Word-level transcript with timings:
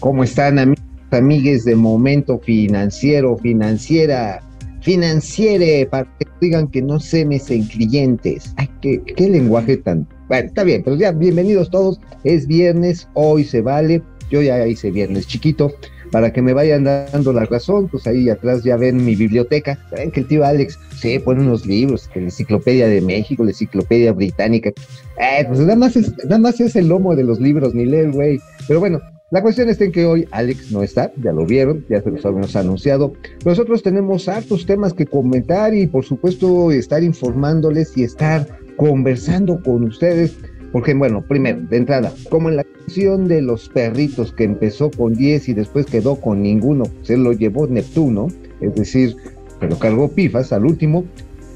¿Cómo 0.00 0.24
están 0.24 0.58
amigos, 0.58 0.84
amigues 1.10 1.64
de 1.64 1.76
Momento 1.76 2.38
Financiero, 2.38 3.36
Financiera, 3.38 4.42
Financiere, 4.82 5.86
para 5.86 6.04
que 6.18 6.26
digan 6.40 6.68
que 6.68 6.82
no 6.82 7.00
se 7.00 7.24
me 7.24 7.40
en 7.48 7.64
clientes? 7.64 8.54
Ay, 8.56 8.68
qué, 8.80 9.02
qué 9.02 9.28
lenguaje 9.28 9.76
tan... 9.76 10.06
Bueno, 10.28 10.48
está 10.48 10.64
bien, 10.64 10.82
pero 10.84 10.96
ya, 10.96 11.12
bienvenidos 11.12 11.70
todos. 11.70 12.00
Es 12.24 12.46
viernes, 12.46 13.08
hoy 13.14 13.44
se 13.44 13.60
vale. 13.60 14.02
Yo 14.30 14.42
ya 14.42 14.66
hice 14.66 14.90
viernes 14.90 15.26
chiquito 15.26 15.72
para 16.10 16.32
que 16.32 16.42
me 16.42 16.52
vayan 16.52 16.84
dando 16.84 17.32
la 17.32 17.44
razón, 17.44 17.88
pues 17.88 18.06
ahí 18.06 18.28
atrás 18.28 18.62
ya 18.62 18.76
ven 18.76 19.04
mi 19.04 19.14
biblioteca, 19.16 19.78
saben 19.90 20.10
que 20.10 20.20
el 20.20 20.28
tío 20.28 20.44
Alex 20.44 20.78
se 20.96 21.20
pone 21.20 21.42
unos 21.42 21.66
libros, 21.66 22.08
que 22.08 22.20
la 22.20 22.26
enciclopedia 22.26 22.86
de 22.86 23.00
México, 23.00 23.44
la 23.44 23.50
enciclopedia 23.50 24.12
británica, 24.12 24.70
eh, 24.70 25.44
pues 25.46 25.60
nada 25.60 25.76
más, 25.76 25.96
es, 25.96 26.12
nada 26.24 26.38
más 26.38 26.60
es 26.60 26.76
el 26.76 26.88
lomo 26.88 27.14
de 27.14 27.24
los 27.24 27.40
libros, 27.40 27.74
ni 27.74 27.86
lee 27.86 27.98
el 27.98 28.12
güey, 28.12 28.40
pero 28.66 28.80
bueno, 28.80 29.00
la 29.30 29.42
cuestión 29.42 29.68
está 29.68 29.84
en 29.84 29.92
que 29.92 30.06
hoy 30.06 30.28
Alex 30.30 30.70
no 30.70 30.82
está, 30.82 31.12
ya 31.22 31.32
lo 31.32 31.46
vieron, 31.46 31.84
ya 31.88 32.00
se 32.00 32.10
los 32.10 32.24
habíamos 32.24 32.54
anunciado. 32.54 33.12
Nosotros 33.44 33.82
tenemos 33.82 34.28
hartos 34.28 34.66
temas 34.66 34.92
que 34.92 35.06
comentar 35.06 35.74
y 35.74 35.86
por 35.86 36.04
supuesto 36.04 36.70
estar 36.70 37.02
informándoles 37.02 37.96
y 37.96 38.04
estar 38.04 38.46
conversando 38.76 39.60
con 39.62 39.84
ustedes 39.84 40.36
porque, 40.72 40.92
bueno, 40.94 41.22
primero, 41.22 41.60
de 41.70 41.78
entrada, 41.78 42.12
como 42.28 42.50
en 42.50 42.56
la 42.56 42.64
canción 42.64 43.28
de 43.28 43.40
los 43.40 43.68
perritos 43.70 44.32
que 44.32 44.44
empezó 44.44 44.90
con 44.90 45.14
10 45.14 45.48
y 45.48 45.54
después 45.54 45.86
quedó 45.86 46.16
con 46.16 46.42
ninguno, 46.42 46.84
se 47.02 47.16
lo 47.16 47.32
llevó 47.32 47.66
Neptuno, 47.66 48.28
es 48.60 48.74
decir, 48.74 49.16
pero 49.58 49.78
cargó 49.78 50.08
pifas 50.08 50.52
al 50.52 50.66
último, 50.66 51.04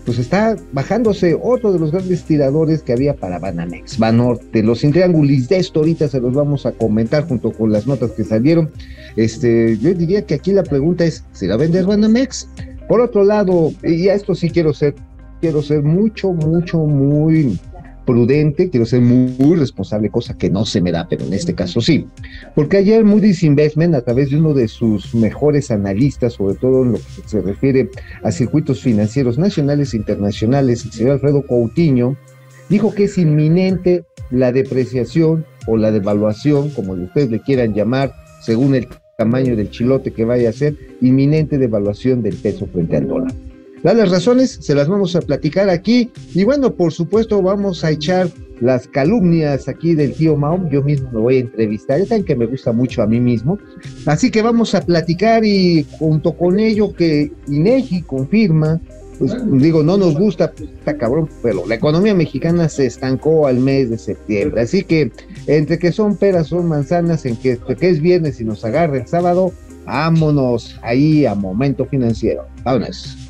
pues 0.04 0.18
está 0.18 0.56
bajándose 0.72 1.38
otro 1.40 1.72
de 1.72 1.78
los 1.78 1.92
grandes 1.92 2.24
tiradores 2.24 2.82
que 2.82 2.92
había 2.92 3.14
para 3.14 3.38
Banamex, 3.38 3.98
Banorte, 3.98 4.62
los 4.62 4.80
triángulis 4.80 5.48
de 5.48 5.58
esto 5.58 5.80
ahorita 5.80 6.08
se 6.08 6.20
los 6.20 6.34
vamos 6.34 6.66
a 6.66 6.72
comentar 6.72 7.26
junto 7.26 7.52
con 7.52 7.72
las 7.72 7.86
notas 7.86 8.12
que 8.12 8.24
salieron. 8.24 8.70
Este, 9.16 9.76
yo 9.78 9.92
diría 9.94 10.24
que 10.24 10.34
aquí 10.34 10.52
la 10.52 10.62
pregunta 10.62 11.04
es, 11.04 11.24
¿será 11.32 11.56
vender 11.56 11.84
Banamex? 11.86 12.48
Por 12.88 13.00
otro 13.00 13.24
lado, 13.24 13.72
y 13.82 14.08
a 14.08 14.14
esto 14.14 14.34
sí 14.34 14.50
quiero 14.50 14.72
ser, 14.72 14.94
quiero 15.40 15.62
ser 15.62 15.82
mucho, 15.82 16.32
mucho, 16.32 16.78
muy 16.78 17.58
prudente, 18.10 18.70
quiero 18.70 18.86
ser 18.86 19.02
muy, 19.02 19.56
responsable, 19.56 20.10
cosa 20.10 20.36
que 20.36 20.50
no 20.50 20.66
se 20.66 20.80
me 20.80 20.90
da, 20.90 21.06
pero 21.08 21.24
en 21.24 21.32
este 21.32 21.54
caso 21.54 21.80
sí. 21.80 22.06
Porque 22.56 22.78
ayer 22.78 23.04
Moody's 23.04 23.44
Investment, 23.44 23.94
a 23.94 24.02
través 24.02 24.30
de 24.30 24.38
uno 24.38 24.52
de 24.52 24.66
sus 24.66 25.14
mejores 25.14 25.70
analistas, 25.70 26.32
sobre 26.32 26.56
todo 26.56 26.82
en 26.82 26.92
lo 26.92 26.98
que 26.98 27.28
se 27.28 27.40
refiere 27.40 27.88
a 28.24 28.32
circuitos 28.32 28.82
financieros 28.82 29.38
nacionales 29.38 29.94
e 29.94 29.98
internacionales, 29.98 30.84
el 30.84 30.90
señor 30.90 31.12
Alfredo 31.12 31.46
Coutinho, 31.46 32.16
dijo 32.68 32.92
que 32.92 33.04
es 33.04 33.16
inminente 33.16 34.02
la 34.32 34.50
depreciación 34.50 35.44
o 35.68 35.76
la 35.76 35.92
devaluación, 35.92 36.70
como 36.70 36.94
ustedes 36.94 37.30
le 37.30 37.40
quieran 37.40 37.74
llamar, 37.74 38.12
según 38.42 38.74
el 38.74 38.88
tamaño 39.18 39.54
del 39.54 39.70
chilote 39.70 40.12
que 40.12 40.24
vaya 40.24 40.48
a 40.48 40.52
ser, 40.52 40.76
inminente 41.00 41.58
devaluación 41.58 42.22
del 42.22 42.34
peso 42.34 42.66
frente 42.66 42.96
al 42.96 43.06
dólar. 43.06 43.32
Las 43.82 44.10
razones 44.10 44.58
se 44.60 44.74
las 44.74 44.88
vamos 44.88 45.16
a 45.16 45.20
platicar 45.20 45.70
aquí. 45.70 46.10
Y 46.34 46.44
bueno, 46.44 46.74
por 46.74 46.92
supuesto 46.92 47.40
vamos 47.40 47.82
a 47.84 47.90
echar 47.90 48.28
las 48.60 48.86
calumnias 48.86 49.68
aquí 49.68 49.94
del 49.94 50.12
tío 50.12 50.36
Mahom, 50.36 50.68
yo 50.68 50.82
mismo 50.82 51.10
me 51.12 51.20
voy 51.20 51.36
a 51.36 51.40
entrevistar, 51.40 51.98
ya 51.98 52.06
saben 52.06 52.24
que 52.24 52.36
me 52.36 52.46
gusta 52.46 52.72
mucho 52.72 53.02
a 53.02 53.06
mí 53.06 53.18
mismo, 53.18 53.58
así 54.06 54.30
que 54.30 54.42
vamos 54.42 54.74
a 54.74 54.82
platicar 54.82 55.44
y 55.46 55.86
junto 55.98 56.32
con 56.32 56.60
ello 56.60 56.92
que 56.92 57.32
INEGI 57.48 58.02
confirma, 58.02 58.78
pues 59.18 59.34
digo, 59.52 59.82
no 59.82 59.96
nos 59.96 60.14
gusta, 60.14 60.52
pues, 60.52 60.68
está 60.70 60.96
cabrón, 60.96 61.28
pero 61.42 61.66
la 61.66 61.74
economía 61.74 62.14
mexicana 62.14 62.68
se 62.68 62.86
estancó 62.86 63.46
al 63.46 63.58
mes 63.60 63.90
de 63.90 63.98
septiembre, 63.98 64.60
así 64.60 64.84
que 64.84 65.10
entre 65.46 65.78
que 65.78 65.90
son 65.90 66.16
peras, 66.16 66.48
son 66.48 66.68
manzanas, 66.68 67.24
en 67.24 67.36
que, 67.36 67.58
que 67.58 67.88
es 67.88 68.00
viernes 68.00 68.40
y 68.40 68.44
nos 68.44 68.64
agarra 68.64 68.98
el 68.98 69.06
sábado, 69.06 69.52
vámonos 69.86 70.78
ahí 70.82 71.24
a 71.24 71.34
momento 71.34 71.86
financiero, 71.86 72.44
vámonos. 72.62 73.29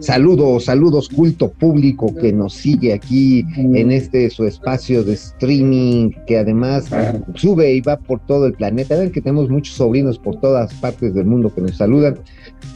Saludos, 0.00 0.64
saludos 0.64 1.08
culto 1.08 1.50
público 1.50 2.14
que 2.14 2.32
nos 2.32 2.54
sigue 2.54 2.92
aquí 2.92 3.44
en 3.56 3.90
este 3.90 4.28
su 4.28 4.44
espacio 4.44 5.04
de 5.04 5.14
streaming 5.14 6.10
que 6.26 6.38
además 6.38 6.90
sube 7.34 7.72
y 7.74 7.80
va 7.80 7.96
por 7.96 8.20
todo 8.26 8.46
el 8.46 8.54
planeta. 8.54 8.96
Ven 8.96 9.12
que 9.12 9.20
tenemos 9.20 9.48
muchos 9.48 9.76
sobrinos 9.76 10.18
por 10.18 10.40
todas 10.40 10.74
partes 10.74 11.14
del 11.14 11.26
mundo 11.26 11.54
que 11.54 11.60
nos 11.60 11.76
saludan. 11.76 12.18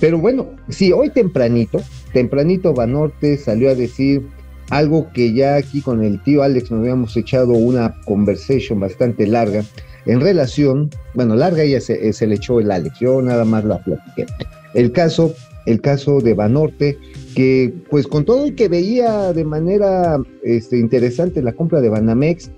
Pero 0.01 0.19
bueno, 0.19 0.47
sí, 0.69 0.93
hoy 0.93 1.11
tempranito, 1.11 1.81
tempranito 2.13 2.73
Banorte 2.73 3.37
salió 3.37 3.71
a 3.71 3.75
decir 3.75 4.27
algo 4.71 5.11
que 5.13 5.33
ya 5.33 5.57
aquí 5.57 5.81
con 5.81 6.05
el 6.05 6.23
tío 6.23 6.43
Alex 6.43 6.71
nos 6.71 6.81
habíamos 6.81 7.17
echado 7.17 7.53
una 7.53 7.95
conversation 8.05 8.81
bastante 8.81 9.27
larga 9.27 9.65
en 10.07 10.21
relación, 10.21 10.91
bueno, 11.15 11.35
larga 11.35 11.65
ya 11.65 11.81
se, 11.81 12.13
se 12.13 12.27
le 12.27 12.37
echó 12.37 12.61
el 12.61 12.71
Alex, 12.71 12.99
yo 13.01 13.21
nada 13.21 13.45
más 13.45 13.65
la 13.65 13.79
platiqué. 13.79 14.27
El 14.75 14.93
caso 14.93 15.35
el 15.69 15.81
caso 15.81 16.21
de 16.21 16.35
Banorte, 16.35 16.99
que 17.35 17.73
pues 17.91 18.07
con 18.07 18.25
todo 18.25 18.47
el 18.47 18.55
que 18.55 18.69
veía 18.69 19.33
de 19.33 19.45
manera 19.45 20.17
este, 20.43 20.79
interesante 20.79 21.43
la 21.43 21.53
compra 21.53 21.81
de 21.81 21.91
Banamex, 21.91 22.51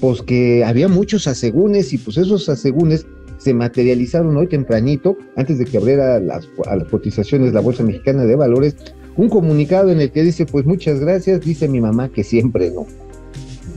pues 0.00 0.22
que 0.22 0.64
había 0.64 0.86
muchos 0.88 1.26
asegúnes 1.26 1.92
y 1.92 1.98
pues 1.98 2.18
esos 2.18 2.48
asegúnes 2.48 3.06
se 3.38 3.54
materializaron 3.54 4.36
hoy 4.36 4.48
tempranito, 4.48 5.16
antes 5.36 5.58
de 5.58 5.64
que 5.64 5.78
abriera 5.78 6.20
las, 6.20 6.48
a 6.66 6.76
las 6.76 6.88
cotizaciones 6.88 7.52
la 7.52 7.60
Bolsa 7.60 7.84
Mexicana 7.84 8.24
de 8.24 8.36
Valores, 8.36 8.76
un 9.16 9.28
comunicado 9.28 9.90
en 9.90 10.00
el 10.00 10.10
que 10.10 10.22
dice, 10.22 10.44
pues 10.44 10.66
muchas 10.66 11.00
gracias, 11.00 11.40
dice 11.40 11.68
mi 11.68 11.80
mamá 11.80 12.10
que 12.10 12.22
siempre 12.22 12.70
no. 12.70 12.86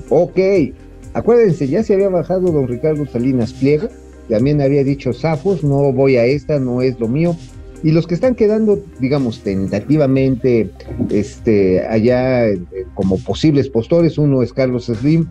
Ok, 0.09 0.37
acuérdense, 1.13 1.67
ya 1.67 1.83
se 1.83 1.93
había 1.93 2.09
bajado 2.09 2.51
don 2.51 2.67
Ricardo 2.67 3.05
Salinas 3.05 3.53
Pliego, 3.53 3.87
también 4.29 4.61
había 4.61 4.83
dicho 4.83 5.13
Zafos, 5.13 5.63
no 5.63 5.93
voy 5.93 6.17
a 6.17 6.25
esta, 6.25 6.59
no 6.59 6.81
es 6.81 6.99
lo 6.99 7.07
mío, 7.07 7.35
y 7.83 7.91
los 7.91 8.07
que 8.07 8.13
están 8.13 8.35
quedando, 8.35 8.79
digamos, 8.99 9.39
tentativamente 9.39 10.69
este, 11.09 11.85
allá 11.85 12.47
eh, 12.47 12.59
como 12.93 13.17
posibles 13.17 13.69
postores, 13.69 14.17
uno 14.17 14.43
es 14.43 14.53
Carlos 14.53 14.85
Slim, 14.85 15.27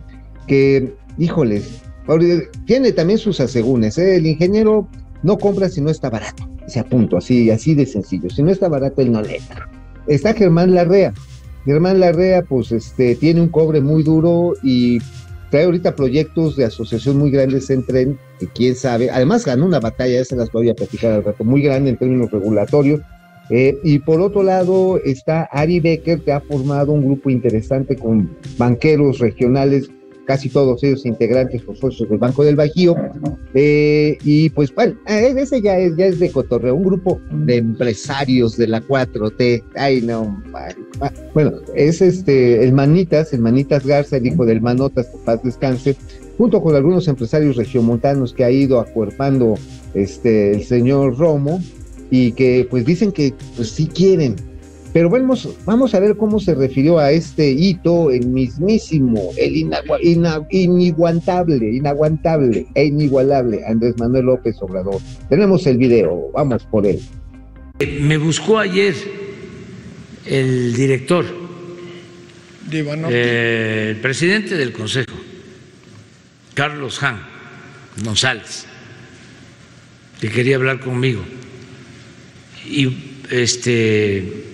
que, 0.47 0.93
híjoles, 1.17 1.81
tiene 2.65 2.91
también 2.91 3.19
sus 3.19 3.39
asegúnes. 3.39 3.97
¿eh? 3.97 4.17
El 4.17 4.25
ingeniero 4.25 4.87
no 5.23 5.37
compra 5.37 5.69
si 5.69 5.81
no 5.81 5.89
está 5.89 6.09
barato. 6.09 6.47
Se 6.67 6.79
apunto, 6.79 7.17
así, 7.17 7.49
así 7.51 7.73
de 7.73 7.85
sencillo. 7.85 8.29
Si 8.29 8.43
no 8.43 8.51
está 8.51 8.67
barato, 8.67 9.01
él 9.01 9.11
no 9.11 9.21
le 9.21 9.37
entra. 9.37 9.69
Está 10.07 10.33
Germán 10.33 10.73
Larrea. 10.73 11.13
Germán 11.65 11.99
Larrea, 11.99 12.41
pues, 12.41 12.71
este, 12.71 13.15
tiene 13.15 13.41
un 13.41 13.49
cobre 13.49 13.81
muy 13.81 14.03
duro 14.03 14.53
y 14.63 14.99
trae 15.51 15.65
ahorita 15.65 15.95
proyectos 15.95 16.55
de 16.55 16.65
asociación 16.65 17.17
muy 17.17 17.29
grandes 17.29 17.69
en 17.69 17.85
tren, 17.85 18.17
que 18.39 18.47
quién 18.47 18.75
sabe, 18.75 19.11
además 19.11 19.45
ganó 19.45 19.65
una 19.65 19.79
batalla, 19.79 20.19
esa 20.19 20.35
las 20.35 20.51
voy 20.51 20.69
a 20.69 20.73
platicar 20.73 21.11
al 21.11 21.23
rato, 21.23 21.43
muy 21.43 21.61
grande 21.61 21.91
en 21.91 21.97
términos 21.97 22.31
regulatorios. 22.31 23.01
Eh, 23.49 23.77
y 23.83 23.99
por 23.99 24.21
otro 24.21 24.43
lado 24.43 24.97
está 25.03 25.43
Ari 25.51 25.81
Becker, 25.81 26.21
que 26.21 26.31
ha 26.31 26.39
formado 26.39 26.93
un 26.93 27.05
grupo 27.05 27.29
interesante 27.29 27.97
con 27.97 28.37
banqueros 28.57 29.19
regionales 29.19 29.91
casi 30.25 30.49
todos 30.49 30.83
ellos 30.83 31.05
integrantes 31.05 31.61
por 31.61 31.77
socios 31.77 32.09
del 32.09 32.17
Banco 32.17 32.43
del 32.43 32.55
Bajío. 32.55 32.95
Eh, 33.53 34.17
y 34.23 34.49
pues 34.51 34.73
bueno, 34.73 34.95
eh, 35.07 35.33
ese 35.37 35.61
ya 35.61 35.77
es, 35.77 35.95
ya 35.97 36.05
es 36.05 36.19
de 36.19 36.31
cotorreo, 36.31 36.75
un 36.75 36.83
grupo 36.83 37.19
de 37.31 37.57
empresarios 37.57 38.57
de 38.57 38.67
la 38.67 38.81
4T. 38.81 39.63
Ay, 39.75 40.01
no, 40.01 40.41
bueno, 41.33 41.53
es 41.75 42.01
este, 42.01 42.63
el 42.63 42.73
Manitas, 42.73 43.33
el 43.33 43.41
Manitas 43.41 43.85
Garza, 43.85 44.17
el 44.17 44.27
hijo 44.27 44.45
del 44.45 44.61
Manotas, 44.61 45.07
que 45.07 45.17
paz 45.25 45.43
descanse, 45.43 45.95
junto 46.37 46.61
con 46.61 46.75
algunos 46.75 47.07
empresarios 47.07 47.55
regiomontanos 47.55 48.33
que 48.33 48.43
ha 48.43 48.51
ido 48.51 48.79
acuerpando 48.79 49.55
este, 49.93 50.53
el 50.53 50.63
señor 50.63 51.17
Romo 51.17 51.61
y 52.09 52.33
que 52.33 52.67
pues 52.69 52.85
dicen 52.85 53.11
que 53.11 53.33
pues 53.55 53.69
sí 53.69 53.87
quieren 53.87 54.35
pero 54.93 55.09
vamos, 55.09 55.47
vamos 55.65 55.93
a 55.95 55.99
ver 55.99 56.17
cómo 56.17 56.39
se 56.39 56.53
refirió 56.53 56.99
a 56.99 57.11
este 57.11 57.49
hito, 57.49 58.11
el 58.11 58.27
mismísimo, 58.27 59.31
el 59.37 59.69
iniguantable, 60.49 61.75
inaguantable 61.75 62.67
e 62.75 62.85
inigualable 62.85 63.61
Andrés 63.65 63.97
Manuel 63.97 64.25
López 64.25 64.57
Obrador. 64.59 64.99
Tenemos 65.29 65.65
el 65.65 65.77
video, 65.77 66.29
vamos 66.33 66.65
por 66.65 66.85
él. 66.85 66.99
Me 68.01 68.17
buscó 68.17 68.59
ayer 68.59 68.93
el 70.25 70.73
director, 70.73 71.25
eh, 72.71 73.87
el 73.91 74.01
presidente 74.01 74.57
del 74.57 74.73
Consejo, 74.73 75.15
Carlos 76.53 77.01
Han 77.01 77.21
González, 78.03 78.65
que 80.19 80.29
quería 80.29 80.57
hablar 80.57 80.81
conmigo. 80.81 81.21
Y 82.69 83.21
este 83.31 84.50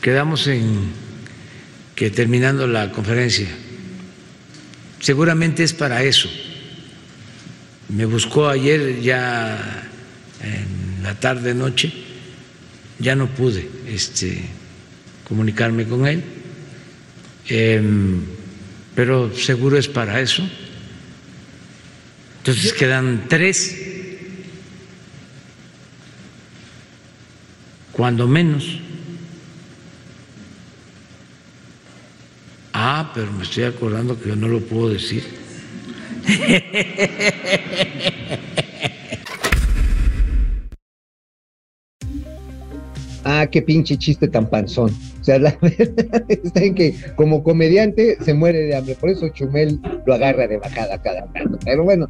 quedamos 0.00 0.46
en 0.46 0.90
que 1.94 2.10
terminando 2.10 2.66
la 2.66 2.92
conferencia, 2.92 3.48
seguramente 5.00 5.64
es 5.64 5.72
para 5.72 6.02
eso. 6.02 6.28
Me 7.88 8.04
buscó 8.04 8.48
ayer 8.48 9.00
ya 9.00 9.88
en 10.42 11.02
la 11.02 11.14
tarde 11.18 11.54
noche, 11.54 11.92
ya 12.98 13.16
no 13.16 13.26
pude 13.28 13.68
este, 13.88 14.42
comunicarme 15.24 15.86
con 15.86 16.06
él, 16.06 16.22
em, 17.48 18.20
pero 18.94 19.34
seguro 19.34 19.78
es 19.78 19.88
para 19.88 20.20
eso. 20.20 20.48
Entonces 22.38 22.72
quedan 22.72 23.26
tres, 23.28 23.76
cuando 27.92 28.28
menos. 28.28 28.80
Ah, 33.00 33.12
pero 33.14 33.30
me 33.30 33.44
estoy 33.44 33.62
acordando 33.62 34.20
que 34.20 34.30
yo 34.30 34.34
no 34.34 34.48
lo 34.48 34.58
puedo 34.58 34.88
decir. 34.88 35.22
Ah, 43.22 43.46
qué 43.46 43.62
pinche 43.62 43.96
chiste 43.96 44.26
tan 44.26 44.50
panzón. 44.50 44.90
O 45.20 45.22
sea, 45.22 45.38
la 45.38 45.56
verdad 45.62 46.24
está 46.28 46.60
en 46.60 46.74
que 46.74 46.96
como 47.14 47.44
comediante 47.44 48.18
se 48.20 48.34
muere 48.34 48.58
de 48.62 48.74
hambre. 48.74 48.96
Por 48.96 49.10
eso 49.10 49.28
Chumel 49.28 49.80
lo 50.04 50.14
agarra 50.14 50.48
de 50.48 50.56
bajada 50.56 51.00
cada 51.00 51.20
rato. 51.20 51.56
Pero 51.64 51.84
bueno, 51.84 52.08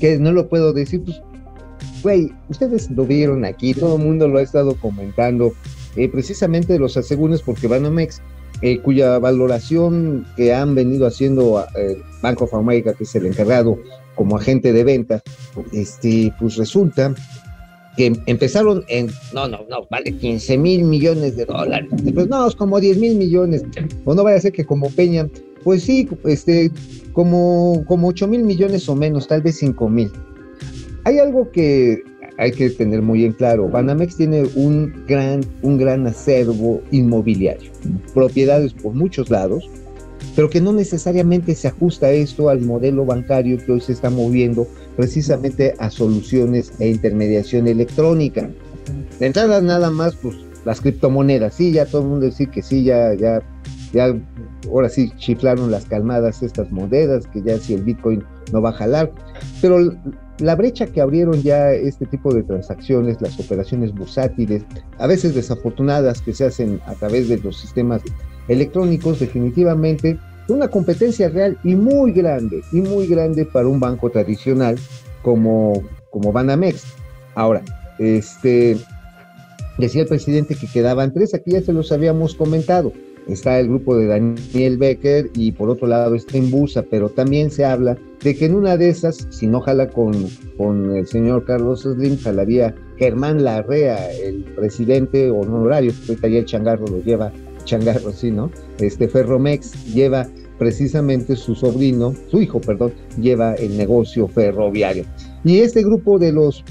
que 0.00 0.18
no 0.18 0.32
lo 0.32 0.48
puedo 0.48 0.72
decir. 0.72 1.04
Pues, 1.04 1.22
güey, 2.02 2.32
ustedes 2.48 2.90
lo 2.90 3.06
vieron 3.06 3.44
aquí, 3.44 3.74
todo 3.74 3.94
el 3.94 4.02
mundo 4.02 4.26
lo 4.26 4.38
ha 4.38 4.42
estado 4.42 4.74
comentando. 4.74 5.52
Eh, 5.94 6.08
precisamente 6.08 6.80
los 6.80 6.96
asegúnes 6.96 7.42
porque 7.42 7.68
Banamex, 7.68 8.20
eh, 8.62 8.78
cuya 8.80 9.18
valoración 9.18 10.26
que 10.36 10.54
han 10.54 10.74
venido 10.74 11.06
haciendo 11.06 11.64
eh, 11.76 11.98
Banco 12.22 12.44
of 12.44 12.54
America, 12.54 12.94
que 12.94 13.04
es 13.04 13.14
el 13.14 13.26
encargado 13.26 13.78
como 14.14 14.36
agente 14.36 14.72
de 14.72 14.84
venta, 14.84 15.22
este, 15.72 16.32
pues 16.40 16.56
resulta 16.56 17.14
que 17.96 18.12
empezaron 18.26 18.84
en, 18.88 19.10
no, 19.32 19.48
no, 19.48 19.60
no, 19.68 19.86
vale 19.90 20.12
15 20.12 20.58
mil 20.58 20.84
millones 20.84 21.36
de 21.36 21.46
dólares, 21.46 21.88
pues 22.14 22.28
no, 22.28 22.46
es 22.46 22.54
como 22.54 22.78
10 22.78 22.98
mil 22.98 23.16
millones, 23.16 23.62
o 24.04 24.14
no 24.14 24.22
vaya 24.22 24.36
a 24.36 24.40
ser 24.40 24.52
que 24.52 24.64
como 24.64 24.90
Peña, 24.90 25.28
pues 25.64 25.82
sí, 25.82 26.08
este, 26.24 26.70
como, 27.12 27.84
como 27.86 28.08
8 28.08 28.28
mil 28.28 28.44
millones 28.44 28.88
o 28.88 28.94
menos, 28.94 29.26
tal 29.26 29.42
vez 29.42 29.58
5 29.58 29.88
mil. 29.88 30.10
Hay 31.04 31.18
algo 31.18 31.50
que 31.50 32.02
hay 32.38 32.52
que 32.52 32.70
tener 32.70 33.02
muy 33.02 33.24
en 33.24 33.32
claro, 33.32 33.68
Banamex 33.68 34.16
tiene 34.16 34.44
un 34.54 34.92
gran, 35.06 35.40
un 35.62 35.78
gran 35.78 36.06
acervo 36.06 36.82
inmobiliario, 36.90 37.70
propiedades 38.14 38.72
por 38.74 38.94
muchos 38.94 39.30
lados, 39.30 39.68
pero 40.34 40.50
que 40.50 40.60
no 40.60 40.72
necesariamente 40.72 41.54
se 41.54 41.68
ajusta 41.68 42.10
esto 42.10 42.50
al 42.50 42.60
modelo 42.60 43.06
bancario 43.06 43.58
que 43.58 43.72
hoy 43.72 43.80
se 43.80 43.92
está 43.92 44.10
moviendo 44.10 44.66
precisamente 44.96 45.74
a 45.78 45.90
soluciones 45.90 46.72
e 46.78 46.88
intermediación 46.88 47.66
electrónica. 47.68 48.50
De 49.18 49.26
entrada 49.26 49.60
nada 49.60 49.90
más, 49.90 50.14
pues 50.16 50.36
las 50.66 50.80
criptomonedas, 50.80 51.54
sí, 51.54 51.72
ya 51.72 51.86
todo 51.86 52.02
el 52.02 52.08
mundo 52.08 52.26
dice 52.26 52.46
que 52.46 52.60
sí, 52.62 52.84
ya, 52.84 53.14
ya, 53.14 53.40
ahora 54.68 54.88
sí 54.88 55.10
chiflaron 55.16 55.70
las 55.70 55.86
calmadas 55.86 56.42
estas 56.42 56.70
monedas, 56.70 57.26
que 57.28 57.40
ya 57.42 57.58
si 57.58 57.74
el 57.74 57.82
Bitcoin 57.82 58.22
no 58.52 58.60
va 58.60 58.70
a 58.70 58.74
jalar, 58.74 59.12
pero 59.62 59.78
la 60.38 60.54
brecha 60.54 60.86
que 60.86 61.00
abrieron 61.00 61.42
ya 61.42 61.72
este 61.72 62.06
tipo 62.06 62.32
de 62.34 62.42
transacciones, 62.42 63.20
las 63.20 63.38
operaciones 63.40 63.94
bursátiles, 63.94 64.64
a 64.98 65.06
veces 65.06 65.34
desafortunadas 65.34 66.20
que 66.20 66.34
se 66.34 66.44
hacen 66.44 66.80
a 66.86 66.94
través 66.94 67.28
de 67.28 67.38
los 67.38 67.58
sistemas 67.58 68.02
electrónicos, 68.48 69.20
definitivamente 69.20 70.18
una 70.48 70.68
competencia 70.68 71.28
real 71.28 71.58
y 71.64 71.74
muy 71.74 72.12
grande, 72.12 72.62
y 72.72 72.76
muy 72.76 73.06
grande 73.06 73.44
para 73.44 73.66
un 73.66 73.80
banco 73.80 74.10
tradicional 74.10 74.76
como, 75.22 75.82
como 76.10 76.32
Banamex. 76.32 76.84
Ahora, 77.34 77.62
este, 77.98 78.76
decía 79.78 80.02
el 80.02 80.08
presidente 80.08 80.54
que 80.54 80.66
quedaban 80.66 81.12
tres, 81.12 81.34
aquí 81.34 81.52
ya 81.52 81.62
se 81.62 81.72
los 81.72 81.90
habíamos 81.92 82.34
comentado. 82.34 82.92
Está 83.26 83.58
el 83.58 83.68
grupo 83.68 83.96
de 83.96 84.06
Daniel 84.06 84.78
Becker 84.78 85.30
y 85.34 85.52
por 85.52 85.68
otro 85.68 85.88
lado 85.88 86.14
está 86.14 86.38
Imbusa, 86.38 86.82
pero 86.82 87.08
también 87.08 87.50
se 87.50 87.64
habla 87.64 87.98
de 88.22 88.36
que 88.36 88.46
en 88.46 88.54
una 88.54 88.76
de 88.76 88.88
esas, 88.88 89.26
si 89.30 89.46
no 89.46 89.60
jala 89.60 89.88
con, 89.88 90.12
con 90.56 90.94
el 90.96 91.06
señor 91.06 91.44
Carlos 91.44 91.82
Slim, 91.82 92.18
jalaría 92.18 92.74
Germán 92.98 93.42
Larrea, 93.42 94.12
el 94.12 94.44
presidente 94.44 95.30
honorario, 95.30 95.92
ahorita 96.08 96.28
ya 96.28 96.38
el 96.38 96.44
changarro 96.44 96.86
lo 96.86 97.02
lleva 97.02 97.32
changarro, 97.64 98.12
sí, 98.12 98.30
¿no? 98.30 98.50
Este 98.78 99.08
Ferromex 99.08 99.92
lleva 99.92 100.26
precisamente 100.58 101.36
su 101.36 101.54
sobrino, 101.54 102.14
su 102.30 102.40
hijo, 102.40 102.60
perdón, 102.60 102.94
lleva 103.20 103.54
el 103.54 103.76
negocio 103.76 104.26
ferroviario. 104.28 105.04
Y 105.44 105.58
este 105.58 105.82
grupo 105.82 106.18
de 106.18 106.32
los 106.32 106.64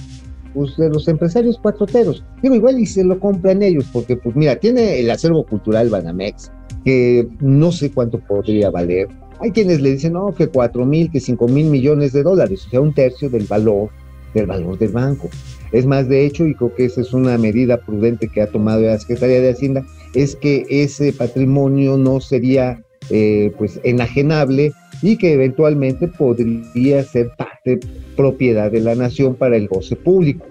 pues, 0.56 0.76
de 0.78 0.90
los 0.90 1.08
empresarios 1.08 1.60
cuatroteros, 1.60 2.24
digo, 2.42 2.56
igual 2.56 2.80
y 2.80 2.86
se 2.86 3.04
lo 3.04 3.20
compran 3.20 3.62
ellos, 3.62 3.86
porque 3.92 4.16
pues 4.16 4.36
mira, 4.36 4.56
tiene 4.56 5.00
el 5.00 5.12
acervo 5.12 5.46
cultural 5.46 5.90
Banamex, 5.90 6.52
que 6.84 7.28
no 7.42 7.72
sé 7.72 7.92
cuánto 7.92 8.20
podría 8.20 8.72
valer. 8.72 9.08
Hay 9.42 9.52
quienes 9.52 9.82
le 9.82 9.92
dicen, 9.92 10.14
no, 10.14 10.34
que 10.34 10.48
cuatro 10.48 10.86
mil, 10.86 11.12
que 11.12 11.20
cinco 11.20 11.48
mil 11.50 11.70
millones 11.70 12.14
de 12.14 12.24
dólares, 12.24 12.66
o 12.66 12.70
sea, 12.70 12.82
un 12.82 12.94
tercio 12.94 13.30
del 13.30 13.44
valor, 13.44 13.90
del 14.34 14.46
valor 14.46 14.80
del 14.80 14.94
banco. 14.94 15.30
Es 15.74 15.86
más, 15.86 16.08
de 16.08 16.26
hecho, 16.26 16.48
y 16.48 16.56
creo 16.56 16.74
que 16.74 16.86
esa 16.86 17.02
es 17.02 17.12
una 17.14 17.38
medida 17.38 17.78
prudente 17.78 18.30
que 18.30 18.42
ha 18.42 18.48
tomado 18.48 18.82
la 18.82 18.98
Secretaría 18.98 19.42
de 19.42 19.50
Hacienda, 19.52 19.86
es 20.14 20.38
que 20.38 20.66
ese 20.70 21.12
patrimonio 21.12 21.98
no 21.98 22.22
sería 22.22 22.82
eh, 23.10 23.52
pues 23.58 23.80
enajenable 23.84 24.72
y 25.02 25.18
que 25.18 25.34
eventualmente 25.34 26.08
podría 26.08 27.04
ser 27.04 27.32
parte 27.38 27.80
propiedad 28.16 28.72
de 28.72 28.82
la 28.82 28.96
nación 28.96 29.36
para 29.36 29.58
el 29.58 29.68
goce 29.68 29.96
público. 29.96 30.46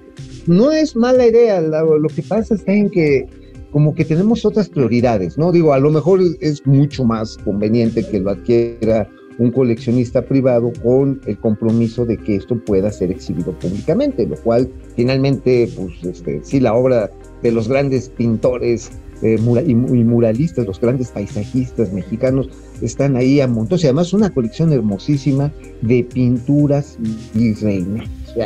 No 0.47 0.73
es 0.73 0.95
mala 0.95 1.27
idea, 1.27 1.61
lo, 1.61 2.09
que 2.09 2.23
pasa 2.23 2.55
está 2.55 2.73
en 2.73 2.91
que 2.91 3.27
como 3.71 3.95
que 3.95 4.05
tenemos 4.05 4.45
otras 4.45 4.69
prioridades, 4.69 5.37
¿no? 5.37 5.51
Digo, 5.51 5.73
a 5.73 5.79
lo 5.79 5.91
mejor 5.91 6.21
es 6.41 6.65
mucho 6.67 7.05
más 7.05 7.37
conveniente 7.39 8.07
que 8.09 8.21
lo 8.21 8.31
adquiera 8.31 9.09
un 9.39 9.51
coleccionista 9.51 10.23
privado 10.23 10.73
con 10.83 11.21
el 11.27 11.39
compromiso 11.39 12.07
de 12.07 12.17
que 12.17 12.37
esto 12.37 12.57
pueda 12.57 12.93
ser 12.93 13.11
exhibido 13.11 13.53
públicamente, 13.59 14.27
lo 14.27 14.37
cual 14.37 14.71
finalmente, 14.95 15.69
pues 15.75 16.05
este, 16.05 16.41
sí, 16.45 16.61
la 16.61 16.75
obra 16.75 17.11
de 17.43 17.51
los 17.51 17.69
grandes 17.69 18.09
pintores 18.11 18.93
eh, 19.23 19.39
y, 19.67 19.75
muralistas, 19.75 20.67
los 20.67 20.81
grandes 20.81 21.11
paisajistas 21.11 21.93
mexicanos 21.93 22.49
están 22.83 23.17
ahí 23.17 23.41
a 23.41 23.49
montón. 23.49 23.79
Y 23.81 23.85
además 23.85 24.13
una 24.13 24.31
colección 24.31 24.73
hermosísima 24.73 25.53
de 25.83 26.05
pinturas 26.05 26.99
virreinales. 27.35 28.09
O 28.37 28.43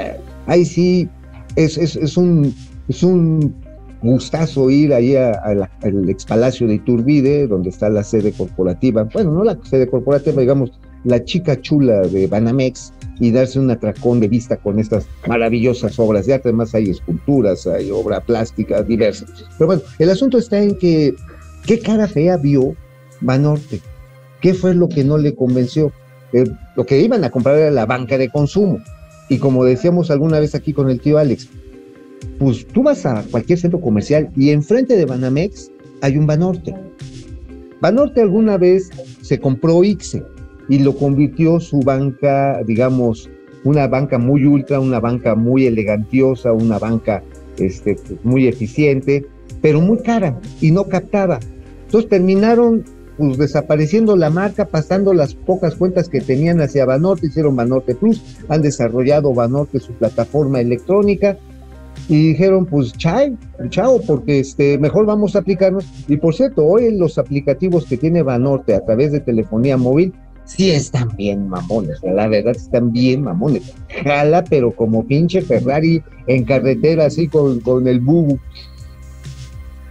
ahí 0.47 0.65
sí 0.65 1.09
es, 1.57 1.79
es, 1.79 1.97
es, 1.97 2.17
un, 2.17 2.55
es 2.89 3.03
un 3.03 3.55
gustazo 4.03 4.71
ir 4.71 4.93
ahí 4.93 5.17
al 5.17 6.09
expalacio 6.09 6.67
de 6.67 6.75
Iturbide, 6.75 7.47
donde 7.47 7.71
está 7.71 7.89
la 7.89 8.05
sede 8.05 8.33
corporativa. 8.33 9.05
Bueno, 9.05 9.33
no 9.33 9.45
la 9.45 9.59
sede 9.65 9.89
corporativa, 9.89 10.41
digamos, 10.41 10.73
la 11.05 11.25
chica 11.25 11.61
chula 11.61 12.03
de 12.03 12.27
Banamex 12.27 12.93
y 13.21 13.31
darse 13.31 13.59
un 13.59 13.71
atracón 13.71 14.21
de 14.21 14.29
vista 14.29 14.57
con 14.57 14.79
estas 14.79 15.07
maravillosas 15.27 15.99
obras 15.99 16.27
de 16.27 16.35
arte. 16.35 16.49
Además 16.49 16.75
hay 16.75 16.91
esculturas, 16.91 17.67
hay 17.67 17.91
obra 17.91 18.21
plástica 18.21 18.83
diversa. 18.83 19.27
Pero 19.57 19.67
bueno, 19.67 19.83
el 19.99 20.11
asunto 20.11 20.39
está 20.39 20.63
en 20.63 20.77
que, 20.79 21.15
¿qué 21.67 21.81
cara 21.81 22.09
fea 22.09 22.37
vio 22.37 22.75
Banorte? 23.21 23.81
¿Qué 24.41 24.55
fue 24.55 24.75
lo 24.75 24.89
que 24.89 25.05
no 25.05 25.19
le 25.19 25.35
convenció? 25.35 25.93
Eh, 26.33 26.45
lo 26.77 26.85
que 26.85 27.01
iban 27.01 27.25
a 27.25 27.31
comprar 27.31 27.57
era 27.57 27.71
la 27.71 27.87
banca 27.87 28.19
de 28.19 28.29
consumo. 28.29 28.79
Y 29.29 29.39
como 29.39 29.65
decíamos 29.65 30.11
alguna 30.11 30.39
vez 30.41 30.55
aquí 30.55 30.73
con 30.73 30.89
el 30.89 31.01
tío 31.01 31.19
Alex, 31.19 31.49
pues 32.39 32.67
tú 32.69 32.83
vas 32.83 33.05
a 33.05 33.25
cualquier 33.31 33.59
centro 33.59 33.81
comercial 33.81 34.31
y 34.37 34.51
enfrente 34.51 34.97
de 34.97 35.05
Banamex 35.05 35.71
hay 36.01 36.17
un 36.17 36.27
Banorte. 36.27 36.75
Banorte 37.81 38.21
alguna 38.21 38.57
vez 38.57 38.91
se 39.23 39.39
compró 39.39 39.85
ICSE, 39.85 40.23
y 40.69 40.79
lo 40.79 40.95
convirtió 40.95 41.61
su 41.61 41.81
banca, 41.81 42.63
digamos, 42.65 43.29
una 43.65 43.87
banca 43.87 44.19
muy 44.19 44.45
ultra, 44.45 44.81
una 44.81 45.01
banca 45.01 45.35
muy 45.35 45.67
elegantiosa, 45.67 46.53
una 46.53 46.79
banca 46.79 47.23
este, 47.59 47.97
muy 48.23 48.47
eficiente, 48.47 49.27
pero 49.61 49.81
muy 49.81 49.99
cara 49.99 50.39
y 50.61 50.71
no 50.71 50.85
captaba. 50.85 51.41
Entonces 51.87 52.11
terminaron 52.11 52.85
pues, 53.17 53.39
desapareciendo 53.39 54.17
la 54.17 54.31
marca, 54.31 54.67
pasando 54.67 55.13
las 55.13 55.35
pocas 55.35 55.75
cuentas 55.75 56.09
que 56.09 56.21
tenían 56.21 56.61
hacia 56.61 56.85
Banorte, 56.85 57.27
hicieron 57.27 57.57
Banorte 57.57 57.95
Plus, 57.95 58.23
han 58.49 58.63
desarrollado 58.63 59.35
Banorte 59.35 59.81
su 59.81 59.93
plataforma 59.95 60.61
electrónica 60.61 61.37
y 62.09 62.29
dijeron 62.29 62.65
pues 62.65 62.93
chao, 62.93 63.37
chao, 63.71 64.01
porque 64.07 64.41
este, 64.41 64.79
mejor 64.79 65.05
vamos 65.05 65.35
a 65.35 65.41
aplicarnos. 65.41 65.85
Y 66.07 66.17
por 66.17 66.35
cierto, 66.35 66.65
hoy 66.65 66.97
los 66.97 67.19
aplicativos 67.19 67.87
que 67.87 67.97
tiene 67.97 68.23
Banorte 68.23 68.75
a 68.75 68.85
través 68.85 69.13
de 69.13 69.21
telefonía 69.21 69.77
móvil 69.77 70.15
sí 70.49 70.73
están 70.73 71.15
bien 71.17 71.49
mamones, 71.49 72.01
la 72.03 72.27
verdad 72.27 72.57
están 72.57 72.91
bien 72.91 73.23
mamones. 73.23 73.73
Jala, 74.03 74.43
pero 74.43 74.73
como 74.75 75.07
pinche 75.07 75.43
Ferrari 75.43 76.03
en 76.27 76.45
carretera, 76.45 77.07
así 77.07 77.29
con, 77.29 77.61
con 77.61 77.87
el 77.87 78.01
bubu. 78.01 78.39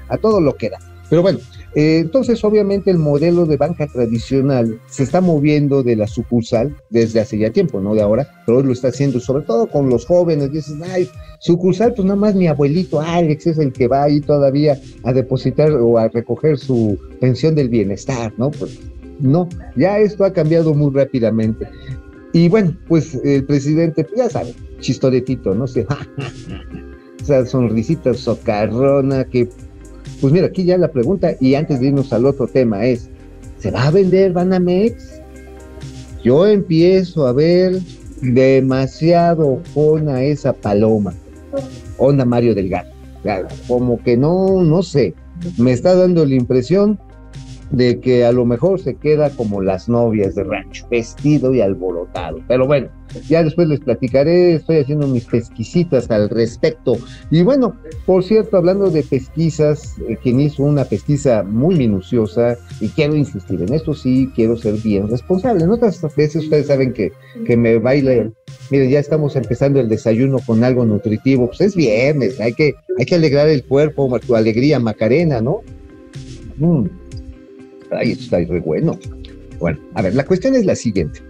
A 0.09 0.17
todo 0.17 0.41
lo 0.41 0.55
que 0.55 0.69
da. 0.69 0.79
Pero 1.09 1.21
bueno, 1.21 1.39
Eh, 1.75 1.99
entonces, 1.99 2.43
obviamente, 2.43 2.89
el 2.89 2.97
modelo 2.97 3.45
de 3.45 3.55
banca 3.55 3.85
tradicional 3.85 4.79
se 4.87 5.03
está 5.03 5.21
moviendo 5.21 5.83
de 5.83 5.95
la 5.95 6.07
sucursal 6.07 6.75
desde 6.89 7.19
hace 7.19 7.37
ya 7.37 7.51
tiempo, 7.51 7.79
no 7.81 7.93
de 7.93 8.01
ahora, 8.01 8.27
pero 8.45 8.57
hoy 8.57 8.63
lo 8.63 8.71
está 8.71 8.87
haciendo, 8.87 9.19
sobre 9.19 9.45
todo 9.45 9.67
con 9.67 9.87
los 9.87 10.07
jóvenes. 10.07 10.51
Dicen, 10.51 10.81
ay, 10.83 11.07
sucursal, 11.39 11.93
pues 11.93 12.07
nada 12.07 12.19
más 12.19 12.33
mi 12.33 12.47
abuelito 12.47 12.99
Alex 12.99 13.45
es 13.47 13.57
el 13.59 13.73
que 13.73 13.87
va 13.87 14.03
ahí 14.03 14.21
todavía 14.21 14.79
a 15.03 15.13
depositar 15.13 15.71
o 15.73 15.99
a 15.99 16.07
recoger 16.07 16.57
su 16.57 16.97
pensión 17.19 17.53
del 17.53 17.69
bienestar, 17.69 18.33
¿no? 18.37 18.49
Pues 18.49 18.79
no, 19.19 19.47
ya 19.75 19.99
esto 19.99 20.25
ha 20.25 20.33
cambiado 20.33 20.73
muy 20.73 20.93
rápidamente. 20.93 21.67
Y 22.33 22.49
bueno, 22.49 22.75
pues 22.87 23.15
el 23.23 23.45
presidente, 23.45 24.03
pues 24.03 24.17
ya 24.17 24.29
sabe, 24.29 24.53
chistoretito, 24.79 25.55
¿no? 25.55 25.67
sé, 25.67 25.87
esa 27.21 27.45
sonrisita 27.45 28.13
socarrona 28.13 29.25
que 29.25 29.49
pues 30.21 30.33
mira, 30.33 30.47
aquí 30.47 30.63
ya 30.63 30.77
la 30.77 30.91
pregunta, 30.91 31.35
y 31.39 31.55
antes 31.55 31.79
de 31.79 31.87
irnos 31.87 32.11
al 32.11 32.25
otro 32.25 32.47
tema, 32.47 32.85
es: 32.85 33.09
¿se 33.59 33.71
va 33.71 33.87
a 33.87 33.91
vender 33.91 34.33
Banamex? 34.33 35.21
Yo 36.23 36.47
empiezo 36.47 37.27
a 37.27 37.33
ver 37.33 37.79
demasiado 38.21 39.61
con 39.73 40.09
a 40.09 40.23
esa 40.23 40.53
paloma, 40.53 41.13
onda 41.97 42.25
Mario 42.25 42.55
Delgado. 42.55 42.89
Como 43.67 44.01
que 44.01 44.17
no, 44.17 44.63
no 44.63 44.81
sé, 44.81 45.13
me 45.57 45.71
está 45.71 45.95
dando 45.95 46.25
la 46.25 46.35
impresión 46.35 46.99
de 47.71 47.99
que 47.99 48.25
a 48.25 48.31
lo 48.31 48.45
mejor 48.45 48.79
se 48.79 48.95
queda 48.95 49.29
como 49.31 49.61
las 49.61 49.89
novias 49.89 50.35
de 50.35 50.43
rancho, 50.43 50.87
vestido 50.89 51.53
y 51.53 51.61
alborotado. 51.61 52.39
Pero 52.47 52.65
bueno, 52.65 52.89
ya 53.27 53.43
después 53.43 53.67
les 53.67 53.79
platicaré, 53.79 54.55
estoy 54.55 54.77
haciendo 54.77 55.07
mis 55.07 55.25
pesquisitas 55.25 56.09
al 56.11 56.29
respecto. 56.29 56.97
Y 57.31 57.43
bueno, 57.43 57.75
por 58.05 58.23
cierto, 58.23 58.57
hablando 58.57 58.89
de 58.89 59.03
pesquisas, 59.03 59.95
eh, 60.07 60.17
quien 60.21 60.39
hizo 60.39 60.63
una 60.63 60.85
pesquisa 60.85 61.43
muy 61.43 61.75
minuciosa, 61.75 62.57
y 62.79 62.89
quiero 62.89 63.15
insistir 63.15 63.61
en 63.61 63.73
esto, 63.73 63.93
sí, 63.93 64.31
quiero 64.35 64.57
ser 64.57 64.75
bien 64.75 65.09
responsable. 65.09 65.63
En 65.63 65.71
otras 65.71 66.01
veces 66.15 66.43
ustedes 66.43 66.67
saben 66.67 66.93
que, 66.93 67.11
que 67.45 67.57
me 67.57 67.77
baila, 67.77 68.29
miren, 68.69 68.89
ya 68.89 68.99
estamos 68.99 69.35
empezando 69.35 69.79
el 69.79 69.89
desayuno 69.89 70.37
con 70.45 70.63
algo 70.63 70.85
nutritivo, 70.85 71.47
pues 71.47 71.61
es 71.61 71.75
viernes, 71.75 72.39
hay 72.39 72.53
que, 72.53 72.75
hay 72.97 73.05
que 73.05 73.15
alegrar 73.15 73.49
el 73.49 73.63
cuerpo, 73.63 74.19
tu 74.25 74.35
alegría, 74.35 74.79
Macarena, 74.79 75.41
¿no? 75.41 75.61
Mm. 76.57 77.06
Ay, 77.91 78.11
está 78.11 78.37
re 78.37 78.59
bueno. 78.59 78.97
Bueno, 79.59 79.79
a 79.95 80.01
ver, 80.01 80.15
la 80.15 80.25
cuestión 80.25 80.55
es 80.55 80.65
la 80.65 80.75
siguiente. 80.75 81.21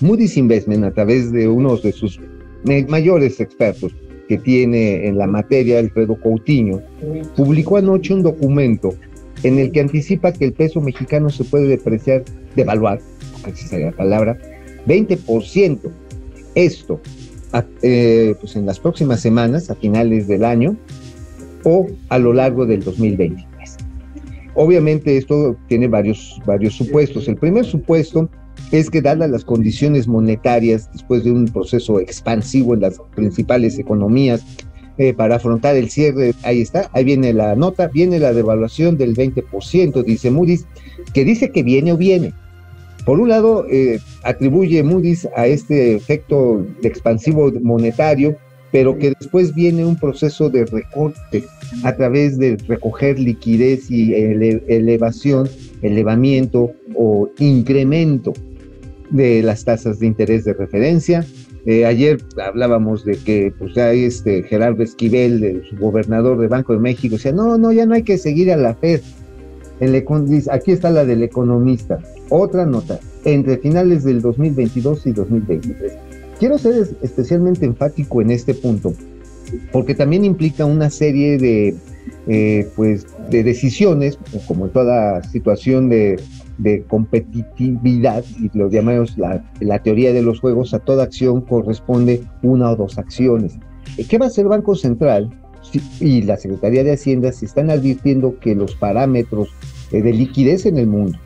Moody's 0.00 0.36
Investment, 0.36 0.84
a 0.84 0.92
través 0.92 1.30
de 1.32 1.48
uno 1.48 1.76
de 1.76 1.92
sus 1.92 2.20
mayores 2.88 3.40
expertos 3.40 3.94
que 4.28 4.38
tiene 4.38 5.06
en 5.06 5.18
la 5.18 5.26
materia, 5.26 5.78
Alfredo 5.78 6.16
Coutinho, 6.16 6.80
publicó 7.36 7.76
anoche 7.76 8.14
un 8.14 8.22
documento 8.22 8.94
en 9.42 9.58
el 9.58 9.72
que 9.72 9.80
anticipa 9.80 10.32
que 10.32 10.46
el 10.46 10.52
peso 10.52 10.80
mexicano 10.80 11.28
se 11.28 11.44
puede 11.44 11.68
depreciar, 11.68 12.24
devaluar, 12.56 13.00
así 13.44 13.66
sería 13.66 13.86
la 13.86 13.96
palabra, 13.96 14.38
20%. 14.86 15.78
Esto 16.54 17.00
eh, 17.82 18.34
pues 18.40 18.56
en 18.56 18.66
las 18.66 18.80
próximas 18.80 19.20
semanas, 19.20 19.70
a 19.70 19.74
finales 19.74 20.26
del 20.26 20.44
año, 20.44 20.76
o 21.62 21.86
a 22.08 22.18
lo 22.18 22.32
largo 22.32 22.66
del 22.66 22.82
2020. 22.82 23.46
Obviamente 24.54 25.16
esto 25.16 25.56
tiene 25.68 25.88
varios, 25.88 26.40
varios 26.46 26.74
supuestos. 26.74 27.28
El 27.28 27.36
primer 27.36 27.64
supuesto 27.64 28.28
es 28.70 28.88
que 28.88 29.02
dadas 29.02 29.30
las 29.30 29.44
condiciones 29.44 30.06
monetarias 30.06 30.90
después 30.92 31.24
de 31.24 31.32
un 31.32 31.46
proceso 31.46 31.98
expansivo 31.98 32.74
en 32.74 32.80
las 32.80 33.00
principales 33.14 33.78
economías, 33.78 34.44
eh, 34.96 35.12
para 35.12 35.36
afrontar 35.36 35.74
el 35.74 35.90
cierre, 35.90 36.34
ahí 36.44 36.60
está, 36.60 36.88
ahí 36.92 37.02
viene 37.02 37.32
la 37.32 37.56
nota, 37.56 37.88
viene 37.88 38.20
la 38.20 38.32
devaluación 38.32 38.96
del 38.96 39.16
20%, 39.16 40.04
dice 40.04 40.30
Moody's, 40.30 40.66
que 41.12 41.24
dice 41.24 41.50
que 41.50 41.64
viene 41.64 41.92
o 41.92 41.96
viene. 41.96 42.32
Por 43.04 43.18
un 43.18 43.28
lado, 43.28 43.66
eh, 43.68 43.98
atribuye 44.22 44.84
Moody's 44.84 45.28
a 45.36 45.48
este 45.48 45.96
efecto 45.96 46.64
expansivo 46.84 47.50
monetario 47.60 48.36
pero 48.74 48.98
que 48.98 49.10
después 49.16 49.54
viene 49.54 49.86
un 49.86 49.94
proceso 49.94 50.50
de 50.50 50.66
recorte 50.66 51.44
a 51.84 51.94
través 51.94 52.38
de 52.38 52.56
recoger 52.66 53.20
liquidez 53.20 53.88
y 53.88 54.12
elevación, 54.12 55.48
elevamiento 55.80 56.72
o 56.96 57.30
incremento 57.38 58.32
de 59.10 59.44
las 59.44 59.64
tasas 59.64 60.00
de 60.00 60.06
interés 60.06 60.44
de 60.44 60.54
referencia. 60.54 61.24
Eh, 61.66 61.86
ayer 61.86 62.20
hablábamos 62.44 63.04
de 63.04 63.16
que 63.16 63.54
pues 63.56 63.74
ya 63.74 63.92
este 63.92 64.42
Gerardo 64.42 64.82
Esquivel, 64.82 65.44
el 65.44 65.78
gobernador 65.78 66.36
del 66.40 66.48
Banco 66.48 66.72
de 66.72 66.80
México, 66.80 67.14
decía, 67.14 67.30
no, 67.30 67.56
no, 67.56 67.70
ya 67.70 67.86
no 67.86 67.94
hay 67.94 68.02
que 68.02 68.18
seguir 68.18 68.50
a 68.50 68.56
la 68.56 68.74
Fed. 68.74 69.02
El, 69.78 69.94
aquí 70.50 70.72
está 70.72 70.90
la 70.90 71.04
del 71.04 71.22
economista. 71.22 72.00
Otra 72.28 72.66
nota, 72.66 72.98
entre 73.24 73.56
finales 73.58 74.02
del 74.02 74.20
2022 74.20 75.06
y 75.06 75.12
2023 75.12 75.92
Quiero 76.44 76.58
ser 76.58 76.94
especialmente 77.00 77.64
enfático 77.64 78.20
en 78.20 78.30
este 78.30 78.52
punto, 78.52 78.92
porque 79.72 79.94
también 79.94 80.26
implica 80.26 80.66
una 80.66 80.90
serie 80.90 81.38
de, 81.38 81.74
eh, 82.26 82.68
pues, 82.76 83.06
de 83.30 83.42
decisiones, 83.42 84.18
como 84.46 84.66
en 84.66 84.72
toda 84.72 85.22
situación 85.22 85.88
de, 85.88 86.20
competitividad, 86.86 88.22
y 88.38 88.50
lo 88.52 88.68
llamamos 88.68 89.16
la, 89.16 89.82
teoría 89.82 90.12
de 90.12 90.20
los 90.20 90.40
juegos, 90.40 90.74
a 90.74 90.80
toda 90.80 91.04
acción 91.04 91.40
corresponde 91.40 92.22
una 92.42 92.72
o 92.72 92.76
dos 92.76 92.98
acciones. 92.98 93.54
¿Qué 94.06 94.18
va 94.18 94.26
a 94.26 94.28
hacer 94.28 94.42
el 94.42 94.50
Banco 94.50 94.74
Central 94.74 95.30
y 95.98 96.20
la 96.20 96.36
Secretaría 96.36 96.84
de 96.84 96.92
Hacienda 96.92 97.32
si 97.32 97.46
están 97.46 97.70
advirtiendo 97.70 98.38
que 98.38 98.54
los 98.54 98.74
parámetros 98.74 99.48
eh, 99.92 100.02
de 100.02 100.12
liquidez 100.12 100.66
en 100.66 100.76
el 100.76 100.88
mundo, 100.88 101.18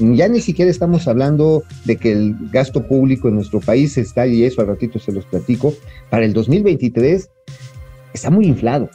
ya 0.00 0.28
ni 0.28 0.40
siquiera 0.40 0.70
estamos 0.70 1.06
hablando 1.08 1.62
de 1.84 1.96
que 1.96 2.12
el 2.12 2.36
gasto 2.52 2.86
público 2.86 3.28
en 3.28 3.36
nuestro 3.36 3.60
país 3.60 3.96
está, 3.96 4.26
y 4.26 4.44
eso 4.44 4.60
al 4.60 4.68
ratito 4.68 4.98
se 4.98 5.12
los 5.12 5.24
platico, 5.24 5.72
para 6.10 6.24
el 6.24 6.32
2023 6.32 7.30
está 8.14 8.30
muy 8.30 8.46
inflado, 8.46 8.88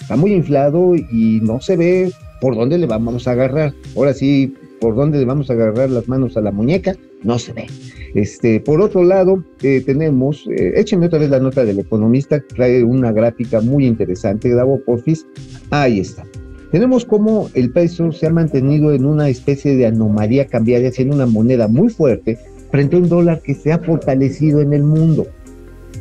está 0.00 0.16
muy 0.16 0.32
inflado 0.32 0.94
y 0.96 1.40
no 1.42 1.60
se 1.60 1.76
ve 1.76 2.12
por 2.40 2.56
dónde 2.56 2.78
le 2.78 2.86
vamos 2.86 3.28
a 3.28 3.32
agarrar. 3.32 3.74
Ahora 3.96 4.14
sí, 4.14 4.54
por 4.80 4.94
dónde 4.94 5.18
le 5.18 5.26
vamos 5.26 5.50
a 5.50 5.52
agarrar 5.52 5.90
las 5.90 6.08
manos 6.08 6.36
a 6.36 6.40
la 6.40 6.50
muñeca, 6.50 6.96
no 7.22 7.38
se 7.38 7.52
ve. 7.52 7.66
Este, 8.14 8.60
por 8.60 8.80
otro 8.80 9.04
lado, 9.04 9.44
eh, 9.62 9.82
tenemos, 9.84 10.46
eh, 10.48 10.72
échenme 10.76 11.06
otra 11.06 11.18
vez 11.18 11.30
la 11.30 11.38
nota 11.38 11.64
del 11.64 11.78
economista, 11.78 12.42
trae 12.54 12.82
una 12.82 13.12
gráfica 13.12 13.60
muy 13.60 13.86
interesante, 13.86 14.48
Gabo 14.48 14.80
Porfis, 14.84 15.26
ahí 15.70 16.00
está. 16.00 16.24
Tenemos 16.70 17.04
cómo 17.04 17.50
el 17.54 17.72
peso 17.72 18.12
se 18.12 18.26
ha 18.26 18.30
mantenido 18.30 18.92
en 18.92 19.04
una 19.04 19.28
especie 19.28 19.76
de 19.76 19.86
anomalía 19.86 20.46
cambiaria, 20.46 20.92
siendo 20.92 21.16
una 21.16 21.26
moneda 21.26 21.66
muy 21.66 21.88
fuerte 21.88 22.38
frente 22.70 22.96
a 22.96 23.00
un 23.00 23.08
dólar 23.08 23.42
que 23.42 23.54
se 23.54 23.72
ha 23.72 23.78
fortalecido 23.80 24.60
en 24.60 24.72
el 24.72 24.84
mundo, 24.84 25.26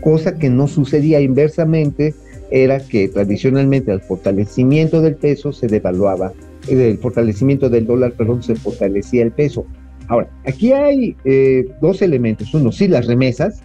cosa 0.02 0.38
que 0.38 0.50
no 0.50 0.68
sucedía 0.68 1.20
inversamente, 1.22 2.14
era 2.52 2.80
que 2.80 3.08
tradicionalmente 3.08 3.92
al 3.92 4.02
fortalecimiento 4.02 5.02
del 5.02 5.16
peso 5.16 5.52
se 5.52 5.68
devaluaba, 5.68 6.34
el 6.68 6.98
fortalecimiento 7.00 7.70
del 7.70 7.88
dólar, 7.88 8.14
perdón, 8.14 8.44
se 8.44 8.56
fortalecía 8.56 9.24
el 9.24 9.32
peso. 9.32 9.66
Ahora, 10.08 10.30
aquí 10.46 10.72
hay 10.72 11.16
eh, 11.24 11.68
dos 11.82 12.02
elementos. 12.02 12.54
Uno, 12.54 12.72
sí, 12.72 12.88
las 12.88 13.06
remesas, 13.08 13.62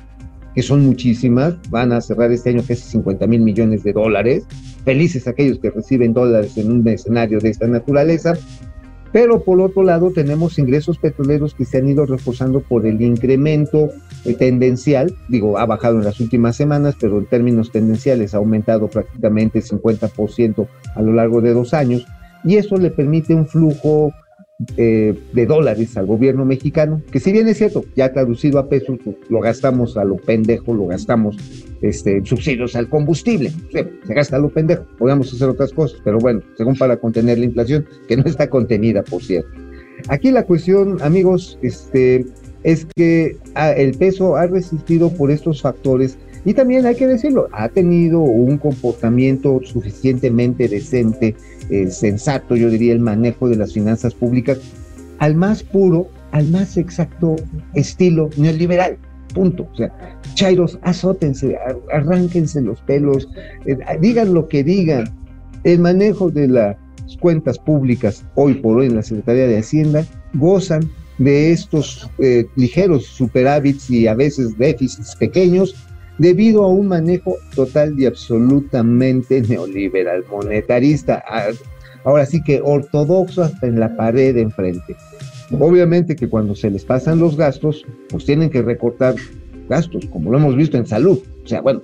que 0.54 0.62
son 0.62 0.84
muchísimas, 0.86 1.56
van 1.70 1.92
a 1.92 2.00
cerrar 2.00 2.30
este 2.32 2.50
año 2.50 2.62
casi 2.66 2.82
50 2.82 3.26
mil 3.26 3.40
millones 3.40 3.82
de 3.82 3.92
dólares. 3.92 4.46
Felices 4.84 5.26
aquellos 5.26 5.58
que 5.58 5.70
reciben 5.70 6.12
dólares 6.12 6.56
en 6.56 6.70
un 6.70 6.86
escenario 6.88 7.40
de 7.40 7.50
esta 7.50 7.66
naturaleza. 7.66 8.34
Pero 9.12 9.44
por 9.44 9.60
otro 9.60 9.84
lado 9.84 10.10
tenemos 10.10 10.58
ingresos 10.58 10.98
petroleros 10.98 11.54
que 11.54 11.64
se 11.64 11.78
han 11.78 11.88
ido 11.88 12.04
reforzando 12.04 12.60
por 12.60 12.84
el 12.84 13.00
incremento 13.00 13.90
eh, 14.24 14.34
tendencial, 14.34 15.14
digo, 15.28 15.56
ha 15.56 15.66
bajado 15.66 15.98
en 15.98 16.04
las 16.04 16.18
últimas 16.18 16.56
semanas, 16.56 16.96
pero 17.00 17.18
en 17.18 17.26
términos 17.26 17.70
tendenciales 17.70 18.34
ha 18.34 18.38
aumentado 18.38 18.88
prácticamente 18.88 19.60
50% 19.60 20.66
a 20.96 21.02
lo 21.02 21.12
largo 21.12 21.40
de 21.40 21.52
dos 21.52 21.74
años, 21.74 22.04
y 22.42 22.56
eso 22.56 22.76
le 22.76 22.90
permite 22.90 23.34
un 23.34 23.46
flujo 23.46 24.12
eh, 24.76 25.18
de 25.32 25.46
dólares 25.46 25.96
al 25.96 26.06
gobierno 26.06 26.44
mexicano, 26.44 27.02
que 27.10 27.18
si 27.18 27.32
bien 27.32 27.48
es 27.48 27.58
cierto, 27.58 27.84
ya 27.96 28.12
traducido 28.12 28.58
a 28.60 28.68
pesos, 28.68 28.98
pues, 29.02 29.16
lo 29.28 29.40
gastamos 29.40 29.96
a 29.96 30.04
lo 30.04 30.16
pendejo, 30.16 30.72
lo 30.74 30.86
gastamos 30.86 31.36
este, 31.82 32.24
subsidios 32.24 32.76
al 32.76 32.88
combustible, 32.88 33.50
se 33.72 34.14
gasta 34.14 34.36
a 34.36 34.38
lo 34.38 34.50
pendejo, 34.50 34.84
podemos 34.96 35.32
hacer 35.34 35.48
otras 35.48 35.72
cosas, 35.72 36.00
pero 36.04 36.18
bueno, 36.18 36.40
según 36.56 36.76
para 36.76 36.96
contener 36.96 37.38
la 37.38 37.46
inflación, 37.46 37.84
que 38.06 38.16
no 38.16 38.22
está 38.24 38.48
contenida, 38.48 39.02
por 39.02 39.22
cierto. 39.22 39.50
Aquí 40.08 40.30
la 40.30 40.44
cuestión, 40.44 41.02
amigos, 41.02 41.58
este, 41.62 42.24
es 42.62 42.86
que 42.94 43.36
ah, 43.54 43.72
el 43.72 43.96
peso 43.96 44.36
ha 44.36 44.46
resistido 44.46 45.10
por 45.10 45.30
estos 45.30 45.62
factores 45.62 46.18
y 46.44 46.52
también 46.52 46.84
hay 46.84 46.94
que 46.94 47.06
decirlo, 47.06 47.48
ha 47.52 47.68
tenido 47.68 48.20
un 48.20 48.58
comportamiento 48.58 49.60
suficientemente 49.64 50.68
decente, 50.68 51.34
sensato, 51.90 52.56
yo 52.56 52.70
diría, 52.70 52.92
el 52.92 53.00
manejo 53.00 53.48
de 53.48 53.56
las 53.56 53.72
finanzas 53.72 54.14
públicas 54.14 54.58
al 55.18 55.34
más 55.34 55.62
puro, 55.62 56.08
al 56.32 56.48
más 56.50 56.76
exacto 56.76 57.36
estilo 57.74 58.30
neoliberal. 58.36 58.98
Punto. 59.34 59.68
O 59.72 59.76
sea, 59.76 59.92
Chairos, 60.34 60.78
azótense, 60.82 61.56
arránquense 61.92 62.60
los 62.60 62.80
pelos, 62.82 63.28
eh, 63.66 63.76
digan 64.00 64.34
lo 64.34 64.48
que 64.48 64.62
digan. 64.62 65.12
El 65.64 65.80
manejo 65.80 66.30
de 66.30 66.46
la 66.46 66.78
cuentas 67.20 67.58
públicas 67.58 68.24
hoy 68.34 68.54
por 68.54 68.78
hoy 68.78 68.86
en 68.86 68.96
la 68.96 69.02
Secretaría 69.02 69.46
de 69.46 69.58
Hacienda 69.58 70.06
gozan 70.34 70.90
de 71.18 71.52
estos 71.52 72.10
eh, 72.18 72.46
ligeros 72.56 73.06
superávits 73.06 73.88
y 73.88 74.06
a 74.06 74.14
veces 74.14 74.58
déficits 74.58 75.14
pequeños 75.16 75.74
debido 76.18 76.64
a 76.64 76.68
un 76.68 76.88
manejo 76.88 77.36
total 77.54 77.98
y 77.98 78.06
absolutamente 78.06 79.42
neoliberal, 79.42 80.24
monetarista, 80.30 81.22
ahora 82.04 82.26
sí 82.26 82.42
que 82.42 82.60
ortodoxo 82.62 83.42
hasta 83.42 83.66
en 83.66 83.80
la 83.80 83.96
pared 83.96 84.34
de 84.34 84.42
enfrente. 84.42 84.96
Obviamente 85.58 86.16
que 86.16 86.28
cuando 86.28 86.54
se 86.54 86.70
les 86.70 86.84
pasan 86.84 87.20
los 87.20 87.36
gastos, 87.36 87.84
pues 88.08 88.24
tienen 88.24 88.50
que 88.50 88.62
recortar 88.62 89.14
gastos, 89.68 90.06
como 90.06 90.30
lo 90.30 90.38
hemos 90.38 90.56
visto 90.56 90.76
en 90.76 90.86
salud. 90.86 91.18
O 91.44 91.46
sea, 91.46 91.60
bueno, 91.60 91.82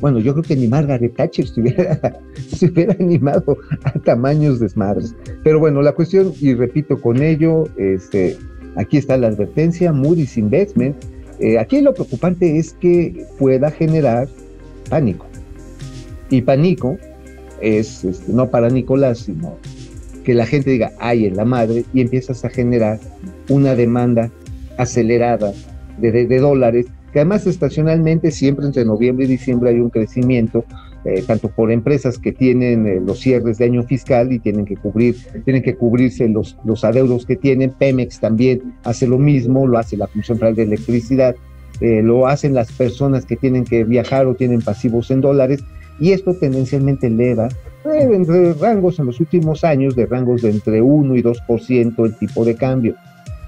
bueno, 0.00 0.18
yo 0.18 0.32
creo 0.32 0.42
que 0.42 0.56
ni 0.56 0.66
Margaret 0.66 1.14
Thatcher 1.14 1.46
se 1.46 1.60
hubiera, 1.60 2.20
se 2.56 2.66
hubiera 2.66 2.94
animado 2.98 3.56
a 3.84 3.92
tamaños 3.92 4.60
desmadres. 4.60 5.14
Pero 5.44 5.58
bueno, 5.58 5.82
la 5.82 5.92
cuestión, 5.92 6.32
y 6.40 6.54
repito 6.54 7.00
con 7.00 7.22
ello, 7.22 7.64
este, 7.76 8.36
aquí 8.76 8.96
está 8.96 9.16
la 9.16 9.28
advertencia, 9.28 9.92
Moody's 9.92 10.36
Investment. 10.36 10.96
Eh, 11.40 11.58
aquí 11.58 11.80
lo 11.80 11.94
preocupante 11.94 12.58
es 12.58 12.74
que 12.74 13.26
pueda 13.38 13.70
generar 13.70 14.28
pánico. 14.88 15.26
Y 16.28 16.42
pánico 16.42 16.98
es 17.60 18.04
este, 18.04 18.32
no 18.32 18.50
para 18.50 18.68
Nicolás, 18.68 19.20
sino 19.20 19.56
que 20.24 20.34
la 20.34 20.46
gente 20.46 20.70
diga, 20.70 20.92
ay, 20.98 21.26
en 21.26 21.36
la 21.36 21.44
madre, 21.44 21.84
y 21.94 22.02
empiezas 22.02 22.44
a 22.44 22.50
generar 22.50 23.00
una 23.48 23.74
demanda 23.74 24.30
acelerada 24.76 25.52
de, 25.98 26.26
de 26.26 26.38
dólares 26.38 26.86
que 27.12 27.20
además 27.20 27.46
estacionalmente 27.46 28.30
siempre 28.30 28.66
entre 28.66 28.84
noviembre 28.84 29.24
y 29.24 29.28
diciembre 29.28 29.70
hay 29.70 29.80
un 29.80 29.90
crecimiento, 29.90 30.64
eh, 31.04 31.24
tanto 31.26 31.48
por 31.48 31.72
empresas 31.72 32.18
que 32.18 32.30
tienen 32.32 32.86
eh, 32.86 33.00
los 33.00 33.20
cierres 33.20 33.56
de 33.56 33.64
año 33.64 33.82
fiscal 33.84 34.32
y 34.32 34.38
tienen 34.38 34.66
que 34.66 34.76
cubrir, 34.76 35.16
tienen 35.44 35.62
que 35.62 35.74
cubrirse 35.74 36.28
los, 36.28 36.58
los 36.64 36.84
adeudos 36.84 37.24
que 37.24 37.36
tienen, 37.36 37.70
Pemex 37.70 38.20
también 38.20 38.74
hace 38.84 39.06
lo 39.06 39.16
mismo, 39.16 39.66
lo 39.66 39.78
hace 39.78 39.96
la 39.96 40.08
Comisión 40.08 40.38
Federal 40.38 40.56
de 40.56 40.62
Electricidad, 40.64 41.36
eh, 41.80 42.02
lo 42.02 42.26
hacen 42.26 42.52
las 42.52 42.70
personas 42.72 43.24
que 43.24 43.36
tienen 43.36 43.64
que 43.64 43.84
viajar 43.84 44.26
o 44.26 44.34
tienen 44.34 44.60
pasivos 44.60 45.10
en 45.10 45.22
dólares, 45.22 45.64
y 45.98 46.12
esto 46.12 46.34
tendencialmente 46.34 47.06
eleva 47.06 47.48
entre 47.84 48.52
rangos 48.54 48.98
en 48.98 49.06
los 49.06 49.20
últimos 49.20 49.64
años 49.64 49.96
de 49.96 50.04
rangos 50.04 50.42
de 50.42 50.50
entre 50.50 50.82
1 50.82 51.16
y 51.16 51.22
2% 51.22 52.04
el 52.04 52.18
tipo 52.18 52.44
de 52.44 52.54
cambio. 52.56 52.94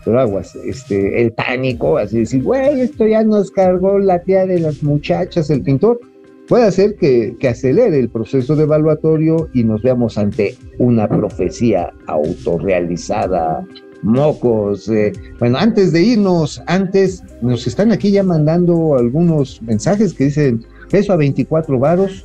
Pero 0.04 0.18
aguas, 0.18 0.56
este, 0.56 1.23
el 1.23 1.32
pánico, 1.32 1.99
así 1.99 2.21
decir, 2.21 2.42
güey, 2.42 2.80
esto 2.80 3.06
ya 3.06 3.23
nos 3.23 3.50
cargó 3.50 3.99
la 3.99 4.21
tía 4.21 4.47
de 4.47 4.59
las 4.59 4.82
muchachas, 4.82 5.50
el 5.50 5.62
pintor, 5.62 6.00
puede 6.49 6.64
hacer 6.64 6.96
que, 6.96 7.37
acelere 7.49 7.99
el 7.99 8.08
proceso 8.08 8.56
de 8.56 8.64
evaluatorio 8.64 9.49
y 9.52 9.64
nos 9.64 9.82
veamos 9.82 10.18
ante 10.18 10.56
una 10.78 11.08
profecía 11.08 11.92
autorrealizada, 12.06 13.66
mocos. 14.02 14.88
Eh. 14.88 15.12
Bueno, 15.38 15.58
antes 15.58 15.92
de 15.92 16.02
irnos, 16.02 16.62
antes 16.66 17.22
nos 17.40 17.66
están 17.66 17.92
aquí 17.92 18.11
ya 18.11 18.22
mandando 18.22 18.96
algunos 18.96 19.62
mensajes 19.62 20.14
que 20.14 20.25
dicen, 20.25 20.64
peso 20.90 21.12
a 21.12 21.16
24 21.16 21.78
varos, 21.78 22.25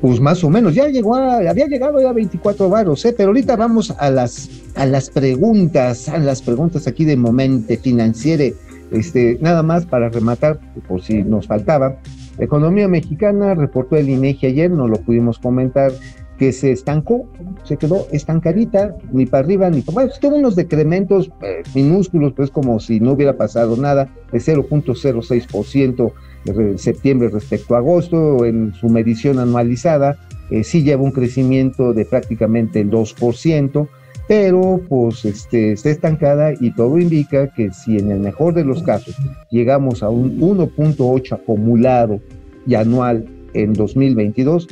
pues 0.00 0.20
más 0.20 0.44
o 0.44 0.50
menos, 0.50 0.74
ya 0.74 0.86
llegó 0.88 1.16
había 1.16 1.66
llegado 1.66 2.00
ya 2.00 2.10
a 2.10 2.12
24 2.12 2.68
varos, 2.68 3.04
¿eh? 3.04 3.14
pero 3.16 3.30
ahorita 3.30 3.56
vamos 3.56 3.92
a 3.98 4.10
las, 4.10 4.48
a 4.76 4.86
las 4.86 5.10
preguntas, 5.10 6.08
a 6.08 6.18
las 6.18 6.40
preguntas 6.40 6.86
aquí 6.86 7.04
de 7.04 7.16
Momento 7.16 7.74
Financiere, 7.82 8.54
este, 8.92 9.38
nada 9.40 9.62
más 9.62 9.86
para 9.86 10.08
rematar, 10.08 10.60
por 10.86 11.02
si 11.02 11.22
nos 11.24 11.46
faltaba, 11.48 11.98
economía 12.38 12.88
mexicana 12.88 13.54
reportó 13.54 13.96
el 13.96 14.08
INEGI 14.08 14.46
ayer, 14.46 14.70
no 14.70 14.88
lo 14.88 14.98
pudimos 15.00 15.38
comentar, 15.38 15.92
que 16.38 16.52
se 16.52 16.70
estancó, 16.70 17.28
se 17.64 17.76
quedó 17.76 18.06
estancadita, 18.12 18.94
ni 19.12 19.26
para 19.26 19.44
arriba 19.44 19.68
ni 19.70 19.82
para 19.82 19.94
bueno, 19.94 20.12
tuvo 20.20 20.36
unos 20.36 20.54
decrementos 20.54 21.30
eh, 21.42 21.62
minúsculos, 21.74 22.32
pues 22.32 22.50
como 22.50 22.78
si 22.78 23.00
no 23.00 23.12
hubiera 23.12 23.36
pasado 23.36 23.76
nada, 23.76 24.08
de 24.30 24.38
0.06% 24.38 26.12
de 26.44 26.78
septiembre 26.78 27.28
respecto 27.28 27.74
a 27.74 27.78
agosto, 27.78 28.44
en 28.44 28.72
su 28.74 28.88
medición 28.88 29.40
anualizada, 29.40 30.16
eh, 30.50 30.62
sí 30.62 30.82
lleva 30.84 31.02
un 31.02 31.10
crecimiento 31.10 31.92
de 31.92 32.04
prácticamente 32.04 32.80
el 32.80 32.90
2%, 32.90 33.88
pero 34.28 34.80
pues 34.88 35.24
este, 35.24 35.72
está 35.72 35.90
estancada 35.90 36.52
y 36.58 36.72
todo 36.72 36.98
indica 36.98 37.52
que 37.52 37.72
si 37.72 37.98
en 37.98 38.12
el 38.12 38.20
mejor 38.20 38.54
de 38.54 38.64
los 38.64 38.82
casos 38.82 39.16
llegamos 39.50 40.02
a 40.02 40.10
un 40.10 40.38
1.8 40.38 41.32
acumulado 41.32 42.20
y 42.68 42.74
anual 42.74 43.26
en 43.54 43.72
2022, 43.72 44.68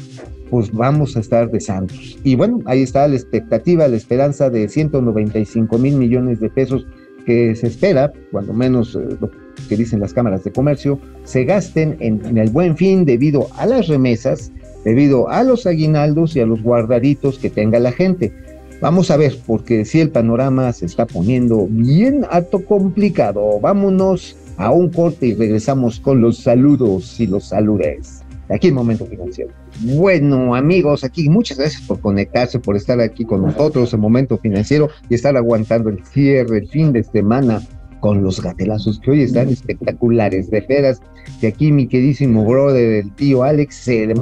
pues 0.51 0.71
vamos 0.71 1.17
a 1.17 1.21
estar 1.21 1.51
de 1.51 1.61
santos. 1.61 2.19
Y 2.23 2.37
bueno, 2.37 2.61
ahí 2.67 2.83
está 2.83 3.09
la 3.09 3.17
expectativa, 3.17 3.89
la 3.89 3.97
esperanza 3.97 4.51
de 4.51 4.69
195 4.69 5.79
mil 5.79 5.97
millones 5.97 6.39
de 6.39 6.51
pesos 6.51 6.87
que 7.25 7.57
se 7.57 7.67
espera, 7.67 8.13
cuando 8.31 8.53
menos 8.53 8.95
eh, 8.95 9.17
lo 9.21 9.31
que 9.69 9.77
dicen 9.77 9.99
las 9.99 10.13
cámaras 10.13 10.45
de 10.45 10.53
comercio, 10.53 11.01
se 11.25 11.45
gasten 11.45 11.97
en, 11.99 12.39
el 12.39 12.51
buen 12.51 12.77
fin 12.77 13.05
debido 13.05 13.49
a 13.57 13.67
las 13.67 13.89
remesas, 13.89 14.53
debido 14.85 15.29
a 15.29 15.43
los 15.43 15.67
aguinaldos 15.67 16.37
y 16.37 16.41
a 16.41 16.47
los 16.47 16.63
guardaditos 16.63 17.39
que 17.39 17.51
tenga 17.51 17.81
la 17.81 17.91
gente. 17.91 18.33
Vamos 18.81 19.11
a 19.11 19.17
ver, 19.17 19.37
porque 19.47 19.85
si 19.85 20.01
el 20.01 20.11
panorama 20.11 20.73
se 20.73 20.87
está 20.87 21.07
poniendo 21.07 21.67
bien 21.69 22.25
harto 22.31 22.65
complicado, 22.65 23.59
vámonos 23.59 24.37
a 24.57 24.71
un 24.71 24.91
corte 24.91 25.27
y 25.27 25.35
regresamos 25.35 26.01
con 26.01 26.21
los 26.21 26.39
saludos 26.39 27.19
y 27.21 27.27
los 27.27 27.49
saludes. 27.49 28.23
Aquí 28.49 28.69
en 28.69 28.75
Momento 28.75 29.07
Financiero. 29.07 29.51
Bueno, 29.81 30.55
amigos, 30.55 31.03
aquí 31.03 31.29
muchas 31.29 31.59
gracias 31.59 31.83
por 31.83 32.01
conectarse, 32.01 32.61
por 32.61 32.77
estar 32.77 33.01
aquí 33.01 33.25
con 33.25 33.43
nosotros 33.43 33.93
en 33.93 34.01
Momento 34.01 34.39
Financiero 34.39 34.89
y 35.09 35.15
estar 35.15 35.37
aguantando 35.37 35.91
el 35.91 36.05
cierre, 36.05 36.59
el 36.59 36.69
fin 36.69 36.93
de 36.93 37.03
semana 37.03 37.61
con 38.01 38.23
los 38.23 38.41
gatelazos 38.41 39.01
que 39.01 39.11
hoy 39.11 39.23
están 39.23 39.49
espectaculares, 39.49 40.51
de 40.51 40.61
veras, 40.61 41.01
que 41.41 41.49
aquí 41.49 41.73
mi 41.73 41.89
queridísimo 41.89 42.45
brother, 42.45 43.05
el 43.05 43.13
tío 43.15 43.43
Alex, 43.43 43.75
se, 43.75 44.15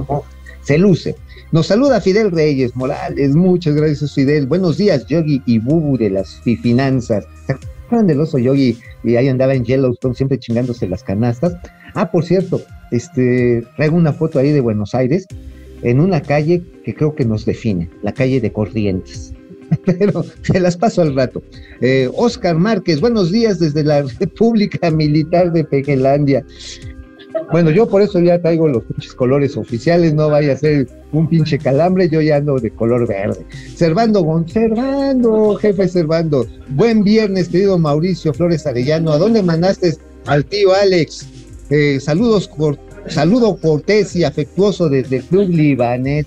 se 0.62 0.78
luce. 0.78 1.16
Nos 1.52 1.66
saluda 1.66 2.00
Fidel 2.00 2.30
Reyes 2.30 2.74
Morales, 2.74 3.34
muchas 3.34 3.74
gracias 3.74 4.14
Fidel. 4.14 4.46
Buenos 4.46 4.78
días, 4.78 5.06
Yogi 5.06 5.42
y 5.44 5.58
Bubu 5.58 5.98
de 5.98 6.10
las 6.10 6.40
finanzas. 6.40 7.26
¿Se 7.84 7.96
acuerdan 7.96 8.06
del 8.06 8.42
Yogi? 8.42 8.78
Y 9.02 9.16
ahí 9.16 9.28
andaba 9.28 9.54
en 9.54 9.64
Yellowstone 9.64 10.14
siempre 10.14 10.38
chingándose 10.38 10.88
las 10.88 11.02
canastas. 11.02 11.54
Ah, 11.92 12.10
por 12.10 12.24
cierto, 12.24 12.62
este, 12.90 13.62
traigo 13.76 13.96
una 13.96 14.14
foto 14.14 14.38
ahí 14.38 14.52
de 14.52 14.60
Buenos 14.62 14.94
Aires 14.94 15.26
en 15.82 16.00
una 16.00 16.22
calle 16.22 16.62
que 16.82 16.94
creo 16.94 17.14
que 17.14 17.26
nos 17.26 17.44
define, 17.44 17.90
la 18.02 18.12
calle 18.12 18.40
de 18.40 18.50
Corrientes. 18.50 19.34
Pero 19.84 20.24
se 20.42 20.60
las 20.60 20.78
paso 20.78 21.02
al 21.02 21.14
rato. 21.14 21.42
Eh, 21.82 22.08
Oscar 22.16 22.56
Márquez, 22.56 23.02
buenos 23.02 23.30
días 23.30 23.58
desde 23.58 23.84
la 23.84 24.02
República 24.18 24.90
Militar 24.90 25.52
de 25.52 25.64
Pejelandia. 25.64 26.42
Bueno, 27.50 27.70
yo 27.70 27.88
por 27.88 28.02
eso 28.02 28.20
ya 28.20 28.40
traigo 28.40 28.68
los 28.68 28.84
pinches 28.84 29.14
colores 29.14 29.56
oficiales, 29.56 30.14
no 30.14 30.28
vaya 30.28 30.52
a 30.52 30.56
ser 30.56 30.88
un 31.12 31.28
pinche 31.28 31.58
calambre, 31.58 32.08
yo 32.08 32.20
ya 32.20 32.36
ando 32.36 32.58
de 32.58 32.70
color 32.70 33.06
verde. 33.06 33.44
Servando, 33.74 34.44
Servando, 34.46 35.54
jefe 35.56 35.88
Servando. 35.88 36.46
Buen 36.70 37.02
viernes, 37.02 37.48
querido 37.48 37.78
Mauricio 37.78 38.32
Flores 38.32 38.66
Arellano. 38.66 39.12
¿A 39.12 39.18
dónde 39.18 39.42
mandaste 39.42 39.94
al 40.26 40.44
tío 40.44 40.72
Alex? 40.74 41.28
Eh, 41.70 41.98
saludos, 42.00 42.50
saludo 43.08 43.56
cortés 43.56 44.14
y 44.16 44.24
afectuoso 44.24 44.88
desde 44.88 45.16
el 45.16 45.24
Club 45.24 45.48
Libanés. 45.48 46.26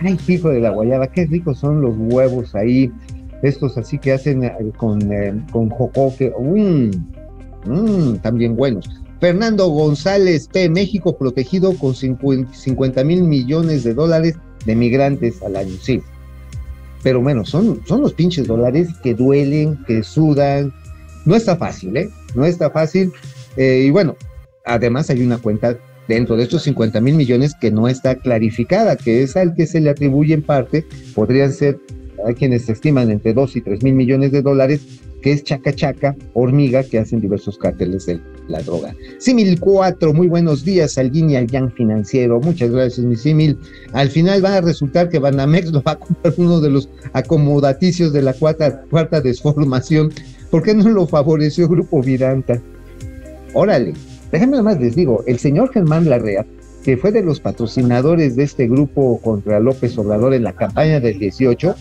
Ay, 0.00 0.18
hijo 0.28 0.50
de 0.50 0.60
la 0.60 0.70
guayaba, 0.70 1.06
qué 1.06 1.26
ricos 1.26 1.58
son 1.58 1.80
los 1.80 1.94
huevos 1.96 2.54
ahí. 2.54 2.90
Estos 3.42 3.76
así 3.78 3.98
que 3.98 4.12
hacen 4.12 4.44
eh, 4.44 4.52
con, 4.76 5.12
eh, 5.12 5.34
con 5.52 5.70
jocoque. 5.70 6.32
Mmm, 6.38 6.90
mmm, 7.66 8.16
también 8.16 8.56
buenos. 8.56 8.88
Fernando 9.20 9.68
González 9.68 10.48
P. 10.52 10.68
México 10.68 11.16
protegido 11.16 11.76
con 11.76 11.94
50 11.94 13.04
mil 13.04 13.22
millones 13.22 13.84
de 13.84 13.94
dólares 13.94 14.36
de 14.64 14.76
migrantes 14.76 15.42
al 15.42 15.56
año. 15.56 15.74
Sí, 15.80 16.02
pero 17.02 17.22
menos, 17.22 17.50
son, 17.50 17.80
son 17.86 18.00
los 18.00 18.12
pinches 18.14 18.46
dólares 18.46 18.88
que 19.02 19.14
duelen, 19.14 19.78
que 19.86 20.02
sudan. 20.02 20.72
No 21.24 21.36
está 21.36 21.56
fácil, 21.56 21.96
¿eh? 21.96 22.10
No 22.34 22.44
está 22.44 22.70
fácil. 22.70 23.12
Eh, 23.56 23.84
y 23.86 23.90
bueno, 23.90 24.16
además 24.64 25.08
hay 25.08 25.22
una 25.22 25.38
cuenta 25.38 25.78
dentro 26.08 26.36
de 26.36 26.44
estos 26.44 26.62
50 26.64 27.00
mil 27.00 27.14
millones 27.14 27.54
que 27.60 27.70
no 27.70 27.88
está 27.88 28.16
clarificada, 28.16 28.96
que 28.96 29.22
es 29.22 29.36
al 29.36 29.54
que 29.54 29.66
se 29.66 29.80
le 29.80 29.90
atribuye 29.90 30.34
en 30.34 30.42
parte, 30.42 30.84
podrían 31.14 31.52
ser, 31.52 31.78
hay 32.26 32.34
quienes 32.34 32.68
estiman 32.68 33.10
entre 33.10 33.34
2 33.34 33.56
y 33.56 33.60
3 33.60 33.82
mil 33.82 33.94
millones 33.94 34.32
de 34.32 34.42
dólares, 34.42 34.80
que 35.22 35.32
es 35.32 35.44
chaca 35.44 35.72
chaca, 35.72 36.16
hormiga, 36.34 36.82
que 36.84 36.98
hacen 36.98 37.20
diversos 37.20 37.58
cárteles 37.58 38.06
de 38.06 38.20
la 38.48 38.60
droga. 38.62 38.94
Simil 39.18 39.58
4, 39.58 40.12
muy 40.12 40.28
buenos 40.28 40.64
días, 40.64 40.98
Alguín 40.98 41.30
y 41.30 41.46
Yang 41.46 41.72
Financiero, 41.72 42.40
muchas 42.40 42.70
gracias, 42.70 43.04
mi 43.04 43.16
Simil. 43.16 43.58
Al 43.92 44.08
final 44.08 44.44
va 44.44 44.56
a 44.56 44.60
resultar 44.60 45.08
que 45.08 45.18
Banamex 45.18 45.72
lo 45.72 45.82
va 45.82 45.92
a 45.92 45.98
comprar 45.98 46.34
uno 46.36 46.60
de 46.60 46.70
los 46.70 46.88
acomodaticios 47.12 48.12
de 48.12 48.22
la 48.22 48.32
cuarta, 48.32 48.82
cuarta 48.90 49.20
desformación. 49.20 50.12
¿Por 50.50 50.62
qué 50.62 50.74
no 50.74 50.88
lo 50.88 51.06
favoreció 51.06 51.68
Grupo 51.68 52.02
Viranta? 52.02 52.60
Órale, 53.54 53.94
déjenme 54.30 54.62
más 54.62 54.78
les 54.78 54.94
digo, 54.94 55.24
el 55.26 55.38
señor 55.38 55.72
Germán 55.72 56.08
Larrea, 56.08 56.46
que 56.84 56.96
fue 56.96 57.10
de 57.10 57.22
los 57.22 57.40
patrocinadores 57.40 58.36
de 58.36 58.44
este 58.44 58.68
grupo 58.68 59.20
contra 59.22 59.58
López 59.58 59.98
Obrador 59.98 60.34
en 60.34 60.44
la 60.44 60.52
campaña 60.52 61.00
del 61.00 61.18
18, 61.18 61.74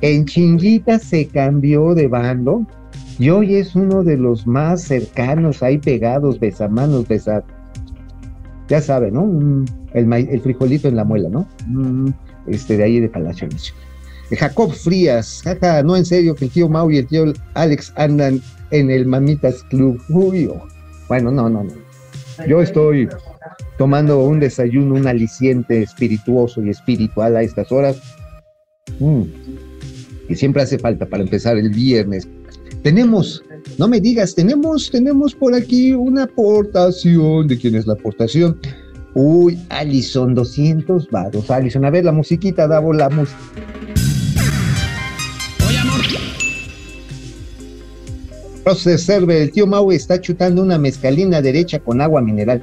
en 0.00 0.24
chinguita 0.24 0.98
se 0.98 1.26
cambió 1.26 1.94
de 1.94 2.08
bando 2.08 2.66
y 3.22 3.30
hoy 3.30 3.54
es 3.54 3.76
uno 3.76 4.02
de 4.02 4.16
los 4.16 4.48
más 4.48 4.82
cercanos, 4.82 5.62
ahí 5.62 5.78
pegados, 5.78 6.40
besamanos, 6.40 7.06
besar. 7.06 7.44
Ya 8.66 8.80
sabe, 8.80 9.12
¿no? 9.12 9.64
El, 9.94 10.40
frijolito 10.40 10.88
en 10.88 10.96
la 10.96 11.04
muela, 11.04 11.28
¿no? 11.28 11.46
Este, 12.48 12.76
de 12.76 12.82
ahí 12.82 12.98
de 12.98 13.08
Palacio 13.08 13.46
Nacional. 13.46 13.80
Jacob 14.36 14.72
Frías, 14.72 15.40
jaja, 15.44 15.84
no 15.84 15.96
en 15.96 16.04
serio 16.04 16.34
que 16.34 16.46
el 16.46 16.50
tío 16.50 16.68
Mau 16.68 16.90
y 16.90 16.98
el 16.98 17.06
tío 17.06 17.32
Alex 17.54 17.92
andan 17.94 18.40
en 18.72 18.90
el 18.90 19.06
Mamitas 19.06 19.62
Club. 19.70 20.02
Uy, 20.08 20.46
oh. 20.46 20.60
bueno, 21.06 21.30
no, 21.30 21.48
no, 21.48 21.62
no. 21.62 21.72
Yo 22.48 22.60
estoy 22.60 23.08
tomando 23.78 24.18
un 24.18 24.40
desayuno, 24.40 24.96
un 24.96 25.06
aliciente 25.06 25.80
espirituoso 25.80 26.60
y 26.60 26.70
espiritual 26.70 27.36
a 27.36 27.42
estas 27.42 27.70
horas. 27.70 28.02
Mm. 28.98 29.22
Siempre 30.34 30.62
hace 30.62 30.78
falta 30.78 31.06
para 31.06 31.22
empezar 31.22 31.56
el 31.56 31.70
viernes. 31.70 32.28
Tenemos, 32.82 33.44
no 33.78 33.88
me 33.88 34.00
digas, 34.00 34.34
tenemos, 34.34 34.90
tenemos 34.90 35.34
por 35.34 35.54
aquí 35.54 35.92
una 35.92 36.24
aportación. 36.24 37.46
¿De 37.46 37.58
quién 37.58 37.74
es 37.74 37.86
la 37.86 37.94
aportación? 37.94 38.58
Uy, 39.14 39.58
Alison, 39.68 40.34
200 40.34 41.08
varos. 41.10 41.50
Alison, 41.50 41.84
a 41.84 41.90
ver 41.90 42.04
la 42.04 42.12
musiquita, 42.12 42.66
Davo, 42.66 42.92
la 42.92 43.08
música. 43.10 43.38
se 48.76 48.96
serve, 48.96 49.42
el 49.42 49.50
tío 49.50 49.66
Mau 49.66 49.90
está 49.92 50.20
chutando 50.20 50.62
una 50.62 50.78
mezcalina 50.78 51.42
derecha 51.42 51.78
con 51.78 52.00
agua 52.00 52.22
mineral. 52.22 52.62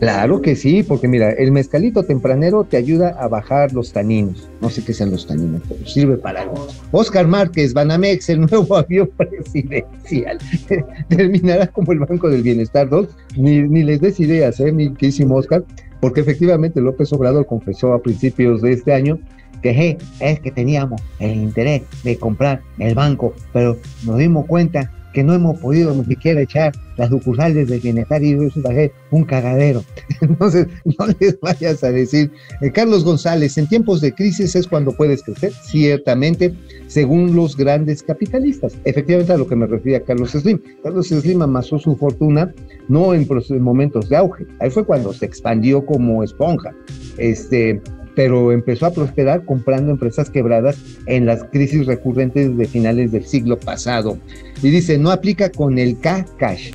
Claro 0.00 0.42
que 0.42 0.56
sí, 0.56 0.82
porque 0.82 1.08
mira, 1.08 1.30
el 1.30 1.52
mezcalito 1.52 2.02
tempranero 2.02 2.64
te 2.64 2.76
ayuda 2.76 3.10
a 3.18 3.28
bajar 3.28 3.72
los 3.72 3.92
taninos. 3.92 4.48
No 4.60 4.68
sé 4.68 4.84
qué 4.84 4.92
sean 4.92 5.10
los 5.10 5.26
taninos, 5.26 5.62
pero 5.68 5.86
sirve 5.86 6.16
para 6.16 6.42
algo. 6.42 6.66
Oscar 6.90 7.26
Márquez, 7.26 7.72
Banamex, 7.72 8.28
el 8.28 8.40
nuevo 8.40 8.76
avión 8.76 9.08
presidencial. 9.16 10.38
Terminará 11.08 11.68
como 11.68 11.92
el 11.92 12.00
Banco 12.00 12.28
del 12.28 12.42
Bienestar 12.42 12.88
2. 12.88 13.08
Ni, 13.36 13.62
ni 13.62 13.82
les 13.82 14.00
des 14.00 14.18
ideas, 14.20 14.60
¿eh? 14.60 14.72
Mi 14.72 14.92
querísimo 14.92 15.36
Oscar, 15.36 15.64
porque 16.00 16.20
efectivamente 16.20 16.80
López 16.80 17.12
Obrador 17.12 17.46
confesó 17.46 17.92
a 17.94 18.02
principios 18.02 18.62
de 18.62 18.72
este 18.72 18.92
año 18.92 19.18
que 19.62 19.72
"Hey, 19.72 19.96
es 20.20 20.40
que 20.40 20.50
teníamos 20.50 21.00
el 21.20 21.36
interés 21.36 21.82
de 22.02 22.18
comprar 22.18 22.60
el 22.78 22.94
banco, 22.94 23.32
pero 23.54 23.78
nos 24.04 24.18
dimos 24.18 24.44
cuenta 24.46 24.92
que 25.14 25.24
no 25.24 25.32
hemos 25.32 25.58
podido 25.58 25.94
ni 25.94 26.04
siquiera 26.04 26.42
echar 26.42 26.72
las 26.96 27.08
sucursales 27.08 27.68
del 27.68 27.80
bienestar 27.80 28.22
y 28.22 28.32
eso 28.32 28.60
va 28.62 28.70
a 28.70 28.74
ser 28.74 28.92
un 29.10 29.24
cagadero. 29.24 29.82
Entonces, 30.20 30.66
no 30.84 31.06
les 31.18 31.40
vayas 31.40 31.82
a 31.82 31.90
decir, 31.90 32.30
eh, 32.60 32.70
Carlos 32.70 33.04
González, 33.04 33.56
en 33.56 33.66
tiempos 33.66 34.00
de 34.00 34.12
crisis 34.12 34.54
es 34.54 34.66
cuando 34.66 34.92
puedes 34.92 35.22
crecer, 35.22 35.52
ciertamente, 35.52 36.52
según 36.88 37.34
los 37.34 37.56
grandes 37.56 38.02
capitalistas. 38.02 38.76
Efectivamente, 38.84 39.32
a 39.32 39.38
lo 39.38 39.46
que 39.46 39.56
me 39.56 39.66
refería 39.66 40.02
Carlos 40.02 40.32
Slim. 40.32 40.60
Carlos 40.82 41.08
Slim 41.08 41.42
amasó 41.42 41.78
su 41.78 41.96
fortuna 41.96 42.52
no 42.88 43.14
en 43.14 43.26
momentos 43.60 44.08
de 44.08 44.16
auge, 44.16 44.46
ahí 44.60 44.70
fue 44.70 44.84
cuando 44.84 45.12
se 45.12 45.24
expandió 45.24 45.86
como 45.86 46.22
esponja. 46.22 46.74
Este, 47.16 47.80
pero 48.14 48.52
empezó 48.52 48.86
a 48.86 48.92
prosperar 48.92 49.44
comprando 49.44 49.90
empresas 49.90 50.30
quebradas 50.30 50.76
en 51.06 51.26
las 51.26 51.44
crisis 51.44 51.86
recurrentes 51.86 52.56
de 52.56 52.64
finales 52.66 53.12
del 53.12 53.26
siglo 53.26 53.58
pasado. 53.58 54.18
Y 54.62 54.70
dice, 54.70 54.98
no 54.98 55.10
aplica 55.10 55.50
con 55.50 55.78
el 55.78 55.98
K-Cash. 55.98 56.72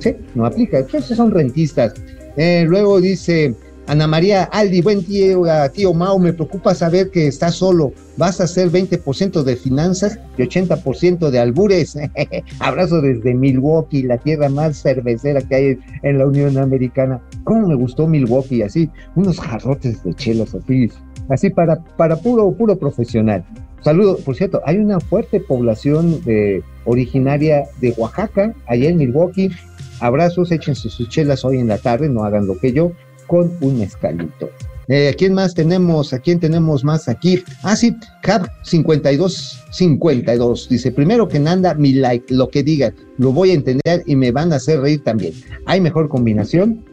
Sí, 0.00 0.16
no 0.34 0.46
aplica. 0.46 0.78
Entonces 0.78 1.16
son 1.16 1.30
rentistas. 1.30 1.94
Eh, 2.36 2.64
luego 2.66 3.00
dice 3.00 3.54
Ana 3.88 4.06
María 4.06 4.44
Aldi, 4.44 4.80
buen 4.80 5.04
tío, 5.04 5.42
tío 5.72 5.92
Mau, 5.92 6.18
me 6.18 6.32
preocupa 6.32 6.74
saber 6.74 7.10
que 7.10 7.26
estás 7.26 7.56
solo. 7.56 7.92
Vas 8.16 8.40
a 8.40 8.44
hacer 8.44 8.70
20% 8.70 9.42
de 9.42 9.56
finanzas 9.56 10.18
y 10.38 10.42
80% 10.42 11.30
de 11.30 11.38
albures. 11.38 11.96
Abrazo 12.60 13.00
desde 13.00 13.34
Milwaukee, 13.34 14.04
la 14.04 14.18
tierra 14.18 14.48
más 14.48 14.80
cervecera 14.80 15.40
que 15.40 15.54
hay 15.54 15.78
en 16.02 16.18
la 16.18 16.26
Unión 16.26 16.58
Americana. 16.58 17.20
¿Cómo 17.44 17.66
me 17.66 17.74
gustó 17.74 18.06
Milwaukee? 18.06 18.62
Así, 18.62 18.88
unos 19.16 19.40
jarrotes 19.40 20.04
de 20.04 20.14
chelos 20.14 20.54
así, 20.54 20.88
así 21.28 21.50
para, 21.50 21.82
para 21.96 22.16
puro, 22.16 22.52
puro 22.52 22.78
profesional. 22.78 23.44
Saludo, 23.80 24.16
por 24.18 24.36
cierto, 24.36 24.60
hay 24.64 24.78
una 24.78 25.00
fuerte 25.00 25.40
población 25.40 26.22
de, 26.24 26.62
originaria 26.84 27.64
de 27.80 27.92
Oaxaca, 27.96 28.54
allá 28.66 28.88
en 28.88 28.96
Milwaukee. 28.96 29.50
Abrazos, 29.98 30.52
échense 30.52 30.88
sus 30.88 31.08
chelas 31.08 31.44
hoy 31.44 31.58
en 31.58 31.68
la 31.68 31.78
tarde, 31.78 32.08
no 32.08 32.24
hagan 32.24 32.46
lo 32.46 32.58
que 32.58 32.72
yo, 32.72 32.92
con 33.32 33.50
un 33.62 33.78
mezcalito. 33.78 34.50
Eh, 34.88 35.08
¿A 35.08 35.14
quién 35.14 35.32
más 35.32 35.54
tenemos? 35.54 36.12
¿A 36.12 36.18
quién 36.18 36.38
tenemos 36.38 36.84
más 36.84 37.08
aquí? 37.08 37.42
Ah, 37.62 37.74
sí, 37.74 37.96
Cap 38.20 38.46
5252. 38.64 40.68
Dice, 40.68 40.92
primero 40.92 41.26
que 41.26 41.38
nada, 41.38 41.72
mi 41.72 41.94
like, 41.94 42.34
lo 42.34 42.50
que 42.50 42.62
digan, 42.62 42.94
lo 43.16 43.32
voy 43.32 43.52
a 43.52 43.54
entender 43.54 44.02
y 44.04 44.16
me 44.16 44.32
van 44.32 44.52
a 44.52 44.56
hacer 44.56 44.80
reír 44.80 45.02
también. 45.02 45.32
¿Hay 45.64 45.80
mejor 45.80 46.10
combinación? 46.10 46.84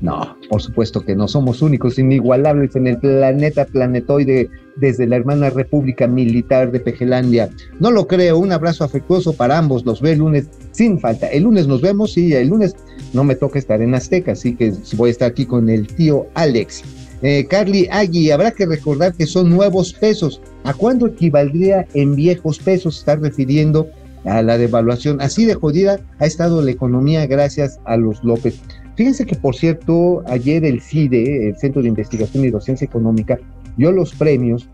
No, 0.00 0.34
por 0.48 0.62
supuesto 0.62 1.02
que 1.02 1.14
no 1.14 1.28
somos 1.28 1.60
únicos, 1.60 1.98
inigualables 1.98 2.74
en 2.74 2.86
el 2.86 2.98
planeta 2.98 3.66
planetoide 3.66 4.48
desde 4.76 5.06
la 5.06 5.16
hermana 5.16 5.50
República 5.50 6.06
Militar 6.06 6.70
de 6.70 6.80
Pejelandia. 6.80 7.50
No 7.80 7.90
lo 7.90 8.06
creo, 8.06 8.38
un 8.38 8.52
abrazo 8.52 8.84
afectuoso 8.84 9.34
para 9.34 9.58
ambos, 9.58 9.84
los 9.84 10.00
ve 10.00 10.12
el 10.12 10.18
lunes 10.18 10.48
sin 10.72 11.00
falta. 11.00 11.28
El 11.28 11.44
lunes 11.44 11.66
nos 11.66 11.82
vemos 11.82 12.16
y 12.16 12.32
el 12.32 12.48
lunes 12.48 12.76
no 13.12 13.24
me 13.24 13.34
toca 13.34 13.58
estar 13.58 13.80
en 13.82 13.94
Azteca, 13.94 14.32
así 14.32 14.54
que 14.54 14.72
voy 14.96 15.08
a 15.08 15.12
estar 15.12 15.30
aquí 15.30 15.46
con 15.46 15.68
el 15.68 15.86
tío 15.86 16.26
Alex. 16.34 16.82
Eh, 17.22 17.46
Carly 17.48 17.88
Agui, 17.90 18.30
habrá 18.30 18.50
que 18.50 18.66
recordar 18.66 19.14
que 19.14 19.26
son 19.26 19.50
nuevos 19.50 19.92
pesos. 19.94 20.40
¿A 20.64 20.74
cuánto 20.74 21.06
equivaldría 21.06 21.86
en 21.94 22.14
viejos 22.14 22.58
pesos? 22.58 22.98
Está 22.98 23.16
refiriendo 23.16 23.88
a 24.24 24.42
la 24.42 24.58
devaluación. 24.58 25.20
Así 25.20 25.44
de 25.44 25.54
jodida 25.54 26.00
ha 26.18 26.26
estado 26.26 26.60
la 26.62 26.70
economía 26.70 27.26
gracias 27.26 27.80
a 27.84 27.96
los 27.96 28.22
López. 28.22 28.60
Fíjense 28.96 29.26
que, 29.26 29.36
por 29.36 29.54
cierto, 29.54 30.22
ayer 30.26 30.64
el 30.64 30.80
CIDE, 30.80 31.48
el 31.48 31.56
Centro 31.56 31.82
de 31.82 31.88
Investigación 31.88 32.44
y 32.44 32.50
Docencia 32.50 32.84
Económica, 32.84 33.38
dio 33.76 33.92
los 33.92 34.14
premios 34.14 34.68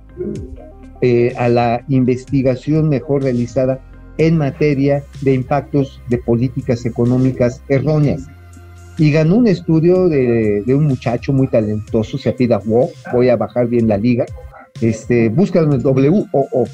eh, 1.00 1.34
a 1.36 1.48
la 1.48 1.84
investigación 1.88 2.88
mejor 2.88 3.24
realizada 3.24 3.80
en 4.18 4.38
materia 4.38 5.02
de 5.22 5.34
impactos 5.34 6.00
de 6.08 6.18
políticas 6.18 6.84
económicas 6.86 7.62
erróneas. 7.68 8.26
Y 8.98 9.10
ganó 9.10 9.36
un 9.36 9.46
estudio 9.46 10.08
de, 10.08 10.62
un 10.68 10.84
muchacho 10.84 11.32
muy 11.32 11.48
talentoso, 11.48 12.18
se 12.18 12.28
apida 12.28 12.60
Wo, 12.64 12.90
voy 13.12 13.30
a 13.30 13.36
bajar 13.36 13.66
bien 13.68 13.88
la 13.88 13.96
liga, 13.96 14.26
este, 14.80 15.28
búscalo 15.28 15.74
en 15.74 15.82
WOO, 15.82 16.66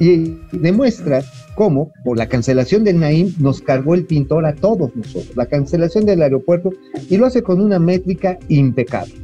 y 0.00 0.36
demuestra 0.50 1.22
cómo 1.54 1.92
por 2.04 2.18
la 2.18 2.28
cancelación 2.28 2.82
del 2.82 2.98
Naim 2.98 3.32
nos 3.38 3.60
cargó 3.60 3.94
el 3.94 4.04
pintor 4.04 4.44
a 4.44 4.54
todos 4.54 4.94
nosotros, 4.96 5.36
la 5.36 5.46
cancelación 5.46 6.04
del 6.04 6.22
aeropuerto, 6.22 6.72
y 7.08 7.16
lo 7.16 7.26
hace 7.26 7.42
con 7.42 7.60
una 7.60 7.78
métrica 7.78 8.38
impecable. 8.48 9.14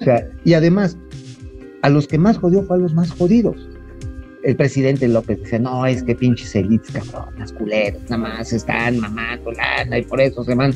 O 0.00 0.04
sea, 0.04 0.28
y 0.44 0.54
además, 0.54 0.98
a 1.82 1.88
los 1.88 2.08
que 2.08 2.18
más 2.18 2.38
jodió 2.38 2.64
fue 2.64 2.76
a 2.76 2.80
los 2.80 2.94
más 2.94 3.12
jodidos. 3.12 3.56
El 4.46 4.54
presidente 4.54 5.08
López 5.08 5.42
dice, 5.42 5.58
no, 5.58 5.84
es 5.86 6.04
que 6.04 6.14
pinches 6.14 6.54
elites, 6.54 6.92
cabrón, 6.92 7.34
las 7.36 7.52
culeras, 7.52 8.00
nada 8.04 8.18
más 8.18 8.52
están 8.52 9.00
mamando 9.00 9.50
lana 9.50 9.98
y 9.98 10.04
por 10.04 10.20
eso 10.20 10.44
se 10.44 10.54
van. 10.54 10.72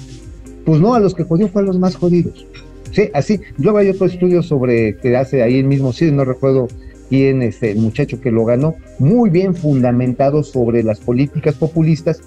Pues 0.65 0.81
no, 0.81 0.93
a 0.93 0.99
los 0.99 1.15
que 1.15 1.23
jodió 1.23 1.47
fue 1.47 1.63
a 1.63 1.67
los 1.67 1.79
más 1.79 1.95
jodidos. 1.95 2.45
Sí, 2.91 3.11
así. 3.15 3.41
Luego 3.59 3.79
hay 3.79 3.91
otro 3.91 4.07
estudio 4.07 4.43
sobre 4.43 4.97
que 4.97 5.17
hace 5.17 5.45
ahí 5.45 5.61
el 5.61 5.67
mismo 5.67 5.93
sí, 5.93 6.11
no 6.11 6.25
recuerdo 6.25 6.67
quién 7.11 7.43
es 7.43 7.63
el 7.63 7.79
muchacho 7.79 8.21
que 8.21 8.33
lo 8.33 8.45
ganó, 8.45 8.75
muy 8.99 9.31
bien 9.31 9.55
fundamentado 9.55 10.43
sobre 10.43 10.83
las 10.83 10.99
políticas 10.99 11.55
populistas 11.55 12.23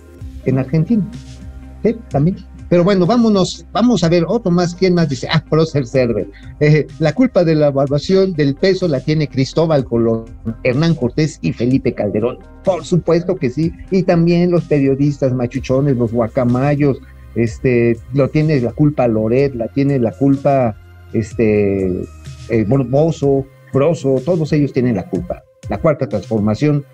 en 0.46 0.60
Argentina. 0.60 1.06
Sí, 1.84 1.98
también. 2.10 2.38
Pero 2.70 2.84
bueno, 2.84 3.06
vámonos, 3.06 3.66
vamos 3.72 4.04
a 4.04 4.10
ver 4.10 4.26
otro 4.28 4.52
más. 4.52 4.76
¿Quién 4.76 4.94
más 4.96 5.10
dice? 5.10 5.28
Ah, 5.32 5.44
Prócer 5.50 5.86
Server. 5.86 6.28
Eh, 6.60 6.88
la 7.00 7.14
culpa 7.14 7.44
de 7.44 7.56
la 7.56 7.68
evaluación 7.68 8.34
del 8.34 8.56
peso 8.56 8.88
la 8.88 9.00
tiene 9.00 9.28
Cristóbal 9.28 9.86
Colón, 9.86 10.26
Hernán 10.64 10.96
Cortés 10.96 11.40
y 11.42 11.54
Felipe 11.54 11.94
Calderón. 11.94 12.40
Por 12.64 12.86
supuesto 12.86 13.36
que 13.36 13.50
sí. 13.50 13.72
Y 13.92 14.04
también 14.04 14.52
los 14.52 14.64
periodistas 14.66 15.34
machuchones, 15.34 15.98
los 15.98 16.12
guacamayos, 16.12 17.00
este, 17.36 17.98
lo 18.14 18.30
tiene 18.30 18.60
la 18.62 18.72
culpa 18.72 19.08
Loret, 19.08 19.56
la 19.56 19.68
tiene 19.68 20.00
la 20.00 20.12
culpa 20.12 20.76
este, 21.14 22.04
eh, 22.50 22.66
Bozo, 22.68 23.46
Broso, 23.74 24.22
todos 24.24 24.52
ellos 24.54 24.74
tienen 24.74 24.96
la 24.96 25.10
culpa. 25.10 25.44
La 25.70 25.80
cuarta 25.80 26.08
transformación, 26.08 26.86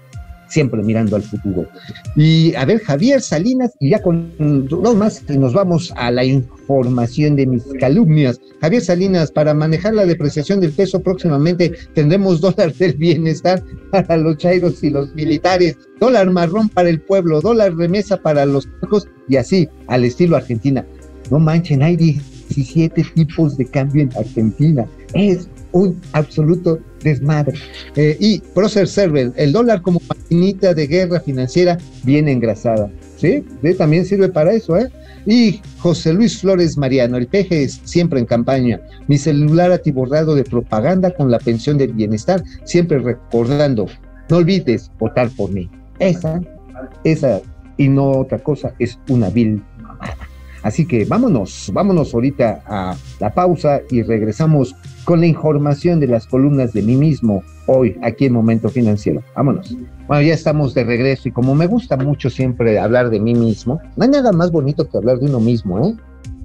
siempre 0.50 0.82
mirando 0.84 1.16
al 1.16 1.24
futuro. 1.24 1.68
Y 2.16 2.54
a 2.56 2.66
ver, 2.66 2.80
Javier 2.82 3.22
Salinas, 3.22 3.72
y 3.80 3.92
ya 3.92 4.02
con 4.02 4.34
dos 4.68 4.96
más 4.96 5.24
nos 5.30 5.54
vamos 5.54 5.94
a 5.96 6.12
la 6.12 6.26
información 6.26 7.36
de 7.36 7.46
mis 7.46 7.64
calumnias. 7.80 8.42
Javier 8.62 8.82
Salinas, 8.82 9.32
para 9.32 9.54
manejar 9.54 9.94
la 9.94 10.06
depreciación 10.06 10.60
del 10.60 10.72
peso 10.72 11.02
próximamente 11.02 11.72
tendremos 11.94 12.42
dólar 12.42 12.74
del 12.74 12.94
bienestar 12.94 13.64
para 13.92 14.18
los 14.18 14.38
chairos 14.38 14.84
y 14.84 14.90
los 14.90 15.14
militares, 15.16 15.78
dólar 16.00 16.30
marrón 16.32 16.70
para 16.70 16.90
el 16.90 17.02
pueblo, 17.02 17.42
dólar 17.42 17.76
remesa 17.76 18.18
para 18.18 18.46
los 18.46 18.68
hijos 18.84 19.08
y 19.28 19.38
así, 19.38 19.70
al 19.88 20.04
estilo 20.04 20.36
Argentina. 20.36 20.86
No 21.30 21.40
manchen, 21.40 21.84
hay 21.84 21.96
17 21.96 23.06
tipos 23.14 23.56
de 23.58 23.66
cambio 23.66 24.04
en 24.04 24.18
Argentina. 24.18 24.86
Es 25.14 25.48
un 25.72 26.00
absoluto 26.14 26.80
desmadre. 27.04 27.58
Eh, 27.96 28.18
y 28.20 28.40
Procer 28.40 28.88
Server, 28.88 29.32
el 29.36 29.52
dólar 29.52 29.82
como 29.82 30.02
maquinita 30.08 30.74
de 30.74 30.88
guerra 30.88 31.20
financiera 31.20 31.78
bien 32.04 32.28
engrasada. 32.28 32.90
¿Sí? 33.18 33.44
También 33.78 34.06
sirve 34.06 34.30
para 34.30 34.54
eso, 34.54 34.78
¿eh? 34.78 34.90
Y 35.26 35.62
José 35.80 36.14
Luis 36.14 36.40
Flores 36.40 36.78
Mariano, 36.78 37.18
el 37.18 37.28
peje 37.28 37.64
es 37.64 37.82
siempre 37.84 38.20
en 38.20 38.26
campaña. 38.26 38.80
Mi 39.08 39.18
celular 39.18 39.72
atiborrado 39.72 40.36
de 40.36 40.44
propaganda 40.44 41.12
con 41.12 41.30
la 41.30 41.40
pensión 41.40 41.78
del 41.78 41.94
bienestar, 41.94 42.42
siempre 42.64 43.00
recordando, 43.00 43.88
no 44.30 44.38
olvides 44.38 44.90
votar 44.98 45.30
por 45.32 45.52
mí. 45.52 45.70
Esa, 46.00 46.40
esa 47.04 47.42
y 47.78 47.90
no 47.90 48.12
otra 48.12 48.40
cosa, 48.40 48.74
es 48.80 48.98
una 49.10 49.30
vil 49.30 49.62
mamada. 49.82 50.29
Así 50.63 50.86
que 50.86 51.06
vámonos, 51.06 51.72
vámonos 51.74 52.13
ahorita 52.13 52.62
a 52.65 52.95
la 53.19 53.34
pausa 53.34 53.82
y 53.89 54.04
regresamos 54.04 54.76
con 55.06 55.22
la 55.22 55.28
información 55.28 56.00
de 56.00 56.08
las 56.08 56.28
columnas 56.28 56.74
de 56.74 56.82
mí 56.82 56.95
mismo 56.95 57.43
hoy 57.67 57.98
aquí 58.04 58.26
en 58.26 58.34
Momento 58.34 58.69
Financiero. 58.69 59.24
Vámonos. 59.36 59.76
Bueno, 60.08 60.24
ya 60.24 60.34
estamos 60.34 60.74
de 60.74 60.84
regreso 60.84 61.30
y 61.30 61.32
como 61.32 61.56
me 61.56 61.67
gusta 61.67 61.95
mucho 61.95 62.30
siempre 62.30 62.80
hablar 62.80 63.10
de 63.10 63.19
mí 63.19 63.36
mismo, 63.36 63.80
no 63.95 64.04
hay 64.04 64.10
nada 64.10 64.32
más 64.32 64.52
bonito 64.52 64.89
que 64.89 64.98
hablar 64.98 65.19
de 65.19 65.28
uno 65.28 65.39
mismo, 65.39 65.86
¿eh? 65.88 65.95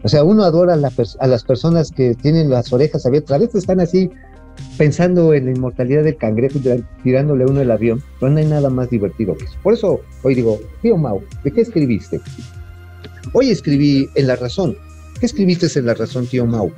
O 0.02 0.08
sea, 0.08 0.22
uno 0.22 0.44
adora 0.44 0.74
a, 0.74 0.76
la 0.76 0.92
a 1.18 1.26
las 1.26 1.44
personas 1.44 1.90
que 1.90 2.14
tienen 2.14 2.50
las 2.50 2.72
orejas 2.74 3.06
abiertas, 3.06 3.36
a 3.36 3.38
veces 3.38 3.54
están 3.56 3.80
así 3.80 4.10
pensando 4.76 5.32
en 5.34 5.46
la 5.46 5.52
inmortalidad 5.52 6.04
del 6.04 6.16
cangrejo 6.16 6.58
tirándole 7.02 7.46
uno 7.46 7.60
el 7.60 7.70
avión, 7.70 8.02
pero 8.20 8.30
no 8.30 8.38
hay 8.38 8.46
nada 8.46 8.70
más 8.70 8.90
divertido 8.90 9.34
que 9.34 9.44
eso. 9.44 9.54
Por 9.62 9.72
eso 9.72 10.00
hoy 10.22 10.34
digo, 10.34 10.58
tío 10.82 10.96
Mau, 10.96 11.22
¿de 11.42 11.50
qué 11.50 11.62
escribiste? 11.62 12.20
Hoy 13.32 13.50
escribí 13.50 14.08
en 14.14 14.26
La 14.26 14.36
Razón. 14.36 14.76
¿Qué 15.18 15.26
escribiste 15.26 15.66
en 15.78 15.86
La 15.86 15.94
Razón, 15.94 16.26
tío 16.26 16.46
Mau? 16.46 16.72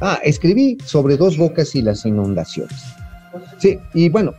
Ah, 0.00 0.18
escribí 0.24 0.78
sobre 0.84 1.16
dos 1.16 1.36
bocas 1.36 1.74
y 1.74 1.82
las 1.82 2.06
inundaciones. 2.06 2.80
Sí, 3.58 3.78
y 3.94 4.08
bueno, 4.08 4.34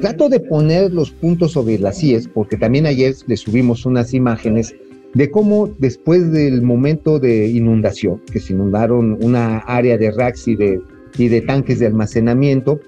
trato 0.00 0.28
de 0.28 0.40
poner 0.40 0.92
los 0.92 1.10
puntos 1.10 1.52
sobre 1.52 1.78
las 1.78 2.02
IES, 2.02 2.28
porque 2.28 2.56
también 2.56 2.86
ayer 2.86 3.14
le 3.26 3.36
subimos 3.36 3.86
unas 3.86 4.12
imágenes 4.12 4.74
de 5.14 5.30
cómo 5.30 5.68
después 5.78 6.30
del 6.30 6.62
momento 6.62 7.18
de 7.18 7.48
inundación, 7.48 8.20
que 8.32 8.38
se 8.38 8.52
inundaron 8.52 9.18
una 9.24 9.58
área 9.58 9.96
de 9.96 10.10
racks 10.12 10.46
y 10.46 10.54
de, 10.54 10.80
y 11.16 11.28
de 11.28 11.40
tanques 11.40 11.78
de 11.78 11.86
almacenamiento, 11.86 12.78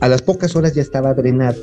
a 0.00 0.08
las 0.08 0.22
pocas 0.22 0.56
horas 0.56 0.74
ya 0.74 0.82
estaba 0.82 1.14
drenado, 1.14 1.60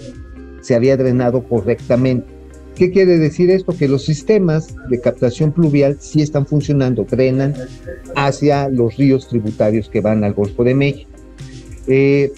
se 0.61 0.75
había 0.75 0.95
drenado 0.95 1.43
correctamente. 1.43 2.38
¿Qué 2.79 2.91
quiere 2.91 3.17
decir 3.17 3.51
esto? 3.51 3.75
Que 3.75 3.89
los 3.89 4.05
sistemas 4.05 4.73
de 4.89 5.01
captación 5.01 5.51
pluvial 5.51 5.97
sí 5.99 6.21
están 6.21 6.45
funcionando, 6.45 7.03
drenan 7.03 7.53
hacia 8.15 8.69
los 8.69 8.95
ríos 8.95 9.27
tributarios 9.27 9.89
que 9.89 9.99
van 9.99 10.23
al 10.23 10.33
Golfo 10.33 10.63
de 10.63 10.73
México. 10.75 11.11
Eh, 11.87 12.31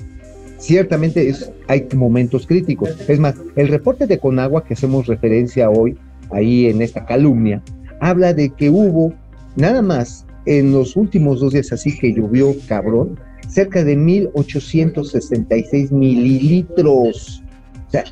ciertamente 0.57 1.29
es, 1.29 1.51
hay 1.67 1.87
momentos 1.95 2.47
críticos. 2.47 2.89
Es 3.07 3.19
más, 3.19 3.35
el 3.55 3.67
reporte 3.67 4.07
de 4.07 4.17
Conagua 4.17 4.63
que 4.63 4.73
hacemos 4.73 5.05
referencia 5.05 5.69
hoy, 5.69 5.95
ahí 6.31 6.65
en 6.65 6.81
esta 6.81 7.05
calumnia, 7.05 7.61
habla 7.99 8.33
de 8.33 8.49
que 8.49 8.71
hubo 8.71 9.13
nada 9.55 9.83
más 9.83 10.25
en 10.47 10.71
los 10.71 10.95
últimos 10.95 11.39
dos 11.39 11.53
días, 11.53 11.71
así 11.71 11.95
que 11.95 12.15
llovió 12.15 12.55
cabrón, 12.67 13.19
cerca 13.47 13.83
de 13.83 13.95
1.866 13.95 15.91
mililitros. 15.91 17.43
O 17.87 17.91
sea, 17.91 18.05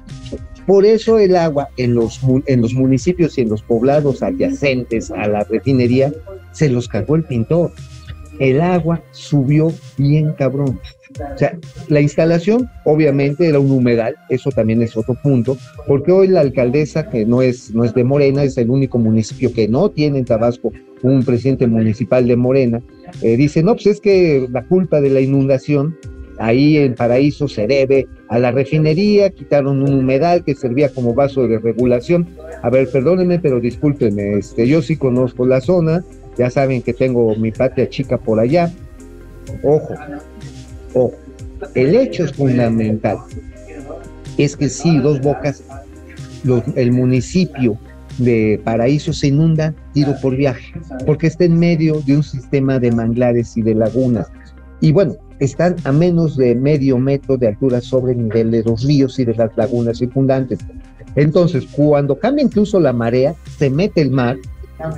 por 0.69 0.85
eso 0.85 1.17
el 1.17 1.35
agua 1.35 1.69
en 1.77 1.95
los, 1.95 2.21
municipios 2.21 3.39
y 3.39 3.41
en 3.41 3.49
los 3.49 3.63
poblados 3.63 4.21
adyacentes 4.21 5.09
a 5.09 5.27
la 5.27 5.43
refinería 5.43 6.13
se 6.51 6.69
los 6.69 6.87
cargó 6.87 7.15
el 7.15 7.23
pintor. 7.23 7.71
El 8.37 8.61
agua 8.61 9.01
subió 9.09 9.73
bien 9.97 10.33
cabrón. 10.33 10.79
O 11.33 11.37
sea, 11.39 11.57
la 11.87 12.01
instalación 12.01 12.69
obviamente 12.85 13.47
era 13.47 13.57
un 13.57 13.71
humedal, 13.71 14.15
eso 14.29 14.51
también 14.51 14.83
es 14.83 14.95
otro 14.95 15.15
punto, 15.15 15.57
porque 15.87 16.11
hoy 16.11 16.27
la 16.27 16.41
alcaldesa, 16.41 17.09
que 17.09 17.25
no 17.25 17.41
es, 17.41 17.73
no 17.73 17.83
es 17.83 17.95
de 17.95 18.03
Morena, 18.03 18.43
es 18.43 18.55
el 18.59 18.69
único 18.69 18.99
municipio 18.99 19.51
que 19.51 19.67
no 19.67 19.89
tiene 19.89 20.19
en 20.19 20.25
Tabasco 20.25 20.71
un 21.01 21.23
presidente 21.23 21.65
municipal 21.65 22.27
de 22.27 22.35
Morena, 22.35 22.79
eh, 23.23 23.37
dice, 23.37 23.63
no, 23.63 23.73
pues 23.73 23.87
es 23.87 24.01
que 24.01 24.47
la 24.51 24.63
culpa 24.67 25.01
de 25.01 25.09
la 25.09 25.19
inundación 25.19 25.97
ahí 26.39 26.77
en 26.77 26.95
Paraíso 26.95 27.47
se 27.47 27.67
debe 27.67 28.07
a 28.29 28.39
la 28.39 28.51
refinería, 28.51 29.29
quitaron 29.29 29.83
un 29.83 29.93
humedal 29.93 30.43
que 30.43 30.55
servía 30.55 30.89
como 30.89 31.13
vaso 31.13 31.47
de 31.47 31.59
regulación. 31.59 32.27
A 32.63 32.69
ver, 32.69 32.89
perdónenme, 32.89 33.39
pero 33.39 33.59
discúlpenme, 33.59 34.39
este, 34.39 34.67
yo 34.67 34.81
sí 34.81 34.95
conozco 34.95 35.45
la 35.45 35.61
zona, 35.61 36.03
ya 36.37 36.49
saben 36.49 36.81
que 36.81 36.93
tengo 36.93 37.35
mi 37.35 37.51
patria 37.51 37.89
chica 37.89 38.17
por 38.17 38.39
allá. 38.39 38.71
Ojo, 39.63 39.93
ojo, 40.93 41.13
el 41.75 41.95
hecho 41.95 42.23
es 42.23 42.33
fundamental. 42.33 43.17
Es 44.37 44.55
que 44.55 44.69
sí, 44.69 44.97
dos 44.99 45.19
bocas, 45.19 45.63
el 46.75 46.91
municipio 46.93 47.77
de 48.17 48.59
Paraíso 48.63 49.11
se 49.11 49.27
inunda 49.27 49.73
tiro 49.93 50.15
por 50.21 50.35
viaje, 50.35 50.73
porque 51.05 51.27
está 51.27 51.43
en 51.43 51.59
medio 51.59 52.01
de 52.01 52.15
un 52.15 52.23
sistema 52.23 52.79
de 52.79 52.91
manglares 52.91 53.57
y 53.57 53.61
de 53.61 53.75
lagunas. 53.75 54.27
Y 54.79 54.93
bueno, 54.93 55.15
están 55.39 55.75
a 55.83 55.91
menos 55.91 56.37
de 56.37 56.55
medio 56.55 56.97
metro 56.97 57.37
de 57.37 57.47
altura 57.47 57.81
sobre 57.81 58.13
el 58.13 58.23
nivel 58.23 58.51
de 58.51 58.63
los 58.63 58.83
ríos 58.83 59.17
y 59.19 59.25
de 59.25 59.35
las 59.35 59.55
lagunas 59.57 59.97
circundantes. 59.97 60.59
Entonces, 61.15 61.65
cuando 61.71 62.19
cambia 62.19 62.43
incluso 62.43 62.79
la 62.79 62.93
marea, 62.93 63.35
se 63.57 63.69
mete 63.69 64.01
el 64.01 64.11
mar 64.11 64.37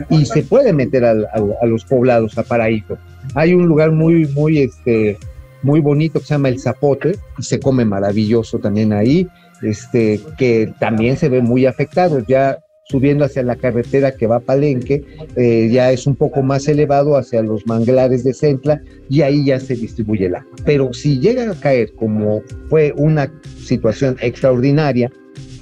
y 0.09 0.25
se 0.25 0.43
puede 0.43 0.73
meter 0.73 1.05
a, 1.05 1.65
los 1.65 1.85
poblados, 1.85 2.37
a 2.37 2.43
Paraíso. 2.43 2.97
Hay 3.35 3.53
un 3.53 3.65
lugar 3.67 3.91
muy, 3.91 4.27
muy, 4.27 4.59
este, 4.59 5.17
muy 5.63 5.79
bonito 5.79 6.19
que 6.19 6.25
se 6.25 6.33
llama 6.33 6.49
El 6.49 6.59
Zapote, 6.59 7.17
y 7.37 7.43
se 7.43 7.59
come 7.59 7.85
maravilloso 7.85 8.59
también 8.59 8.93
ahí, 8.93 9.27
este, 9.61 10.19
que 10.37 10.73
también 10.79 11.17
se 11.17 11.29
ve 11.29 11.41
muy 11.41 11.65
afectado. 11.65 12.19
Ya 12.27 12.59
subiendo 12.91 13.23
hacia 13.23 13.41
la 13.41 13.55
carretera 13.55 14.11
que 14.11 14.27
va 14.27 14.37
a 14.37 14.39
Palenque, 14.41 15.05
eh, 15.37 15.69
ya 15.71 15.91
es 15.91 16.05
un 16.05 16.15
poco 16.15 16.43
más 16.43 16.67
elevado 16.67 17.15
hacia 17.15 17.41
los 17.41 17.65
manglares 17.65 18.25
de 18.25 18.33
Centla 18.33 18.81
y 19.09 19.21
ahí 19.21 19.45
ya 19.45 19.59
se 19.59 19.75
distribuye 19.75 20.25
el 20.25 20.35
agua. 20.35 20.51
Pero 20.65 20.91
si 20.93 21.19
llega 21.19 21.49
a 21.49 21.59
caer 21.59 21.93
como 21.93 22.41
fue 22.69 22.93
una 22.97 23.31
situación 23.57 24.17
extraordinaria, 24.21 25.09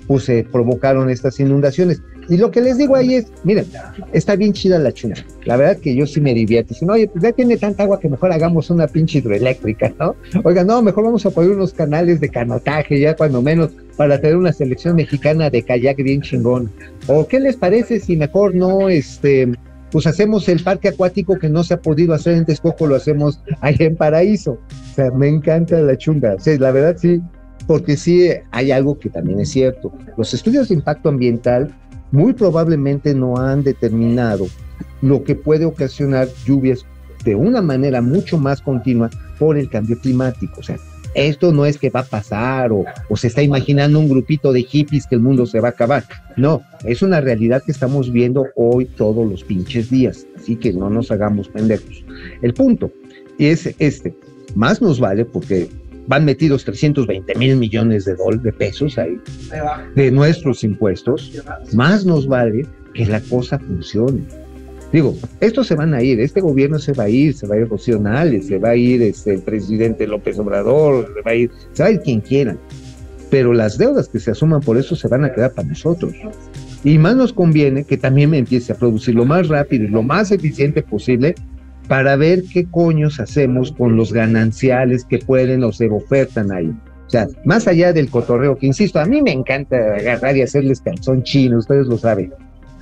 pues 0.08 0.24
se 0.24 0.44
provocaron 0.44 1.10
estas 1.10 1.40
inundaciones. 1.40 2.02
Y 2.30 2.38
lo 2.38 2.52
que 2.52 2.62
les 2.62 2.78
digo 2.78 2.96
ahí 2.96 3.16
es, 3.16 3.32
miren, 3.44 3.66
está 4.14 4.36
bien 4.36 4.54
chida 4.54 4.78
la 4.78 4.92
chuna. 4.92 5.16
La 5.46 5.58
verdad 5.58 5.78
que 5.78 5.96
yo 5.96 6.06
sí 6.06 6.22
me 6.22 6.34
divierto. 6.34 6.76
No, 6.82 6.94
oye, 6.94 7.08
pues 7.08 7.24
ya 7.24 7.32
tiene 7.32 7.58
tanta 7.58 7.84
agua 7.84 8.00
que 8.00 8.08
mejor 8.08 8.32
hagamos 8.32 8.70
una 8.70 8.88
pinche 8.88 9.18
hidroeléctrica, 9.18 9.92
¿no? 10.00 10.16
Oiga, 10.44 10.64
no, 10.64 10.82
mejor 10.82 11.06
vamos 11.06 11.26
a 11.26 11.32
poner 11.32 11.52
unos 11.52 11.74
canales 11.74 12.20
de 12.20 12.30
canotaje, 12.30 13.00
ya 13.00 13.16
cuando 13.16 13.42
menos, 13.42 13.72
para 13.98 14.22
tener 14.22 14.38
una 14.38 14.54
selección 14.54 14.96
mexicana 14.96 15.50
de 15.50 15.64
kayak 15.64 15.98
bien 15.98 16.22
chingón. 16.22 16.72
¿O 17.08 17.28
qué 17.28 17.40
les 17.40 17.56
parece 17.56 18.00
si 18.00 18.16
mejor 18.16 18.54
no, 18.54 18.90
este, 18.90 19.52
pues 19.92 20.06
hacemos 20.06 20.48
el 20.50 20.64
parque 20.64 20.90
acuático 20.90 21.40
que 21.40 21.50
no 21.50 21.64
se 21.64 21.74
ha 21.74 21.82
podido 21.82 22.14
hacer 22.14 22.36
en 22.36 22.46
Texcoco, 22.46 22.86
lo 22.86 22.96
hacemos 22.96 23.42
ahí 23.62 23.76
en 23.80 23.96
Paraíso? 23.96 24.52
O 24.52 24.96
sea, 24.96 25.10
me 25.12 25.28
encanta 25.28 25.80
la 25.82 25.98
chunga. 25.98 26.36
O 26.36 26.40
sea, 26.40 26.58
la 26.60 26.72
verdad 26.72 26.96
sí, 26.96 27.22
porque 27.66 27.98
sí 27.98 28.30
hay 28.52 28.72
algo 28.72 29.00
que 29.00 29.10
también 29.10 29.40
es 29.40 29.50
cierto. 29.50 29.92
Los 30.16 30.34
estudios 30.34 30.70
de 30.70 30.76
impacto 30.76 31.10
ambiental 31.10 31.76
muy 32.12 32.34
probablemente 32.34 33.14
no 33.14 33.38
han 33.38 33.64
determinado 33.64 34.48
lo 35.02 35.24
que 35.24 35.36
puede 35.36 35.66
ocasionar 35.66 36.28
lluvias 36.46 36.86
de 37.24 37.36
una 37.36 37.62
manera 37.62 38.02
mucho 38.02 38.38
más 38.38 38.62
continua 38.62 39.10
por 39.38 39.58
el 39.58 39.70
cambio 39.70 40.00
climático. 40.00 40.60
O 40.60 40.64
sea, 40.64 40.78
esto 41.16 41.52
no 41.52 41.66
es 41.66 41.78
que 41.78 41.90
va 41.90 42.02
a 42.02 42.06
pasar 42.06 42.72
o, 42.72 42.86
se 43.16 43.28
está 43.28 43.42
imaginando 43.42 44.00
un 44.00 44.10
grupito 44.10 44.54
de 44.54 44.64
hippies 44.64 45.08
que 45.08 45.16
el 45.16 45.22
mundo 45.22 45.46
se 45.46 45.60
va 45.60 45.70
a 45.70 45.72
acabar. 45.72 46.04
No, 46.38 46.62
es 46.86 47.02
una 47.02 47.20
realidad 47.20 47.64
que 47.64 47.72
estamos 47.72 48.12
viendo 48.12 48.48
hoy 48.56 48.86
todos 48.86 49.30
los 49.30 49.44
pinches 49.44 49.90
días. 49.90 50.26
Así 50.38 50.56
que 50.56 50.72
no 50.74 50.90
nos 50.90 51.12
hagamos 51.12 51.50
pendejos. 51.50 52.06
El 52.42 52.54
punto 52.54 52.92
es 53.38 53.74
este. 53.80 54.16
Más 54.56 54.82
nos 54.82 55.00
vale 55.00 55.26
porque 55.26 55.70
van 56.10 56.26
metidos 56.26 56.66
320 56.66 57.36
mil 57.36 57.56
millones 57.56 58.04
de, 58.04 58.16
dólares, 58.16 58.42
de 58.42 58.52
pesos 58.52 58.98
ahí, 58.98 59.22
de 59.96 60.10
nuestros 60.10 60.64
impuestos, 60.64 61.32
más 61.74 62.04
nos 62.04 62.28
vale 62.28 62.66
que 62.96 63.06
la 63.06 63.22
cosa 63.22 63.60
funcione. 63.60 64.24
Digo, 64.92 65.16
estos 65.40 65.68
se 65.68 65.76
van 65.76 65.94
a 65.94 66.02
ir, 66.02 66.20
este 66.20 66.42
gobierno 66.42 66.80
se 66.80 66.94
va 66.94 67.04
a 67.04 67.10
ir, 67.10 67.36
se 67.36 67.46
va 67.46 67.54
a 67.54 67.60
ir 67.60 67.70
Rocío 67.70 68.02
se 68.42 68.58
va 68.58 68.70
a 68.70 68.76
ir 68.76 69.04
este, 69.04 69.36
el 69.36 69.44
presidente 69.44 70.08
López 70.08 70.40
Obrador, 70.40 71.14
se 71.14 71.22
va 71.22 71.32
a 71.32 71.36
ir, 71.36 71.52
se 71.74 71.84
va 71.84 71.90
a 71.90 71.92
ir 71.92 72.00
quien 72.00 72.22
quiera, 72.22 72.58
pero 73.30 73.54
las 73.54 73.78
deudas 73.78 74.10
que 74.10 74.20
se 74.20 74.32
asuman 74.32 74.62
por 74.62 74.80
eso 74.80 74.96
se 74.96 75.08
van 75.08 75.26
a 75.26 75.32
quedar 75.32 75.54
para 75.54 75.68
nosotros. 75.68 76.16
Y 76.84 76.98
más 76.98 77.16
nos 77.16 77.34
conviene 77.34 77.84
que 77.84 77.98
también 77.98 78.32
me 78.32 78.40
empiece 78.40 78.74
a 78.74 78.76
producir 78.76 79.14
lo 79.14 79.26
más 79.26 79.48
rápido 79.48 79.84
y 79.84 79.90
lo 79.90 80.02
más 80.02 80.32
eficiente 80.32 80.82
posible 80.82 81.36
para 81.90 82.16
ver 82.16 82.44
qué 82.54 82.68
coños 82.70 83.20
hacemos 83.20 83.72
con 83.72 83.98
los 83.98 84.14
gananciales 84.14 85.04
que 85.04 85.18
pueden 85.18 85.64
o 85.64 85.74
se 85.74 85.90
ofertan 85.90 86.52
ahí. 86.52 86.68
O 86.68 87.10
sea, 87.10 87.28
más 87.44 87.68
allá 87.68 87.92
del 87.92 88.12
cotorreo, 88.12 88.56
que 88.56 88.68
insisto, 88.68 89.00
a 89.00 89.06
mí 89.06 89.24
me 89.24 89.32
encanta 89.32 89.76
agarrar 89.96 90.38
y 90.38 90.44
hacerles 90.44 90.82
calzón 90.82 91.24
chino, 91.24 91.58
ustedes 91.58 91.88
lo 91.88 91.98
saben, 91.98 92.32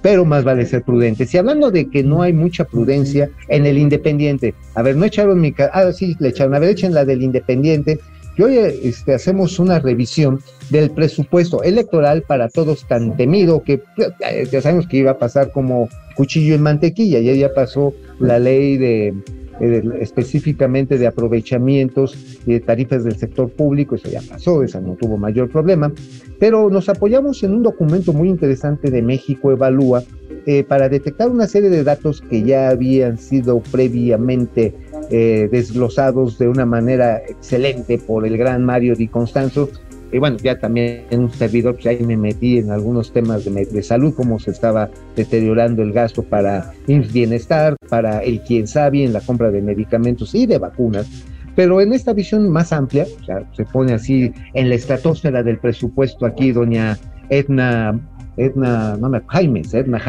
pero 0.01 0.25
más 0.25 0.43
vale 0.43 0.65
ser 0.65 0.83
prudentes. 0.83 1.33
Y 1.33 1.37
hablando 1.37 1.71
de 1.71 1.89
que 1.89 2.03
no 2.03 2.21
hay 2.21 2.33
mucha 2.33 2.65
prudencia 2.65 3.29
en 3.47 3.65
el 3.65 3.77
Independiente, 3.77 4.53
a 4.75 4.81
ver, 4.81 4.97
no 4.97 5.05
echaron 5.05 5.39
mi... 5.39 5.55
Ah, 5.71 5.89
sí, 5.93 6.17
le 6.19 6.27
echaron, 6.27 6.53
a 6.53 6.59
ver, 6.59 6.71
echen 6.71 6.93
la 6.93 7.05
del 7.05 7.23
Independiente, 7.23 8.01
que 8.35 8.43
hoy 8.43 8.57
este, 8.57 9.13
hacemos 9.13 9.57
una 9.57 9.79
revisión 9.79 10.41
del 10.69 10.91
presupuesto 10.91 11.63
electoral 11.63 12.23
para 12.23 12.49
todos 12.49 12.85
tan 12.85 13.15
temido 13.15 13.63
que 13.63 13.81
eh, 14.19 14.45
ya 14.51 14.61
sabemos 14.61 14.85
que 14.85 14.97
iba 14.97 15.11
a 15.11 15.17
pasar 15.17 15.53
como 15.53 15.87
cuchillo 16.17 16.55
en 16.55 16.63
mantequilla, 16.63 17.19
ya 17.19 17.33
ya 17.33 17.53
pasó 17.53 17.93
la 18.19 18.39
ley 18.39 18.77
de 18.77 19.13
eh, 19.59 19.83
específicamente 20.01 20.97
de 20.97 21.07
aprovechamientos 21.07 22.15
y 22.45 22.53
de 22.53 22.59
tarifas 22.59 23.03
del 23.03 23.17
sector 23.17 23.49
público, 23.49 23.95
eso 23.95 24.09
ya 24.09 24.21
pasó, 24.21 24.63
esa 24.63 24.81
no 24.81 24.95
tuvo 24.95 25.17
mayor 25.17 25.49
problema, 25.49 25.91
pero 26.39 26.69
nos 26.69 26.89
apoyamos 26.89 27.41
en 27.43 27.53
un 27.53 27.63
documento 27.63 28.13
muy 28.13 28.29
interesante 28.29 28.91
de 28.91 29.01
México 29.01 29.51
Evalúa 29.51 30.03
eh, 30.45 30.63
para 30.63 30.89
detectar 30.89 31.29
una 31.29 31.47
serie 31.47 31.69
de 31.69 31.83
datos 31.83 32.21
que 32.21 32.43
ya 32.43 32.69
habían 32.69 33.17
sido 33.17 33.59
previamente 33.59 34.75
eh, 35.09 35.49
desglosados 35.51 36.37
de 36.37 36.47
una 36.47 36.65
manera 36.65 37.17
excelente 37.17 37.97
por 37.97 38.27
el 38.27 38.37
gran 38.37 38.63
Mario 38.63 38.95
Di 38.95 39.07
Constanzo. 39.07 39.69
Y 40.11 40.19
bueno, 40.19 40.37
ya 40.37 40.57
también 40.57 41.03
en 41.09 41.21
un 41.21 41.31
servidor, 41.31 41.75
pues 41.75 41.87
ahí 41.87 42.03
me 42.03 42.15
metí 42.15 42.59
en 42.59 42.71
algunos 42.71 43.11
temas 43.11 43.43
de, 43.43 43.83
salud, 43.83 44.13
cómo 44.15 44.39
se 44.39 44.51
estaba 44.51 44.89
deteriorando 45.15 45.83
el 45.83 45.91
gasto 45.91 46.23
para 46.23 46.71
bienestar, 46.87 47.75
para 47.89 48.23
el 48.23 48.41
quien 48.41 48.67
sabe 48.67 49.03
en 49.03 49.13
la 49.13 49.21
compra 49.21 49.51
de 49.51 49.61
medicamentos 49.61 50.33
y 50.33 50.45
de 50.45 50.57
vacunas. 50.57 51.07
Pero 51.55 51.81
en 51.81 51.91
esta 51.91 52.13
visión 52.13 52.47
más 52.49 52.71
amplia, 52.71 53.05
o 53.21 53.25
sea, 53.25 53.43
se 53.53 53.65
pone 53.65 53.93
así 53.93 54.31
en 54.53 54.69
la 54.69 54.75
estratosfera 54.75 55.43
del 55.43 55.57
presupuesto 55.57 56.25
aquí, 56.25 56.51
doña 56.51 56.97
Edna 57.29 57.99
Edna, 58.37 58.95
no 58.97 59.09
me 59.09 59.21
Jaimes, 59.27 59.73
Edna 59.73 59.99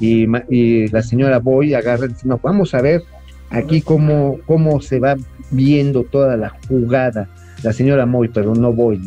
y 0.00 0.88
la 0.88 1.02
señora 1.02 1.38
Boy 1.38 1.74
agarran, 1.74 2.14
no, 2.24 2.40
vamos 2.42 2.74
a 2.74 2.80
ver 2.80 3.02
aquí 3.50 3.82
cómo, 3.82 4.38
cómo 4.46 4.80
se 4.80 4.98
va 4.98 5.16
viendo 5.50 6.02
toda 6.04 6.36
la 6.36 6.54
jugada. 6.66 7.28
La 7.62 7.72
señora 7.72 8.06
Moy, 8.06 8.28
pero 8.28 8.54
no 8.54 8.72
Boy. 8.72 9.00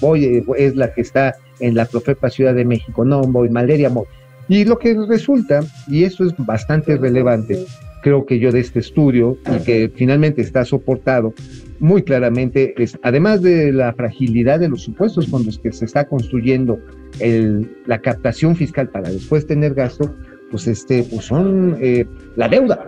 Boy 0.00 0.44
es 0.56 0.76
la 0.76 0.92
que 0.92 1.00
está 1.00 1.34
en 1.60 1.74
la 1.74 1.86
Profepa 1.86 2.30
Ciudad 2.30 2.54
de 2.54 2.64
México, 2.64 3.04
no 3.04 3.22
Boy, 3.22 3.48
Valeria 3.48 3.90
Moy. 3.90 4.06
Y 4.48 4.64
lo 4.64 4.78
que 4.78 4.94
resulta, 5.08 5.60
y 5.88 6.04
eso 6.04 6.24
es 6.24 6.34
bastante 6.36 6.96
relevante, 6.96 7.64
creo 8.02 8.26
que 8.26 8.38
yo 8.38 8.52
de 8.52 8.60
este 8.60 8.80
estudio, 8.80 9.38
y 9.56 9.64
que 9.64 9.90
finalmente 9.94 10.42
está 10.42 10.64
soportado 10.64 11.32
muy 11.80 12.02
claramente, 12.02 12.74
es 12.76 12.98
además 13.02 13.40
de 13.40 13.72
la 13.72 13.92
fragilidad 13.94 14.60
de 14.60 14.68
los 14.68 14.82
supuestos 14.82 15.28
con 15.28 15.46
los 15.46 15.58
que 15.58 15.72
se 15.72 15.86
está 15.86 16.06
construyendo 16.06 16.78
el, 17.20 17.70
la 17.86 17.98
captación 18.00 18.56
fiscal 18.56 18.88
para 18.90 19.08
después 19.08 19.46
tener 19.46 19.74
gasto, 19.74 20.14
pues 20.50 20.66
este, 20.66 21.02
pues 21.04 21.24
son 21.24 21.78
eh, 21.80 22.04
la 22.36 22.48
deuda. 22.48 22.86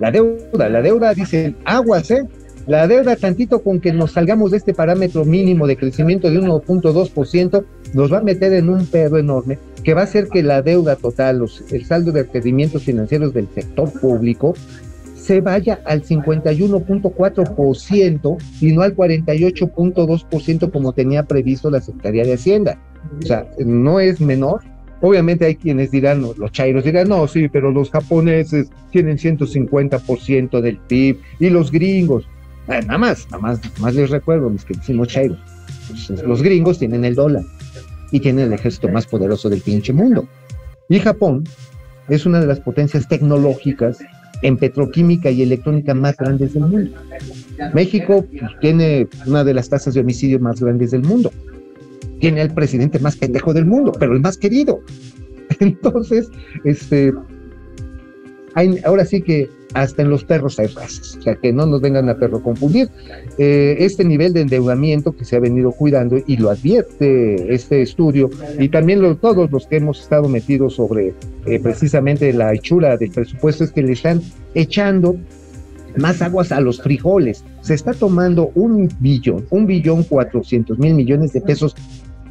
La 0.00 0.10
deuda, 0.10 0.68
la 0.68 0.82
deuda, 0.82 1.14
dicen, 1.14 1.56
aguas, 1.64 2.10
¿eh? 2.10 2.24
La 2.66 2.88
deuda, 2.88 3.16
tantito 3.16 3.62
con 3.62 3.80
que 3.80 3.92
nos 3.92 4.12
salgamos 4.12 4.50
de 4.50 4.56
este 4.56 4.72
parámetro 4.72 5.26
mínimo 5.26 5.66
de 5.66 5.76
crecimiento 5.76 6.30
de 6.30 6.40
1.2%, 6.40 7.64
nos 7.92 8.12
va 8.12 8.18
a 8.18 8.22
meter 8.22 8.52
en 8.54 8.70
un 8.70 8.86
pedo 8.86 9.18
enorme 9.18 9.58
que 9.82 9.92
va 9.92 10.00
a 10.00 10.04
hacer 10.04 10.28
que 10.28 10.42
la 10.42 10.62
deuda 10.62 10.96
total, 10.96 11.40
los, 11.40 11.62
el 11.70 11.84
saldo 11.84 12.10
de 12.10 12.22
requerimientos 12.22 12.84
financieros 12.84 13.34
del 13.34 13.48
sector 13.54 13.92
público, 14.00 14.54
se 15.14 15.42
vaya 15.42 15.80
al 15.84 16.02
51.4% 16.02 18.38
y 18.60 18.72
no 18.72 18.80
al 18.82 18.96
48.2% 18.96 20.70
como 20.70 20.94
tenía 20.94 21.24
previsto 21.24 21.70
la 21.70 21.82
Secretaría 21.82 22.24
de 22.24 22.32
Hacienda. 22.34 22.78
O 23.22 23.26
sea, 23.26 23.46
no 23.58 24.00
es 24.00 24.18
menor, 24.20 24.62
Obviamente 25.00 25.44
hay 25.44 25.56
quienes 25.56 25.90
dirán, 25.90 26.22
los 26.22 26.50
chairos 26.50 26.84
dirán, 26.84 27.10
no, 27.10 27.28
sí, 27.28 27.50
pero 27.50 27.70
los 27.70 27.90
japoneses 27.90 28.70
tienen 28.90 29.18
150% 29.18 30.62
del 30.62 30.78
PIB 30.78 31.18
y 31.40 31.50
los 31.50 31.70
gringos, 31.70 32.26
eh, 32.68 32.80
nada 32.82 32.98
más, 32.98 33.26
nada 33.30 33.42
más, 33.42 33.60
más 33.80 33.94
les 33.94 34.10
recuerdo, 34.10 34.50
mis 34.50 34.64
queridos 34.64 35.08
chairos, 35.08 35.38
pues, 35.88 36.22
los 36.22 36.42
gringos 36.42 36.78
tienen 36.78 37.04
el 37.04 37.14
dólar 37.14 37.44
y 38.10 38.20
tienen 38.20 38.46
el 38.46 38.52
ejército 38.52 38.88
más 38.88 39.06
poderoso 39.06 39.48
del 39.48 39.60
pinche 39.60 39.92
mundo. 39.92 40.26
Y 40.88 40.98
Japón 41.00 41.44
es 42.08 42.26
una 42.26 42.40
de 42.40 42.46
las 42.46 42.60
potencias 42.60 43.08
tecnológicas 43.08 43.98
en 44.42 44.56
petroquímica 44.58 45.30
y 45.30 45.42
electrónica 45.42 45.94
más 45.94 46.16
grandes 46.16 46.54
del 46.54 46.64
mundo. 46.64 46.96
México 47.72 48.24
pues, 48.30 48.50
tiene 48.60 49.08
una 49.26 49.42
de 49.44 49.54
las 49.54 49.68
tasas 49.68 49.94
de 49.94 50.00
homicidio 50.00 50.38
más 50.38 50.60
grandes 50.60 50.90
del 50.90 51.02
mundo 51.02 51.30
tiene 52.24 52.40
el 52.40 52.54
presidente 52.54 52.98
más 52.98 53.16
pendejo 53.16 53.52
del 53.52 53.66
mundo, 53.66 53.92
pero 53.98 54.14
el 54.14 54.20
más 54.20 54.38
querido. 54.38 54.80
Entonces, 55.60 56.30
este, 56.64 57.12
ahora 58.84 59.04
sí 59.04 59.20
que 59.20 59.50
hasta 59.74 60.02
en 60.02 60.10
los 60.10 60.24
perros 60.24 60.58
hay 60.58 60.68
razas, 60.68 61.16
o 61.18 61.22
sea, 61.22 61.34
que 61.34 61.52
no 61.52 61.66
nos 61.66 61.80
vengan 61.80 62.08
a 62.08 62.16
perro 62.16 62.42
confundir. 62.42 62.88
Eh, 63.38 63.76
este 63.80 64.04
nivel 64.04 64.32
de 64.32 64.42
endeudamiento 64.42 65.12
que 65.12 65.24
se 65.24 65.36
ha 65.36 65.40
venido 65.40 65.72
cuidando 65.72 66.16
y 66.26 66.36
lo 66.36 66.50
advierte 66.50 67.52
este 67.52 67.82
estudio 67.82 68.30
y 68.58 68.68
también 68.68 69.00
todos 69.20 69.50
los 69.50 69.66
que 69.66 69.76
hemos 69.76 70.00
estado 70.00 70.28
metidos 70.28 70.74
sobre 70.74 71.12
eh, 71.46 71.60
precisamente 71.60 72.32
la 72.32 72.54
hechura 72.54 72.96
del 72.96 73.10
presupuesto 73.10 73.64
es 73.64 73.72
que 73.72 73.82
le 73.82 73.92
están 73.92 74.22
echando 74.54 75.16
más 75.96 76.22
aguas 76.22 76.52
a 76.52 76.60
los 76.60 76.80
frijoles. 76.80 77.44
Se 77.60 77.74
está 77.74 77.92
tomando 77.92 78.50
un 78.54 78.88
billón, 79.00 79.46
un 79.50 79.66
billón 79.66 80.04
cuatrocientos 80.04 80.78
mil 80.78 80.94
millones 80.94 81.32
de 81.32 81.40
pesos 81.40 81.74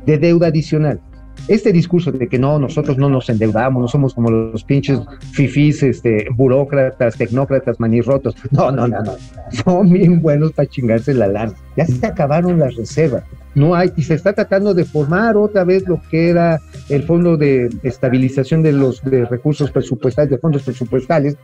de 0.06 0.18
deuda 0.18 0.48
adicional. 0.48 1.00
Este 1.48 1.74
discurso 1.74 2.12
de 2.12 2.28
que 2.28 2.40
no, 2.40 2.58
nosotros 2.58 2.98
no 2.98 3.10
nos 3.10 3.30
endeudamos, 3.30 3.82
no 3.82 3.88
somos 3.88 4.14
como 4.14 4.32
los 4.32 4.64
pinches 4.64 5.00
fifís, 5.34 5.84
este, 5.84 6.28
burócratas, 6.36 7.18
tecnócratas, 7.18 7.80
manirrotos. 7.80 8.36
No, 8.52 8.72
no, 8.72 8.88
no, 8.88 9.02
no. 9.04 9.16
Son 9.64 9.90
bien 9.90 10.22
buenos 10.22 10.54
para 10.54 10.70
chingarse 10.70 11.14
la 11.14 11.28
lana. 11.28 11.54
Ya 11.76 11.86
se 11.86 12.06
acabaron 12.06 12.60
las 12.60 12.76
reservas. 12.76 13.24
No 13.56 13.76
hay, 13.76 13.92
y 13.96 14.04
se 14.04 14.16
está 14.16 14.34
tratando 14.34 14.74
de 14.74 14.84
formar 14.84 15.38
otra 15.38 15.64
vez 15.64 15.88
lo 15.88 16.02
que 16.10 16.30
era 16.30 16.60
el 16.90 17.04
fondo 17.04 17.38
de 17.38 17.70
estabilización 17.84 18.64
de 18.64 18.74
los 18.74 19.04
de 19.04 19.26
recursos 19.26 19.70
presupuestales, 19.70 20.32
de 20.32 20.38
fondos 20.40 20.64
presupuestales, 20.64 21.38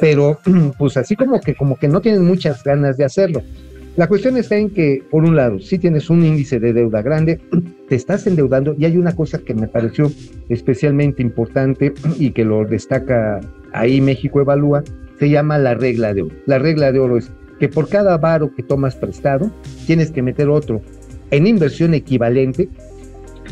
pero 0.00 0.38
pues 0.78 0.96
así 0.96 1.16
como 1.16 1.40
que, 1.40 1.54
como 1.54 1.76
que 1.76 1.88
no 1.88 2.00
tienen 2.00 2.24
muchas 2.24 2.62
ganas 2.62 2.96
de 2.96 3.04
hacerlo. 3.04 3.42
La 3.98 4.06
cuestión 4.06 4.36
está 4.36 4.56
en 4.56 4.70
que, 4.70 5.02
por 5.10 5.24
un 5.24 5.34
lado, 5.34 5.58
si 5.58 5.76
tienes 5.76 6.08
un 6.08 6.24
índice 6.24 6.60
de 6.60 6.72
deuda 6.72 7.02
grande, 7.02 7.40
te 7.88 7.96
estás 7.96 8.28
endeudando 8.28 8.76
y 8.78 8.84
hay 8.84 8.96
una 8.96 9.16
cosa 9.16 9.38
que 9.38 9.54
me 9.54 9.66
pareció 9.66 10.12
especialmente 10.48 11.20
importante 11.20 11.92
y 12.16 12.30
que 12.30 12.44
lo 12.44 12.64
destaca 12.64 13.40
ahí 13.72 14.00
México 14.00 14.40
Evalúa, 14.40 14.84
se 15.18 15.28
llama 15.28 15.58
la 15.58 15.74
regla 15.74 16.14
de 16.14 16.22
oro. 16.22 16.36
La 16.46 16.60
regla 16.60 16.92
de 16.92 17.00
oro 17.00 17.18
es 17.18 17.32
que 17.58 17.68
por 17.68 17.88
cada 17.88 18.16
varo 18.18 18.54
que 18.54 18.62
tomas 18.62 18.94
prestado, 18.94 19.50
tienes 19.84 20.12
que 20.12 20.22
meter 20.22 20.48
otro 20.48 20.80
en 21.32 21.48
inversión 21.48 21.92
equivalente 21.92 22.68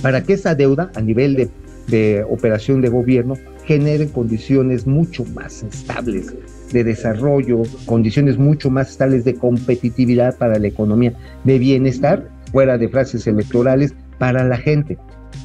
para 0.01 0.23
que 0.23 0.35
esa 0.35 0.55
deuda 0.55 0.93
a 0.95 1.01
nivel 1.01 1.35
de, 1.35 1.49
de 1.89 2.25
operación 2.31 2.83
de 2.83 2.89
gobierno 2.89 3.35
genere 3.65 4.07
condiciones 4.07 4.87
mucho 4.87 5.25
más 5.25 5.65
estables 5.65 6.33
de 6.73 6.85
desarrollo, 6.85 7.63
condiciones 7.85 8.39
mucho 8.39 8.71
más 8.71 8.91
estables 8.91 9.25
de 9.25 9.35
competitividad 9.35 10.37
para 10.37 10.59
la 10.59 10.67
economía, 10.67 11.13
de 11.45 11.59
bienestar, 11.59 12.29
fuera 12.53 12.79
de 12.79 12.89
frases 12.89 13.27
electorales, 13.27 13.95
para 14.19 14.45
la 14.45 14.57
gente. 14.57 14.99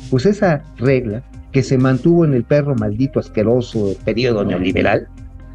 Pues 0.10 0.26
esa 0.26 0.64
regla 0.78 1.24
que 1.52 1.64
se 1.64 1.78
mantuvo 1.78 2.26
en 2.26 2.34
el 2.34 2.44
perro 2.44 2.76
maldito 2.76 3.20
asqueroso 3.20 3.96
periodo 4.06 4.44
neoliberal, 4.44 5.08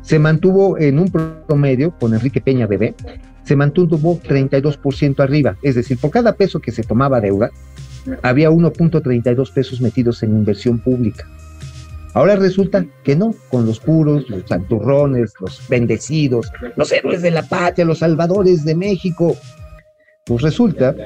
se 0.03 0.19
mantuvo 0.19 0.79
en 0.79 0.99
un 0.99 1.11
promedio 1.47 1.93
con 1.99 2.15
Enrique 2.15 2.41
Peña 2.41 2.67
Bebé, 2.67 2.95
se 3.45 3.57
mantuvo 3.57 4.21
32% 4.21 5.21
arriba, 5.21 5.57
es 5.63 5.75
decir, 5.75 5.99
por 5.99 6.11
cada 6.11 6.35
peso 6.35 6.61
que 6.61 6.73
se 6.73 6.83
tomaba 6.83 7.21
deuda, 7.21 7.51
había 8.23 8.51
1.32 8.51 9.53
pesos 9.53 9.81
metidos 9.81 10.23
en 10.23 10.31
inversión 10.31 10.79
pública. 10.79 11.27
Ahora 12.17 12.35
resulta 12.35 12.87
que 13.05 13.15
no, 13.15 13.35
con 13.51 13.67
los 13.67 13.79
puros, 13.79 14.31
los 14.31 14.45
santurrones, 14.49 15.35
los 15.39 15.61
bendecidos, 15.69 16.51
los 16.75 16.91
héroes 16.91 17.21
de 17.21 17.31
la 17.31 17.43
patria, 17.43 17.85
los 17.85 17.99
salvadores 17.99 18.65
de 18.65 18.75
México. 18.75 19.37
Pues 20.25 20.41
resulta 20.41 20.97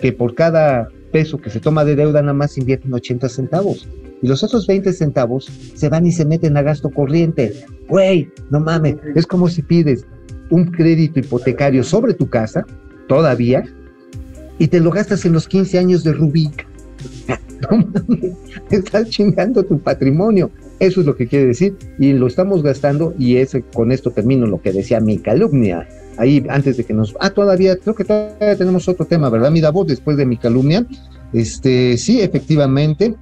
que 0.00 0.10
por 0.10 0.34
cada 0.34 0.88
peso 1.12 1.38
que 1.38 1.50
se 1.50 1.60
toma 1.60 1.84
de 1.84 1.94
deuda 1.94 2.20
nada 2.20 2.34
más 2.34 2.58
invierten 2.58 2.92
80 2.92 3.28
centavos. 3.28 3.86
Y 4.20 4.26
los 4.26 4.42
otros 4.42 4.66
20 4.66 4.92
centavos 4.92 5.48
se 5.76 5.88
van 5.88 6.04
y 6.04 6.10
se 6.10 6.24
meten 6.24 6.56
a 6.56 6.62
gasto 6.62 6.90
corriente. 6.90 7.64
Güey, 7.88 8.28
no 8.50 8.58
mames, 8.58 8.96
es 9.14 9.24
como 9.24 9.48
si 9.48 9.62
pides 9.62 10.04
un 10.50 10.64
crédito 10.72 11.20
hipotecario 11.20 11.84
sobre 11.84 12.12
tu 12.12 12.28
casa, 12.28 12.66
todavía, 13.06 13.62
y 14.58 14.66
te 14.66 14.80
lo 14.80 14.90
gastas 14.90 15.24
en 15.26 15.32
los 15.32 15.46
15 15.46 15.78
años 15.78 16.02
de 16.02 16.12
Rubí. 16.12 16.50
estás 18.70 19.10
chingando 19.10 19.62
tu 19.64 19.78
patrimonio. 19.78 20.50
Eso 20.78 21.00
es 21.00 21.06
lo 21.06 21.16
que 21.16 21.26
quiere 21.26 21.46
decir 21.46 21.76
y 21.98 22.12
lo 22.12 22.26
estamos 22.26 22.62
gastando 22.62 23.14
y 23.18 23.36
es, 23.36 23.56
con 23.72 23.92
esto 23.92 24.10
termino 24.10 24.46
lo 24.46 24.60
que 24.60 24.72
decía 24.72 25.00
mi 25.00 25.18
calumnia. 25.18 25.88
Ahí 26.18 26.44
antes 26.48 26.76
de 26.76 26.84
que 26.84 26.92
nos... 26.92 27.14
Ah, 27.20 27.30
todavía, 27.30 27.76
creo 27.76 27.94
que 27.94 28.04
todavía 28.04 28.56
tenemos 28.56 28.88
otro 28.88 29.06
tema, 29.06 29.30
¿verdad? 29.30 29.50
Mi 29.50 29.60
voz 29.62 29.86
después 29.86 30.16
de 30.16 30.26
mi 30.26 30.36
calumnia. 30.36 30.86
Este, 31.32 31.96
sí, 31.96 32.20
efectivamente. 32.20 33.14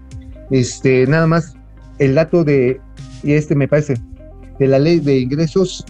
Este, 0.51 1.07
nada 1.07 1.27
más 1.27 1.55
el 1.99 2.14
dato 2.14 2.45
de, 2.45 2.81
y 3.22 3.33
este 3.33 3.55
me 3.55 3.68
parece, 3.68 3.95
de 4.59 4.66
la 4.68 4.79
ley 4.79 5.01
de 5.01 5.18
ingresos 5.18 5.85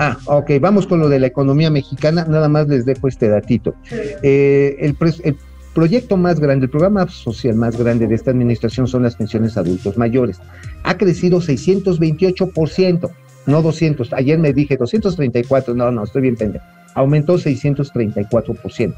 Ah, 0.00 0.16
ok, 0.26 0.52
vamos 0.60 0.86
con 0.86 1.00
lo 1.00 1.08
de 1.08 1.18
la 1.18 1.26
economía 1.26 1.70
mexicana, 1.70 2.24
nada 2.24 2.48
más 2.48 2.68
les 2.68 2.86
dejo 2.86 3.08
este 3.08 3.28
datito. 3.28 3.74
Eh, 4.22 4.76
el, 4.78 4.96
el 5.24 5.36
proyecto 5.78 6.16
más 6.16 6.40
grande, 6.40 6.64
el 6.64 6.70
programa 6.70 7.06
social 7.06 7.54
más 7.54 7.78
grande 7.78 8.08
de 8.08 8.16
esta 8.16 8.32
administración 8.32 8.88
son 8.88 9.04
las 9.04 9.14
pensiones 9.14 9.56
adultos 9.56 9.96
mayores. 9.96 10.40
Ha 10.82 10.98
crecido 10.98 11.40
628%, 11.40 13.10
no 13.46 13.62
200. 13.62 14.12
Ayer 14.12 14.40
me 14.40 14.52
dije 14.52 14.76
234, 14.76 15.74
no, 15.74 15.92
no, 15.92 16.02
estoy 16.02 16.22
bien 16.22 16.34
pendejo. 16.34 16.64
Aumentó 16.94 17.38
634%. 17.38 18.94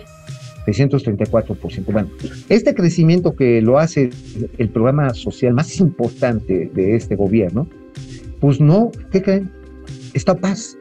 634%. 0.66 1.84
Bueno, 1.92 2.08
este 2.48 2.74
crecimiento 2.74 3.36
que 3.36 3.60
lo 3.60 3.78
hace 3.78 4.08
el 4.56 4.70
programa 4.70 5.12
social 5.12 5.52
más 5.52 5.80
importante 5.80 6.70
de 6.72 6.96
este 6.96 7.14
gobierno, 7.14 7.68
pues 8.40 8.58
no, 8.58 8.90
¿qué 9.12 9.20
creen? 9.20 9.50
Está 10.14 10.34
paz, 10.34 10.78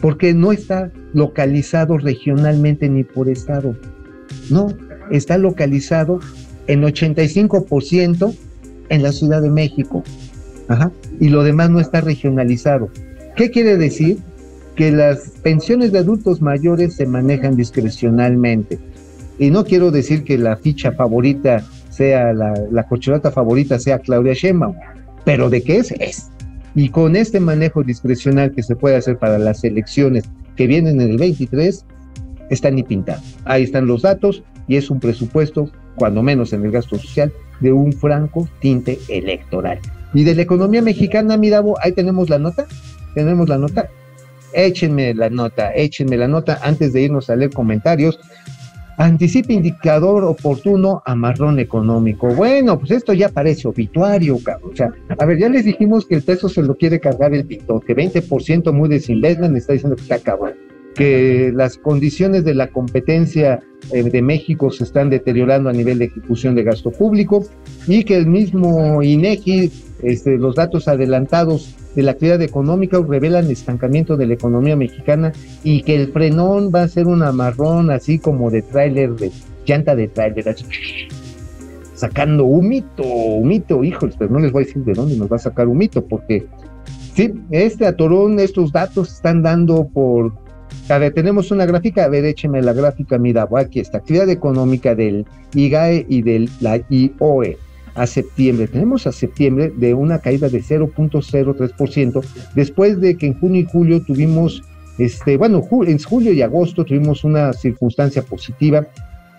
porque 0.00 0.34
no 0.34 0.50
está 0.50 0.90
localizado 1.12 1.98
regionalmente 1.98 2.88
ni 2.88 3.04
por 3.04 3.28
estado. 3.28 3.76
No, 4.50 4.74
está 5.10 5.38
localizado 5.38 6.20
en 6.66 6.82
85% 6.82 8.34
en 8.88 9.02
la 9.02 9.12
Ciudad 9.12 9.42
de 9.42 9.50
México. 9.50 10.02
Ajá. 10.68 10.90
Y 11.20 11.28
lo 11.28 11.44
demás 11.44 11.70
no 11.70 11.80
está 11.80 12.00
regionalizado. 12.00 12.88
¿Qué 13.36 13.50
quiere 13.50 13.76
decir? 13.76 14.18
Que 14.74 14.90
las 14.90 15.30
pensiones 15.42 15.92
de 15.92 16.00
adultos 16.00 16.42
mayores 16.42 16.94
se 16.94 17.06
manejan 17.06 17.56
discrecionalmente. 17.56 18.78
Y 19.38 19.50
no 19.50 19.64
quiero 19.64 19.90
decir 19.90 20.24
que 20.24 20.38
la 20.38 20.56
ficha 20.56 20.92
favorita 20.92 21.64
sea, 21.90 22.32
la, 22.32 22.54
la 22.70 22.86
corcholata 22.86 23.30
favorita 23.30 23.78
sea 23.78 23.98
Claudia 23.98 24.34
Sheinbaum, 24.34 24.74
pero 25.24 25.50
¿de 25.50 25.62
qué 25.62 25.78
es? 25.78 25.92
Es. 25.92 26.30
Y 26.74 26.90
con 26.90 27.16
este 27.16 27.40
manejo 27.40 27.82
discrecional 27.82 28.52
que 28.52 28.62
se 28.62 28.76
puede 28.76 28.96
hacer 28.96 29.18
para 29.18 29.38
las 29.38 29.64
elecciones 29.64 30.24
que 30.56 30.66
vienen 30.66 31.00
en 31.00 31.10
el 31.10 31.18
23, 31.18 31.84
está 32.50 32.70
ni 32.70 32.82
pintado. 32.82 33.22
Ahí 33.44 33.62
están 33.62 33.86
los 33.86 34.02
datos 34.02 34.42
y 34.68 34.76
es 34.76 34.90
un 34.90 35.00
presupuesto, 35.00 35.70
cuando 35.96 36.22
menos 36.22 36.52
en 36.52 36.64
el 36.64 36.70
gasto 36.70 36.98
social, 36.98 37.32
de 37.60 37.72
un 37.72 37.92
franco 37.92 38.48
tinte 38.60 38.98
electoral. 39.08 39.78
Y 40.14 40.24
de 40.24 40.34
la 40.34 40.42
economía 40.42 40.82
mexicana, 40.82 41.36
mi 41.36 41.50
Davo, 41.50 41.76
ahí 41.80 41.92
tenemos 41.92 42.30
la 42.30 42.38
nota. 42.38 42.66
Tenemos 43.14 43.48
la 43.48 43.58
nota. 43.58 43.88
Échenme 44.52 45.12
la 45.14 45.28
nota, 45.28 45.74
échenme 45.74 46.16
la 46.16 46.28
nota 46.28 46.58
antes 46.62 46.92
de 46.92 47.02
irnos 47.02 47.28
a 47.28 47.36
leer 47.36 47.50
comentarios. 47.52 48.18
Anticipa 48.96 49.52
indicador 49.52 50.24
oportuno 50.24 51.02
a 51.04 51.14
marrón 51.14 51.58
económico. 51.58 52.28
Bueno, 52.28 52.78
pues 52.78 52.92
esto 52.92 53.12
ya 53.12 53.28
parece 53.28 53.68
obituario, 53.68 54.38
cabrón. 54.42 54.70
O 54.72 54.76
sea, 54.76 54.90
a 55.18 55.26
ver, 55.26 55.38
ya 55.38 55.50
les 55.50 55.66
dijimos 55.66 56.06
que 56.06 56.14
el 56.14 56.22
peso 56.22 56.48
se 56.48 56.62
lo 56.62 56.76
quiere 56.76 56.98
cargar 56.98 57.34
el 57.34 57.44
pito, 57.44 57.80
que 57.80 57.94
20% 57.94 58.72
muy 58.72 58.88
desinvestment 58.88 59.56
está 59.56 59.74
diciendo 59.74 59.96
que 59.96 60.02
está 60.02 60.18
cabrón, 60.18 60.54
que 60.96 61.52
las 61.54 61.76
condiciones 61.76 62.44
de 62.44 62.54
la 62.54 62.68
competencia 62.68 63.60
eh, 63.92 64.02
de 64.02 64.22
México 64.22 64.70
se 64.70 64.84
están 64.84 65.10
deteriorando 65.10 65.68
a 65.68 65.72
nivel 65.72 65.98
de 65.98 66.06
ejecución 66.06 66.54
de 66.54 66.64
gasto 66.64 66.90
público 66.90 67.44
y 67.86 68.02
que 68.04 68.16
el 68.16 68.26
mismo 68.26 69.02
INEGI, 69.02 69.70
este, 70.02 70.38
los 70.38 70.56
datos 70.56 70.88
adelantados 70.88 71.76
de 71.94 72.02
la 72.02 72.12
actividad 72.12 72.40
económica 72.40 72.98
revelan 73.06 73.50
estancamiento 73.50 74.16
de 74.16 74.26
la 74.26 74.34
economía 74.34 74.74
mexicana 74.74 75.32
y 75.62 75.82
que 75.82 75.96
el 75.96 76.12
frenón 76.12 76.70
va 76.74 76.82
a 76.82 76.88
ser 76.88 77.06
un 77.06 77.22
amarrón 77.22 77.90
así 77.90 78.18
como 78.18 78.50
de 78.50 78.62
tráiler, 78.62 79.14
de 79.16 79.30
llanta 79.66 79.94
de 79.94 80.08
tráiler, 80.08 80.48
así, 80.48 80.64
sacando 81.92 82.44
humito, 82.44 83.02
humito, 83.02 83.84
híjoles, 83.84 84.16
pero 84.18 84.30
no 84.30 84.38
les 84.38 84.50
voy 84.50 84.64
a 84.64 84.66
decir 84.66 84.82
de 84.82 84.94
dónde 84.94 85.16
nos 85.16 85.30
va 85.30 85.36
a 85.36 85.40
sacar 85.40 85.68
humito, 85.68 86.04
porque 86.06 86.46
sí, 87.14 87.34
este 87.50 87.86
atorón, 87.86 88.38
estos 88.38 88.72
datos 88.72 89.12
están 89.12 89.42
dando 89.42 89.88
por 89.88 90.45
a 90.88 90.98
ver, 90.98 91.12
tenemos 91.14 91.50
una 91.50 91.66
gráfica, 91.66 92.04
a 92.04 92.08
ver, 92.08 92.24
écheme 92.24 92.62
la 92.62 92.72
gráfica, 92.72 93.18
mira, 93.18 93.48
aquí 93.56 93.80
está, 93.80 93.98
actividad 93.98 94.28
económica 94.30 94.94
del 94.94 95.26
IGAE 95.54 96.06
y 96.08 96.22
de 96.22 96.48
la 96.60 96.80
IOE 96.88 97.58
a 97.94 98.06
septiembre. 98.06 98.66
Tenemos 98.68 99.06
a 99.06 99.12
septiembre 99.12 99.72
de 99.76 99.94
una 99.94 100.18
caída 100.18 100.48
de 100.48 100.62
0.03%, 100.62 102.22
después 102.54 103.00
de 103.00 103.16
que 103.16 103.26
en 103.26 103.38
junio 103.40 103.62
y 103.62 103.64
julio 103.64 104.02
tuvimos, 104.02 104.62
este, 104.98 105.36
bueno, 105.36 105.62
ju- 105.62 105.88
en 105.88 105.98
julio 105.98 106.32
y 106.32 106.42
agosto 106.42 106.84
tuvimos 106.84 107.24
una 107.24 107.52
circunstancia 107.52 108.22
positiva, 108.22 108.86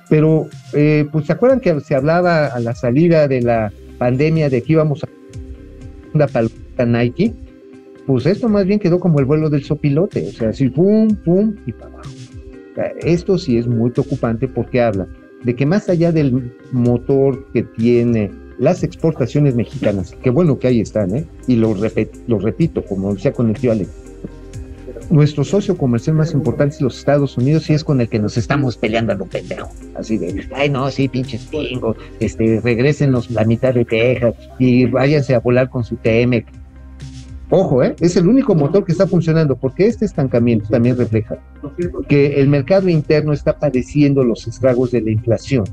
pero, 0.09 0.47
eh, 0.73 1.05
pues, 1.11 1.25
¿se 1.27 1.33
acuerdan 1.33 1.59
que 1.59 1.79
se 1.81 1.93
hablaba 1.95 2.47
a 2.47 2.59
la 2.59 2.73
salida 2.73 3.27
de 3.27 3.41
la 3.41 3.71
pandemia 3.97 4.49
de 4.49 4.61
que 4.63 4.73
íbamos 4.73 5.03
a 5.03 5.07
una 6.13 6.27
paleta 6.27 6.85
Nike? 6.85 7.33
Pues 8.07 8.25
esto 8.25 8.49
más 8.49 8.65
bien 8.65 8.79
quedó 8.79 8.99
como 8.99 9.19
el 9.19 9.25
vuelo 9.25 9.49
del 9.49 9.63
sopilote, 9.63 10.27
o 10.29 10.31
sea, 10.31 10.49
así 10.49 10.69
pum, 10.69 11.09
pum 11.23 11.55
y 11.67 11.73
para 11.73 11.91
abajo. 11.93 12.09
Esto 13.01 13.37
sí 13.37 13.57
es 13.57 13.67
muy 13.67 13.91
preocupante 13.91 14.47
porque 14.47 14.81
habla 14.81 15.07
de 15.43 15.55
que 15.55 15.65
más 15.65 15.89
allá 15.89 16.11
del 16.11 16.51
motor 16.71 17.45
que 17.53 17.63
tiene 17.63 18.31
las 18.59 18.83
exportaciones 18.83 19.55
mexicanas, 19.55 20.15
que 20.23 20.29
bueno 20.29 20.57
que 20.57 20.67
ahí 20.67 20.79
están, 20.81 21.15
¿eh? 21.15 21.25
y 21.47 21.55
lo, 21.57 21.75
repet- 21.75 22.09
lo 22.27 22.39
repito, 22.39 22.83
como 22.83 23.13
decía 23.13 23.31
con 23.33 23.49
el 23.49 23.55
tío 23.55 23.71
Alex, 23.71 23.89
nuestro 25.09 25.43
socio 25.43 25.77
comercial 25.77 26.15
más 26.15 26.33
importante 26.33 26.75
es 26.75 26.81
los 26.81 26.97
Estados 26.97 27.37
Unidos 27.37 27.69
y 27.69 27.73
es 27.73 27.83
con 27.83 28.01
el 28.01 28.09
que 28.09 28.19
nos 28.19 28.35
estamos 28.37 28.77
peleando 28.77 29.13
a 29.13 29.15
lo 29.15 29.25
pendejo. 29.25 29.69
Así 29.95 30.17
de, 30.17 30.43
ay 30.55 30.69
no, 30.69 30.89
sí, 30.91 31.07
pinches 31.07 31.45
pingos, 31.45 31.97
este, 32.19 32.59
regrésenos 32.61 33.29
la 33.31 33.43
mitad 33.45 33.73
de 33.73 33.85
Texas 33.85 34.33
y 34.59 34.85
váyanse 34.85 35.35
a 35.35 35.39
volar 35.39 35.69
con 35.69 35.83
su 35.83 35.95
TM. 35.97 36.43
Ojo, 37.49 37.81
¿eh? 37.81 37.95
es 38.01 38.17
el 38.17 38.27
único 38.27 38.55
motor 38.55 38.83
que 38.83 38.91
está 38.91 39.07
funcionando, 39.07 39.55
porque 39.55 39.87
este 39.87 40.03
estancamiento 40.03 40.67
también 40.69 40.97
refleja 40.97 41.37
que 42.09 42.41
el 42.41 42.49
mercado 42.49 42.89
interno 42.89 43.31
está 43.31 43.57
padeciendo 43.57 44.23
los 44.23 44.47
estragos 44.47 44.91
de 44.91 45.01
la 45.01 45.11
inflación. 45.11 45.63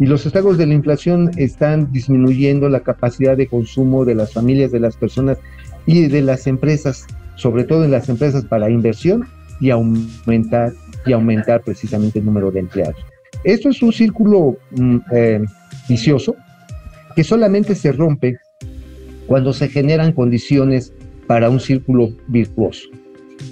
Y 0.00 0.06
los 0.06 0.26
estragos 0.26 0.58
de 0.58 0.66
la 0.66 0.74
inflación 0.74 1.30
están 1.36 1.92
disminuyendo 1.92 2.68
la 2.68 2.80
capacidad 2.80 3.36
de 3.36 3.46
consumo 3.46 4.04
de 4.04 4.16
las 4.16 4.32
familias, 4.32 4.72
de 4.72 4.80
las 4.80 4.96
personas 4.96 5.38
y 5.86 6.08
de 6.08 6.22
las 6.22 6.48
empresas, 6.48 7.06
sobre 7.36 7.64
todo 7.64 7.84
en 7.84 7.92
las 7.92 8.08
empresas 8.08 8.44
para 8.44 8.68
inversión 8.68 9.24
y 9.60 9.70
aumentar 9.70 10.72
y 11.06 11.12
aumentar 11.12 11.62
precisamente 11.62 12.18
el 12.18 12.24
número 12.24 12.50
de 12.50 12.60
empleados. 12.60 12.96
Esto 13.44 13.68
es 13.68 13.80
un 13.82 13.92
círculo 13.92 14.56
mm, 14.72 14.96
eh, 15.12 15.44
vicioso 15.88 16.34
que 17.14 17.22
solamente 17.22 17.76
se 17.76 17.92
rompe 17.92 18.38
cuando 19.26 19.52
se 19.52 19.68
generan 19.68 20.12
condiciones 20.12 20.92
para 21.26 21.50
un 21.50 21.60
círculo 21.60 22.10
virtuoso. 22.28 22.88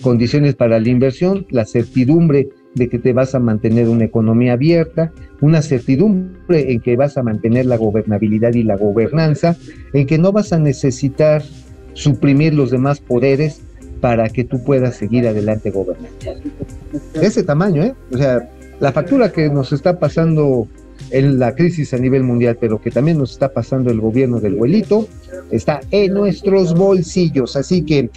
Condiciones 0.03 0.55
para 0.55 0.79
la 0.79 0.89
inversión, 0.89 1.47
la 1.51 1.65
certidumbre 1.65 2.49
de 2.75 2.89
que 2.89 2.99
te 2.99 3.13
vas 3.13 3.35
a 3.35 3.41
mantener 3.41 3.89
una 3.89 4.05
economía 4.05 4.53
abierta, 4.53 5.13
una 5.41 5.63
certidumbre 5.63 6.73
en 6.73 6.81
que 6.81 6.97
vas 6.97 7.17
a 7.17 7.23
mantener 7.23 7.67
la 7.67 7.77
gobernabilidad 7.77 8.55
y 8.55 8.63
la 8.63 8.77
gobernanza, 8.77 9.57
en 9.93 10.07
que 10.07 10.19
no 10.19 10.33
vas 10.33 10.53
a 10.53 10.59
necesitar 10.59 11.43
suprimir 11.95 12.55
los 12.55 12.71
demás 12.71 13.01
poderes 13.01 13.63
para 14.01 14.29
que 14.29 14.45
tú 14.45 14.63
puedas 14.63 14.97
seguir 14.97 15.27
adelante 15.27 15.71
gobernando. 15.71 16.17
Ese 17.15 17.43
tamaño, 17.43 17.83
¿eh? 17.83 17.95
O 18.13 18.17
sea, 18.17 18.49
la 18.79 18.93
factura 18.93 19.31
que 19.33 19.51
nos 19.51 19.73
está 19.73 19.99
pasando 19.99 20.69
en 21.11 21.39
la 21.39 21.55
crisis 21.55 21.93
a 21.95 21.99
nivel 21.99 22.23
mundial, 22.23 22.57
pero 22.61 22.81
que 22.81 22.91
también 22.91 23.19
nos 23.19 23.33
está 23.33 23.49
pasando 23.53 23.91
el 23.91 24.01
gobierno 24.01 24.41
del 24.41 24.55
abuelito, 24.55 25.09
está 25.51 25.81
en 25.91 26.15
nuestros 26.15 26.75
bolsillos. 26.75 27.57
Así 27.57 27.83
que 27.85 28.11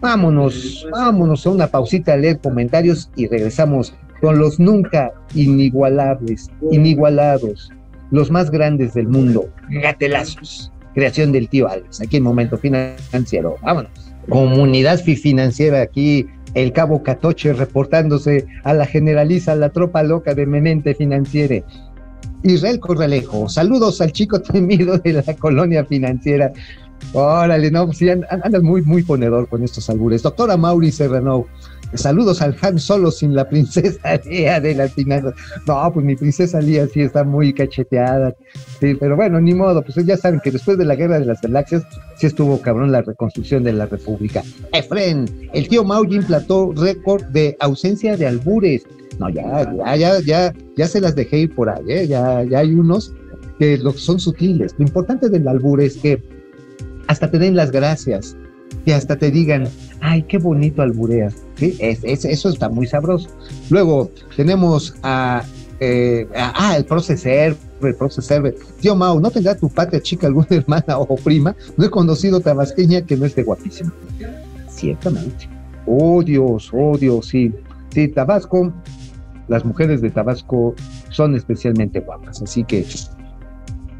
vámonos, 0.00 0.86
vámonos 0.90 1.46
a 1.46 1.50
una 1.50 1.66
pausita 1.68 2.12
a 2.12 2.16
leer 2.16 2.38
comentarios 2.40 3.10
y 3.16 3.26
regresamos 3.26 3.94
con 4.20 4.38
los 4.38 4.58
nunca 4.58 5.12
inigualables, 5.34 6.50
inigualados, 6.70 7.70
los 8.10 8.30
más 8.30 8.50
grandes 8.50 8.94
del 8.94 9.08
mundo, 9.08 9.48
gatelazos, 9.70 10.72
creación 10.94 11.32
del 11.32 11.48
tío 11.48 11.68
Alex, 11.68 12.00
aquí 12.00 12.16
en 12.18 12.22
Momento 12.22 12.56
Financiero. 12.56 13.56
Vámonos. 13.62 13.90
Comunidad 14.28 14.98
fi- 15.00 15.16
financiera 15.16 15.80
aquí, 15.82 16.26
el 16.54 16.72
cabo 16.72 17.02
Catoche 17.02 17.52
reportándose 17.52 18.46
a 18.64 18.72
la 18.74 18.86
generaliza, 18.86 19.54
la 19.56 19.70
tropa 19.70 20.02
loca 20.02 20.34
de 20.34 20.46
Memente 20.46 20.94
Financiere. 20.94 21.64
Israel 22.42 22.80
Corralejo, 22.80 23.48
saludos 23.48 24.00
al 24.00 24.12
chico 24.12 24.40
temido 24.42 24.98
de 24.98 25.12
la 25.14 25.34
colonia 25.36 25.84
financiera. 25.84 26.52
Órale, 27.12 27.70
no, 27.70 27.92
sí, 27.92 28.08
and- 28.08 28.24
andas 28.30 28.62
muy, 28.62 28.82
muy 28.82 29.02
ponedor 29.02 29.48
con 29.48 29.62
estos 29.62 29.88
albures. 29.90 30.22
Doctora 30.22 30.56
Mauri 30.56 30.90
Serrano, 30.90 31.46
saludos 31.94 32.42
al 32.42 32.56
Han 32.60 32.78
Solo 32.78 33.10
sin 33.10 33.34
la 33.34 33.48
princesa 33.48 34.16
Lía 34.24 34.60
de 34.60 34.74
las 34.74 34.92
finanzas. 34.92 35.34
No, 35.66 35.90
pues 35.92 36.04
mi 36.04 36.16
princesa 36.16 36.60
Lía 36.60 36.86
sí 36.86 37.00
está 37.00 37.24
muy 37.24 37.52
cacheteada. 37.52 38.34
Sí, 38.80 38.94
pero 38.94 39.16
bueno, 39.16 39.40
ni 39.40 39.54
modo, 39.54 39.82
pues 39.82 40.04
ya 40.04 40.16
saben 40.16 40.40
que 40.40 40.50
después 40.50 40.78
de 40.78 40.84
la 40.84 40.96
guerra 40.96 41.18
de 41.18 41.26
las 41.26 41.40
galaxias, 41.40 41.84
sí 42.16 42.26
estuvo 42.26 42.60
cabrón 42.60 42.92
la 42.92 43.02
reconstrucción 43.02 43.64
de 43.64 43.72
la 43.72 43.86
República. 43.86 44.42
Efren, 44.72 45.26
el 45.52 45.68
tío 45.68 45.84
Mauri 45.84 46.16
implantó 46.16 46.72
récord 46.76 47.24
de 47.26 47.56
ausencia 47.60 48.16
de 48.16 48.26
albures. 48.26 48.84
No, 49.18 49.30
ya, 49.30 49.72
ya, 49.72 49.96
ya, 49.96 50.20
ya, 50.20 50.54
ya 50.76 50.88
se 50.88 51.00
las 51.00 51.14
dejé 51.14 51.38
ir 51.38 51.54
por 51.54 51.70
ahí, 51.70 51.84
¿eh? 51.88 52.06
ya, 52.06 52.42
ya 52.44 52.58
hay 52.58 52.74
unos 52.74 53.14
que 53.58 53.78
son 53.96 54.20
sutiles. 54.20 54.74
Lo 54.78 54.84
importante 54.84 55.28
del 55.28 55.48
albur 55.48 55.80
es 55.80 55.96
que 55.96 56.22
hasta 57.06 57.30
te 57.30 57.38
den 57.38 57.56
las 57.56 57.70
gracias 57.70 58.36
que 58.84 58.94
hasta 58.94 59.16
te 59.16 59.30
digan, 59.30 59.68
ay, 60.00 60.22
qué 60.22 60.38
bonito 60.38 60.82
albureas. 60.82 61.34
¿Sí? 61.56 61.76
Es, 61.80 62.00
es, 62.04 62.24
eso 62.24 62.48
está 62.48 62.68
muy 62.68 62.86
sabroso. 62.86 63.28
Luego 63.70 64.10
tenemos 64.36 64.94
a, 65.02 65.42
eh, 65.80 66.26
a- 66.36 66.52
ah, 66.56 66.76
el 66.76 66.84
proceser, 66.84 67.56
el 67.82 67.94
proceser. 67.94 68.54
Tío 68.80 68.94
Mau, 68.94 69.18
¿no 69.20 69.30
tendrá 69.30 69.54
tu 69.56 69.68
patria 69.68 70.00
chica 70.00 70.26
alguna 70.26 70.46
hermana 70.50 70.98
o 70.98 71.16
prima? 71.16 71.56
No 71.76 71.84
he 71.86 71.90
conocido 71.90 72.40
tabasqueña 72.40 73.02
que 73.02 73.16
no 73.16 73.24
esté 73.26 73.42
guapísima. 73.42 73.92
Ciertamente. 74.68 75.48
Oh 75.86 76.22
Dios, 76.22 76.70
oh 76.72 76.96
Dios, 76.98 77.26
sí. 77.28 77.52
Sí, 77.90 78.08
Tabasco, 78.08 78.72
las 79.48 79.64
mujeres 79.64 80.02
de 80.02 80.10
Tabasco 80.10 80.74
son 81.10 81.34
especialmente 81.34 82.00
guapas, 82.00 82.42
así 82.42 82.62
que 82.64 82.84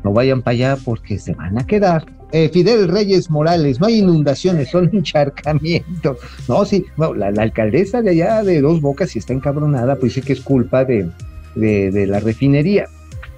no 0.05 0.13
vayan 0.13 0.43
para 0.43 0.53
allá 0.53 0.79
porque 0.85 1.19
se 1.19 1.33
van 1.35 1.57
a 1.59 1.67
quedar. 1.67 2.05
Eh, 2.33 2.49
Fidel 2.49 2.89
Reyes 2.89 3.31
Morales, 3.31 3.81
no 3.81 3.87
hay 3.87 3.99
inundaciones, 3.99 4.71
son 4.71 4.91
encharcamientos. 4.93 6.19
No, 6.49 6.65
sí, 6.65 6.85
no, 6.97 7.15
la, 7.15 7.29
alcaldesa 7.29 8.03
de 8.03 8.11
allá 8.11 8.43
de 8.43 8.61
Dos 8.61 8.81
Bocas, 8.81 9.11
si 9.11 9.19
está 9.19 9.33
encabronada, 9.33 9.97
pues 9.97 10.15
sí 10.15 10.23
que 10.23 10.33
es 10.33 10.41
culpa 10.41 10.85
de, 10.85 11.09
de, 11.55 11.91
de 11.91 12.07
la 12.07 12.21
refinería. 12.21 12.89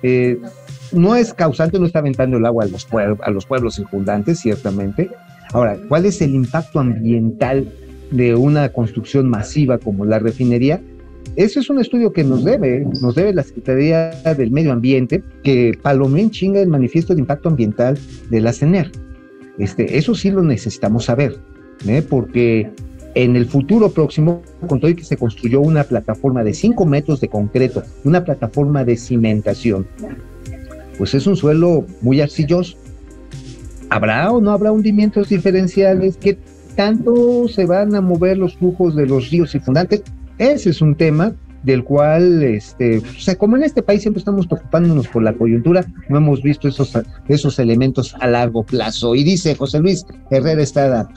Eh, 0.03 0.39
no 0.93 1.17
es 1.17 1.35
causante, 1.35 1.79
no 1.79 1.87
está 1.87 1.99
aventando 1.99 2.39
el 2.39 2.47
agua 2.47 2.65
a 2.65 2.69
los, 2.69 2.85
pueblos, 2.85 3.19
a 3.23 3.31
los 3.31 3.47
pueblos 3.47 3.75
circundantes, 3.75 4.41
ciertamente. 4.41 5.11
Ahora, 5.53 5.79
¿cuál 5.89 6.07
es 6.07 6.21
el 6.23 6.35
impacto 6.35 6.81
ambiental 6.81 7.73
de 8.11 8.35
una 8.35 8.71
construcción 8.71 9.29
masiva 9.29 9.79
como 9.79 10.05
la 10.05 10.19
refinería? 10.19 10.81
Ese 11.37 11.61
es 11.61 11.71
un 11.71 11.79
estudio 11.79 12.13
que 12.13 12.25
nos 12.25 12.45
debe, 12.45 12.85
nos 13.01 13.15
debe 13.15 13.33
la 13.33 13.45
Secretaría 13.45 14.11
del 14.37 14.51
Medio 14.51 14.73
Ambiente, 14.73 15.23
que 15.45 15.79
palomé 15.81 16.23
en 16.23 16.31
chinga 16.31 16.61
el 16.61 16.69
manifiesto 16.69 17.15
de 17.15 17.21
impacto 17.21 17.49
ambiental 17.49 17.97
de 18.29 18.41
la 18.41 18.53
CENER. 18.53 18.91
Este, 19.59 19.99
eso 19.99 20.15
sí 20.15 20.31
lo 20.31 20.43
necesitamos 20.43 21.05
saber, 21.05 21.39
¿eh? 21.87 22.03
porque 22.09 22.71
en 23.15 23.37
el 23.37 23.47
futuro 23.47 23.91
próximo, 23.91 24.43
con 24.67 24.81
todo 24.81 24.91
y 24.91 24.95
que 24.95 25.05
se 25.05 25.17
construyó 25.17 25.61
una 25.61 25.85
plataforma 25.85 26.45
de 26.45 26.55
5 26.55 26.87
metros 26.87 27.21
de 27.21 27.29
concreto, 27.29 27.83
una 28.05 28.25
plataforma 28.25 28.85
de 28.85 28.97
cimentación, 28.97 29.87
pues 30.97 31.15
es 31.15 31.27
un 31.27 31.37
suelo 31.37 31.87
muy 32.01 32.21
arcilloso. 32.21 32.77
¿Habrá 33.91 34.31
o 34.33 34.41
no 34.41 34.51
habrá 34.51 34.73
hundimientos 34.73 35.29
diferenciales? 35.29 36.17
¿Qué 36.17 36.37
tanto 36.77 37.49
se 37.49 37.65
van 37.65 37.95
a 37.95 38.01
mover 38.01 38.37
los 38.39 38.57
flujos 38.57 38.95
de 38.95 39.07
los 39.07 39.31
ríos 39.31 39.53
circundantes? 39.53 40.03
Ese 40.39 40.71
es 40.71 40.81
un 40.81 40.95
tema 40.95 41.35
del 41.63 41.83
cual, 41.83 42.43
este, 42.43 42.99
o 42.99 43.21
sea, 43.21 43.37
como 43.37 43.57
en 43.57 43.65
este 43.65 43.83
país 43.83 44.03
siempre 44.03 44.21
estamos 44.21 44.47
preocupándonos 44.47 45.09
por 45.09 45.23
la 45.23 45.33
coyuntura, 45.33 45.85
no 46.09 46.19
hemos 46.19 46.43
visto 46.43 46.69
esos, 46.69 46.93
esos 47.27 47.59
elementos 47.59 48.15
a 48.21 48.29
largo 48.29 48.63
plazo. 48.63 49.15
Y 49.15 49.25
dice 49.25 49.55
José 49.57 49.81
Luis 49.81 50.05
Herrera 50.31 50.63
Estrada, 50.63 51.09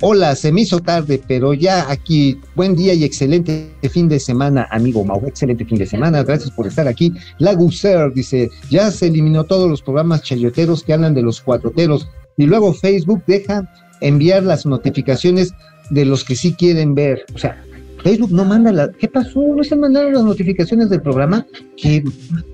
hola, 0.00 0.34
se 0.34 0.50
me 0.52 0.62
hizo 0.62 0.80
tarde, 0.80 1.20
pero 1.28 1.52
ya 1.52 1.90
aquí, 1.90 2.40
buen 2.56 2.74
día 2.74 2.94
y 2.94 3.04
excelente 3.04 3.70
fin 3.90 4.08
de 4.08 4.18
semana, 4.18 4.66
amigo 4.70 5.04
Mau, 5.04 5.22
excelente 5.26 5.64
fin 5.66 5.78
de 5.78 5.86
semana, 5.86 6.22
gracias 6.22 6.50
por 6.50 6.66
estar 6.66 6.88
aquí. 6.88 7.12
La 7.38 7.54
Guser 7.54 8.12
dice, 8.14 8.50
ya 8.70 8.90
se 8.90 9.08
eliminó 9.08 9.44
todos 9.44 9.68
los 9.68 9.82
programas 9.82 10.22
chayoteros 10.22 10.82
que 10.82 10.94
hablan 10.94 11.14
de 11.14 11.22
los 11.22 11.40
cuatroteros, 11.42 12.08
y 12.38 12.46
luego 12.46 12.72
Facebook 12.72 13.22
deja 13.26 13.70
enviar 14.00 14.42
las 14.44 14.64
notificaciones 14.64 15.52
de 15.90 16.06
los 16.06 16.24
que 16.24 16.36
sí 16.36 16.54
quieren 16.54 16.94
ver, 16.94 17.26
o 17.34 17.38
sea, 17.38 17.62
Facebook 18.02 18.32
no 18.32 18.44
manda 18.44 18.72
la. 18.72 18.90
¿Qué 18.92 19.08
pasó? 19.08 19.40
¿No 19.54 19.62
están 19.62 19.80
mandando 19.80 20.10
las 20.10 20.24
notificaciones 20.24 20.90
del 20.90 21.02
programa? 21.02 21.46
Que 21.76 22.04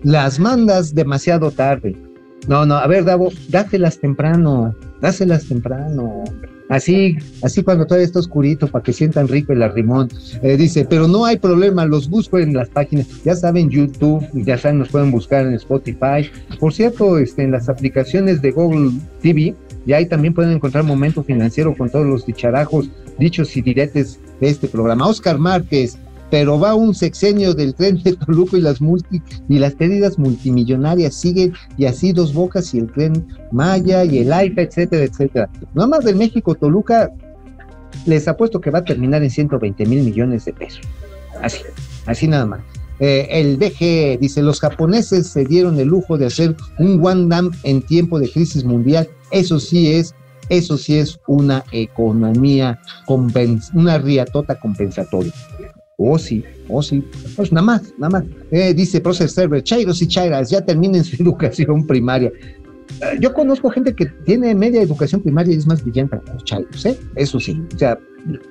las 0.02 0.38
mandas 0.38 0.94
demasiado 0.94 1.50
tarde. 1.50 1.96
No, 2.48 2.64
no, 2.64 2.76
a 2.76 2.86
ver, 2.86 3.04
Davo, 3.04 3.32
dáselas 3.48 3.98
temprano, 3.98 4.74
dáselas 5.00 5.46
temprano. 5.46 6.24
Así, 6.68 7.16
así 7.42 7.62
cuando 7.62 7.86
todavía 7.86 8.06
está 8.06 8.18
oscurito, 8.18 8.66
para 8.66 8.82
que 8.82 8.92
sientan 8.92 9.28
rico 9.28 9.52
el 9.52 9.62
arrimón. 9.62 10.08
Eh, 10.42 10.56
dice, 10.56 10.86
pero 10.88 11.06
no 11.06 11.24
hay 11.24 11.38
problema, 11.38 11.86
los 11.86 12.08
busco 12.08 12.38
en 12.38 12.54
las 12.54 12.68
páginas. 12.68 13.06
Ya 13.24 13.36
saben, 13.36 13.70
YouTube, 13.70 14.26
ya 14.34 14.58
saben, 14.58 14.78
nos 14.78 14.88
pueden 14.88 15.10
buscar 15.10 15.46
en 15.46 15.54
Spotify. 15.54 16.28
Por 16.58 16.72
cierto, 16.72 17.18
este, 17.18 17.44
en 17.44 17.52
las 17.52 17.68
aplicaciones 17.68 18.42
de 18.42 18.50
Google 18.50 18.92
TV, 19.22 19.54
y 19.86 19.92
ahí 19.92 20.06
también 20.06 20.34
pueden 20.34 20.52
encontrar 20.52 20.82
Momento 20.82 21.22
Financiero 21.22 21.74
con 21.76 21.88
todos 21.88 22.06
los 22.06 22.26
dicharajos, 22.26 22.90
dichos 23.18 23.56
y 23.56 23.62
diretes 23.62 24.18
de 24.40 24.48
este 24.48 24.68
programa. 24.68 25.06
Oscar 25.06 25.38
Márquez, 25.38 25.98
pero 26.30 26.58
va 26.58 26.74
un 26.74 26.94
sexenio 26.94 27.54
del 27.54 27.74
tren 27.74 28.02
de 28.02 28.14
Toluco 28.14 28.56
y 28.56 28.60
las 28.60 28.80
multi 28.80 29.22
y 29.48 29.58
las 29.58 29.74
pérdidas 29.74 30.18
multimillonarias 30.18 31.14
siguen 31.14 31.52
y 31.76 31.86
así 31.86 32.12
dos 32.12 32.34
bocas 32.34 32.74
y 32.74 32.78
el 32.78 32.90
tren 32.92 33.26
Maya 33.52 34.04
y 34.04 34.18
el 34.18 34.32
AIFA, 34.32 34.62
etcétera, 34.62 35.04
etcétera. 35.04 35.48
Nada 35.74 35.88
más 35.88 36.04
de 36.04 36.14
México, 36.14 36.54
Toluca, 36.54 37.12
les 38.06 38.26
apuesto 38.28 38.60
que 38.60 38.70
va 38.70 38.80
a 38.80 38.84
terminar 38.84 39.22
en 39.22 39.30
120 39.30 39.86
mil 39.86 40.02
millones 40.02 40.44
de 40.44 40.52
pesos. 40.52 40.80
Así, 41.42 41.60
así 42.06 42.26
nada 42.28 42.46
más. 42.46 42.60
Eh, 42.98 43.28
el 43.30 43.58
DG 43.58 44.18
dice, 44.18 44.42
los 44.42 44.60
japoneses 44.60 45.26
se 45.26 45.44
dieron 45.44 45.78
el 45.78 45.88
lujo 45.88 46.16
de 46.16 46.26
hacer 46.26 46.56
un 46.78 47.04
One 47.04 47.26
Dam 47.28 47.50
en 47.62 47.82
tiempo 47.82 48.18
de 48.18 48.30
crisis 48.30 48.64
mundial. 48.64 49.08
Eso 49.30 49.60
sí 49.60 49.92
es, 49.92 50.14
eso 50.48 50.76
sí 50.76 50.96
es 50.96 51.18
una 51.26 51.64
economía, 51.72 52.78
compens 53.06 53.70
una 53.74 53.98
riatota 53.98 54.58
compensatoria. 54.58 55.32
Oh, 55.98 56.18
sí, 56.18 56.44
oh, 56.68 56.82
sí. 56.82 57.02
Pues 57.34 57.52
nada 57.52 57.64
más, 57.64 57.94
nada 57.98 58.20
más. 58.20 58.24
Eh, 58.50 58.74
dice 58.74 59.00
Process 59.00 59.32
Server, 59.32 59.62
Chairos 59.62 60.02
y 60.02 60.08
Chairas, 60.08 60.50
ya 60.50 60.60
terminen 60.60 61.04
su 61.04 61.16
educación 61.22 61.86
primaria. 61.86 62.30
Eh, 63.00 63.18
yo 63.20 63.32
conozco 63.32 63.70
gente 63.70 63.94
que 63.94 64.06
tiene 64.24 64.54
media 64.54 64.82
educación 64.82 65.22
primaria 65.22 65.54
y 65.54 65.58
es 65.58 65.66
más 65.66 65.82
brillante 65.82 66.18
que 66.24 66.32
los 66.32 66.44
Chairos, 66.44 66.86
¿eh? 66.86 66.98
Eso 67.14 67.40
sí. 67.40 67.62
O 67.74 67.78
sea, 67.78 67.98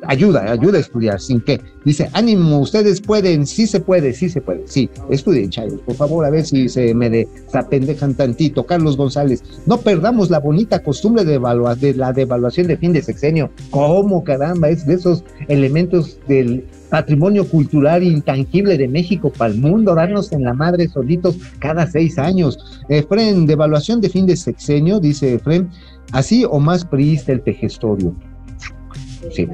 ayuda, 0.03 0.51
ayuda 0.51 0.77
a 0.77 0.81
estudiar, 0.81 1.19
sin 1.19 1.41
que. 1.41 1.61
Dice, 1.83 2.09
ánimo, 2.13 2.59
ustedes 2.59 3.01
pueden, 3.01 3.45
sí 3.45 3.67
se 3.67 3.79
puede, 3.79 4.13
sí 4.13 4.29
se 4.29 4.41
puede, 4.41 4.67
sí, 4.67 4.89
estudien, 5.09 5.49
Chairos, 5.49 5.81
por 5.81 5.95
favor, 5.95 6.25
a 6.25 6.29
ver 6.29 6.45
si 6.45 6.67
se 6.67 6.93
me 6.93 7.09
desapendejan 7.09 8.15
tantito. 8.15 8.65
Carlos 8.65 8.97
González, 8.97 9.43
no 9.65 9.77
perdamos 9.77 10.29
la 10.29 10.39
bonita 10.39 10.81
costumbre 10.81 11.23
de, 11.23 11.39
de 11.79 11.93
la 11.93 12.13
devaluación 12.13 12.67
de 12.67 12.77
fin 12.77 12.93
de 12.93 13.01
sexenio. 13.01 13.51
¿Cómo, 13.69 14.23
caramba? 14.23 14.69
Es 14.69 14.85
de 14.85 14.95
esos 14.95 15.23
elementos 15.47 16.17
del 16.27 16.65
patrimonio 16.89 17.47
cultural 17.47 18.03
intangible 18.03 18.77
de 18.77 18.87
México 18.87 19.31
para 19.31 19.53
el 19.53 19.59
mundo, 19.59 19.95
darnos 19.95 20.31
en 20.31 20.43
la 20.43 20.53
madre 20.53 20.87
solitos 20.87 21.37
cada 21.59 21.87
seis 21.87 22.17
años. 22.17 22.57
Efren, 22.89 23.45
devaluación 23.45 24.01
de 24.01 24.09
fin 24.09 24.25
de 24.25 24.37
sexenio, 24.37 24.99
dice 24.99 25.35
Efren, 25.35 25.69
así 26.11 26.45
o 26.49 26.59
más 26.59 26.85
priista 26.85 27.31
el 27.31 27.41
tejestorio. 27.41 28.13
Sí. 29.31 29.47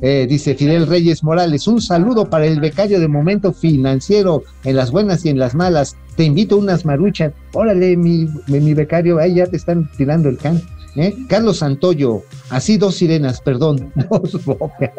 Eh, 0.00 0.26
dice 0.28 0.54
Fidel 0.54 0.86
Reyes 0.86 1.24
Morales, 1.24 1.66
un 1.66 1.80
saludo 1.80 2.28
para 2.28 2.46
el 2.46 2.60
becario 2.60 3.00
de 3.00 3.08
momento 3.08 3.52
financiero 3.52 4.42
en 4.64 4.76
las 4.76 4.90
buenas 4.90 5.24
y 5.24 5.30
en 5.30 5.38
las 5.38 5.54
malas. 5.54 5.96
Te 6.16 6.24
invito 6.24 6.56
a 6.56 6.58
unas 6.58 6.84
maruchas. 6.84 7.32
Órale, 7.52 7.96
mi, 7.96 8.28
becario, 8.74 9.18
ahí 9.18 9.36
ya 9.36 9.46
te 9.46 9.56
están 9.56 9.90
tirando 9.96 10.28
el 10.28 10.38
can. 10.38 10.60
¿eh? 10.96 11.14
Carlos 11.28 11.58
Santoyo, 11.58 12.22
así 12.50 12.76
dos 12.76 12.96
sirenas, 12.96 13.40
perdón, 13.40 13.92
dos 14.10 14.44
bocas. 14.44 14.90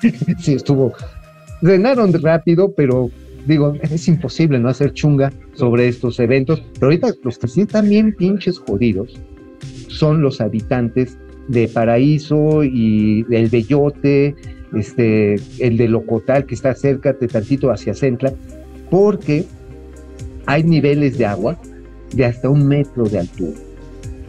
sí, 0.40 0.54
estuvo. 0.54 0.92
Drenaron 1.60 2.12
rápido, 2.22 2.72
pero 2.74 3.10
digo, 3.46 3.74
es 3.82 4.08
imposible 4.08 4.58
no 4.58 4.68
hacer 4.68 4.92
chunga 4.92 5.32
sobre 5.54 5.88
estos 5.88 6.18
eventos. 6.20 6.62
Pero 6.74 6.86
ahorita 6.86 7.14
los 7.22 7.38
que 7.38 7.48
sí 7.48 7.62
están 7.62 7.88
bien 7.88 8.14
pinches 8.14 8.58
jodidos 8.58 9.14
son 9.88 10.22
los 10.22 10.40
habitantes 10.40 11.18
de 11.48 11.68
Paraíso 11.68 12.64
y 12.64 13.24
el 13.30 13.48
Bellote, 13.48 14.34
este, 14.74 15.36
el 15.58 15.76
de 15.76 15.88
Locotal 15.88 16.46
que 16.46 16.54
está 16.54 16.74
cerca 16.74 17.12
de 17.12 17.28
tantito 17.28 17.70
hacia 17.70 17.94
Centla, 17.94 18.32
porque 18.90 19.44
hay 20.46 20.62
niveles 20.62 21.18
de 21.18 21.26
agua 21.26 21.58
de 22.14 22.24
hasta 22.24 22.48
un 22.48 22.66
metro 22.66 23.04
de 23.04 23.20
altura. 23.20 23.58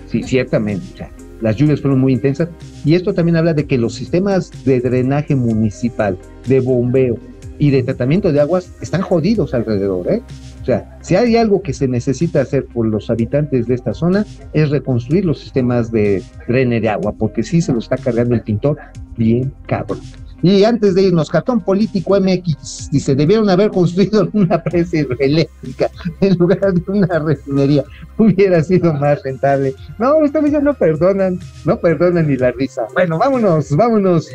Sí, 0.07 0.23
ciertamente. 0.23 1.07
Las 1.41 1.57
lluvias 1.57 1.81
fueron 1.81 1.99
muy 1.99 2.13
intensas 2.13 2.49
y 2.85 2.95
esto 2.95 3.13
también 3.13 3.35
habla 3.35 3.53
de 3.53 3.65
que 3.65 3.77
los 3.77 3.93
sistemas 3.93 4.51
de 4.65 4.79
drenaje 4.79 5.35
municipal, 5.35 6.17
de 6.47 6.59
bombeo 6.59 7.17
y 7.59 7.71
de 7.71 7.83
tratamiento 7.83 8.31
de 8.31 8.39
aguas 8.39 8.71
están 8.81 9.01
jodidos 9.01 9.53
alrededor, 9.53 10.11
¿eh? 10.11 10.21
O 10.65 10.67
sea, 10.67 10.97
si 11.01 11.15
hay 11.15 11.37
algo 11.37 11.61
que 11.61 11.73
se 11.73 11.87
necesita 11.87 12.41
hacer 12.41 12.65
por 12.65 12.87
los 12.87 13.11
habitantes 13.11 13.67
de 13.67 13.75
esta 13.75 13.93
zona 13.93 14.25
es 14.51 14.71
reconstruir 14.71 15.23
los 15.23 15.37
sistemas 15.37 15.91
de 15.91 16.23
drene 16.47 16.81
de 16.81 16.89
agua, 16.89 17.13
porque 17.13 17.43
sí 17.43 17.61
se 17.61 17.71
lo 17.71 17.77
está 17.77 17.97
cargando 17.97 18.33
el 18.33 18.41
pintor 18.41 18.75
bien 19.15 19.53
cabrón. 19.67 19.99
Y 20.41 20.63
antes 20.63 20.95
de 20.95 21.03
irnos, 21.03 21.29
cartón 21.29 21.61
político 21.61 22.19
MX 22.19 22.89
dice, 22.91 23.13
debieron 23.13 23.47
haber 23.47 23.69
construido 23.69 24.27
una 24.33 24.63
presa 24.63 24.97
hidroeléctrica 24.97 25.91
en 26.21 26.35
lugar 26.35 26.73
de 26.73 26.91
una 26.91 27.19
refinería. 27.19 27.83
Hubiera 28.17 28.63
sido 28.63 28.91
más 28.95 29.21
rentable. 29.21 29.75
No, 29.99 30.17
ustedes 30.17 30.51
ya 30.51 30.61
no 30.61 30.73
perdonan, 30.73 31.39
no 31.65 31.79
perdonan 31.79 32.27
ni 32.27 32.37
la 32.37 32.51
risa. 32.51 32.87
Bueno, 32.95 33.19
vámonos, 33.19 33.69
vámonos 33.77 34.31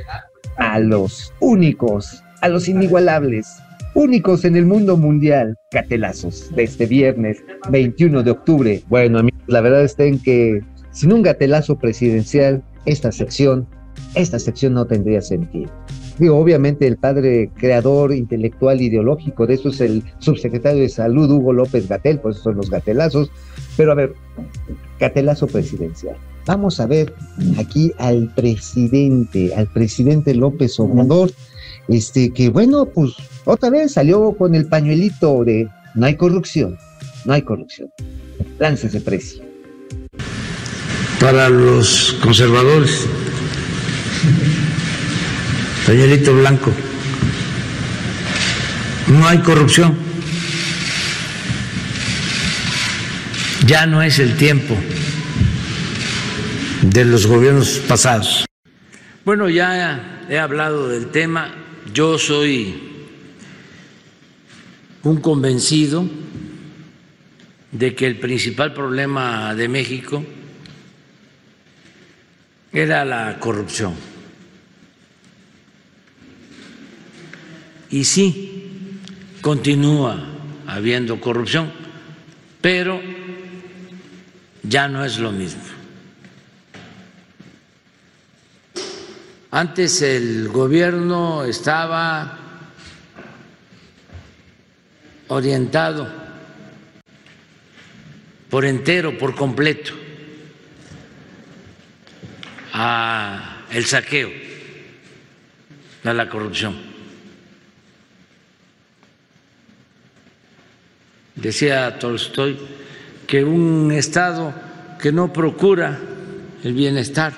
a 0.59 0.79
los 0.79 1.35
únicos, 1.41 2.23
a 2.41 2.49
los 2.49 2.69
inigualables, 2.69 3.49
únicos 3.95 4.45
en 4.45 4.57
el 4.57 4.67
mundo 4.67 4.97
mundial, 4.97 5.57
gatelazos 5.73 6.51
de 6.55 6.65
este 6.65 6.87
viernes 6.87 7.39
21 7.71 8.23
de 8.23 8.31
octubre. 8.31 8.83
Bueno, 8.89 9.19
amigos, 9.19 9.41
la 9.47 9.61
verdad 9.61 9.85
está 9.85 10.05
en 10.05 10.19
que 10.19 10.61
sin 10.93 11.13
un 11.13 11.23
gatelazo 11.23 11.79
presidencial, 11.79 12.63
esta 12.87 13.13
sección 13.13 13.67
esta 14.15 14.39
sección 14.39 14.75
no 14.75 14.87
tendría 14.87 15.23
sentido. 15.23 15.71
Digo, 16.19 16.37
obviamente 16.37 16.87
el 16.87 16.97
padre 16.97 17.51
creador 17.57 18.13
intelectual 18.13 18.81
ideológico 18.81 19.47
de 19.47 19.55
eso 19.55 19.71
es 19.71 19.81
el 19.81 20.03
subsecretario 20.19 20.83
de 20.83 20.89
Salud, 20.89 21.31
Hugo 21.31 21.53
López 21.53 21.89
Gatel, 21.89 22.19
pues 22.21 22.37
son 22.39 22.57
los 22.57 22.71
gatelazos. 22.71 23.31
Pero 23.77 23.93
a 23.93 23.95
ver, 23.95 24.15
gatelazo 24.99 25.47
presidencial. 25.47 26.17
Vamos 26.47 26.81
a 26.81 26.87
ver 26.87 27.15
aquí 27.59 27.93
al 27.99 28.33
presidente, 28.35 29.55
al 29.55 29.67
presidente 29.69 30.35
López 30.35 30.79
Obrador, 30.81 31.31
este 31.89 32.31
que 32.31 32.49
bueno, 32.51 32.87
pues 32.87 33.15
otra 33.45 33.71
vez 33.71 33.93
salió 33.93 34.33
con 34.33 34.55
el 34.55 34.67
pañuelito 34.67 35.45
de 35.45 35.69
no 35.95 36.07
hay 36.07 36.17
corrupción, 36.17 36.79
no 37.25 37.33
hay 37.33 37.43
corrupción. 37.43 37.91
Láncese 38.59 39.01
precio. 39.01 39.43
Para 41.19 41.49
los 41.49 42.17
conservadores, 42.23 43.07
pañuelito 45.87 46.35
blanco, 46.35 46.71
no 49.09 49.27
hay 49.27 49.39
corrupción. 49.39 49.97
Ya 53.67 53.87
no 53.87 54.03
es 54.03 54.19
el 54.19 54.37
tiempo 54.37 54.77
de 56.83 57.05
los 57.05 57.27
gobiernos 57.27 57.81
pasados. 57.87 58.47
Bueno, 59.25 59.49
ya 59.49 60.27
he 60.29 60.39
hablado 60.39 60.89
del 60.89 61.09
tema, 61.09 61.55
yo 61.93 62.19
soy 62.19 62.90
un 65.03 65.21
convencido 65.21 66.07
de 67.73 67.95
que 67.95 68.07
el 68.07 68.19
principal 68.19 68.75
problema 68.75 69.55
de 69.55 69.69
México 69.69 70.25
era 72.73 73.05
la 73.05 73.39
corrupción. 73.39 73.95
Y 77.91 78.05
sí, 78.05 78.99
continúa 79.41 80.23
habiendo 80.67 81.21
corrupción, 81.21 81.73
pero 82.61 83.01
ya 84.63 84.87
no 84.89 85.05
es 85.05 85.19
lo 85.19 85.33
mismo. 85.33 85.63
Antes 89.51 90.03
el 90.03 90.49
gobierno 90.49 91.45
estaba 91.45 92.50
orientado 95.31 96.09
por 98.51 98.65
entero, 98.65 99.17
por 99.17 99.35
completo, 99.37 99.93
a 102.73 103.65
el 103.71 103.87
saqueo, 103.87 104.29
a 106.05 106.13
la 106.13 106.29
corrupción. 106.29 106.77
Decía 111.37 111.99
Tolstoy 111.99 112.59
que 113.27 113.45
un 113.45 113.93
Estado 113.93 114.53
que 115.01 115.13
no 115.13 115.33
procura 115.33 115.99
el 116.65 116.75
bienestar 116.75 117.35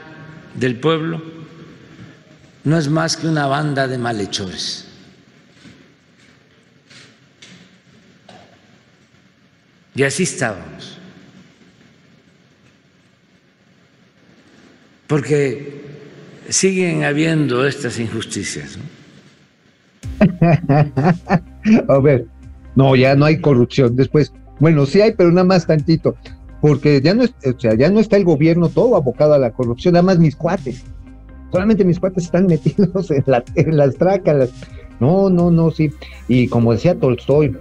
del 0.55 0.77
pueblo 0.81 1.23
no 2.65 2.79
es 2.79 2.89
más 2.89 3.19
que 3.19 3.29
una 3.29 3.47
banda 3.47 3.87
de 3.87 3.99
malhechores. 3.99 4.92
Y 9.95 10.03
así 10.03 10.23
estábamos. 10.23 10.99
Porque 15.07 15.83
siguen 16.49 17.05
habiendo 17.05 17.67
estas 17.67 17.99
injusticias. 17.99 18.79
A 21.89 21.99
ver, 21.99 22.27
no, 22.75 22.97
ya 22.97 23.15
no 23.15 23.27
hay 23.27 23.41
corrupción. 23.41 23.95
Después, 23.97 24.33
bueno, 24.59 24.87
sí 24.87 25.01
hay, 25.01 25.13
pero 25.13 25.31
nada 25.31 25.45
más 25.45 25.67
tantito. 25.67 26.17
Porque 26.61 27.01
ya 27.03 27.15
no, 27.15 27.25
o 27.25 27.61
sea, 27.61 27.75
ya 27.75 27.91
no 27.91 28.01
está 28.01 28.17
el 28.17 28.25
gobierno 28.25 28.69
todo 28.69 28.97
abocado 28.97 29.35
a 29.35 29.39
la 29.39 29.51
corrupción, 29.53 29.95
nada 29.95 30.05
más 30.05 30.19
mis 30.19 30.37
cuates. 30.37 30.83
Solamente 31.51 31.85
mis 31.85 32.01
cuates 32.01 32.25
están 32.25 32.47
metidos 32.49 33.11
en, 33.11 33.25
en 33.57 33.77
las 33.77 33.97
trácalas. 33.97 34.51
No, 35.03 35.29
no, 35.29 35.51
no, 35.51 35.73
sí. 35.73 35.91
Y 36.29 36.47
como 36.47 36.73
decía 36.73 36.95
Tolstoy, 36.95 37.53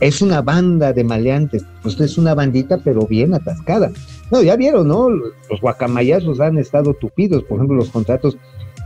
es 0.00 0.22
una 0.22 0.40
banda 0.40 0.94
de 0.94 1.04
maleantes. 1.04 1.62
Pues 1.82 2.00
es 2.00 2.16
una 2.16 2.34
bandita, 2.34 2.78
pero 2.82 3.06
bien 3.06 3.34
atascada. 3.34 3.90
No, 4.30 4.42
ya 4.42 4.56
vieron, 4.56 4.88
¿no? 4.88 5.10
Los 5.10 5.60
guacamayazos 5.60 6.40
han 6.40 6.56
estado 6.56 6.94
tupidos. 6.94 7.44
Por 7.44 7.56
ejemplo, 7.58 7.76
los 7.76 7.90
contratos 7.90 8.38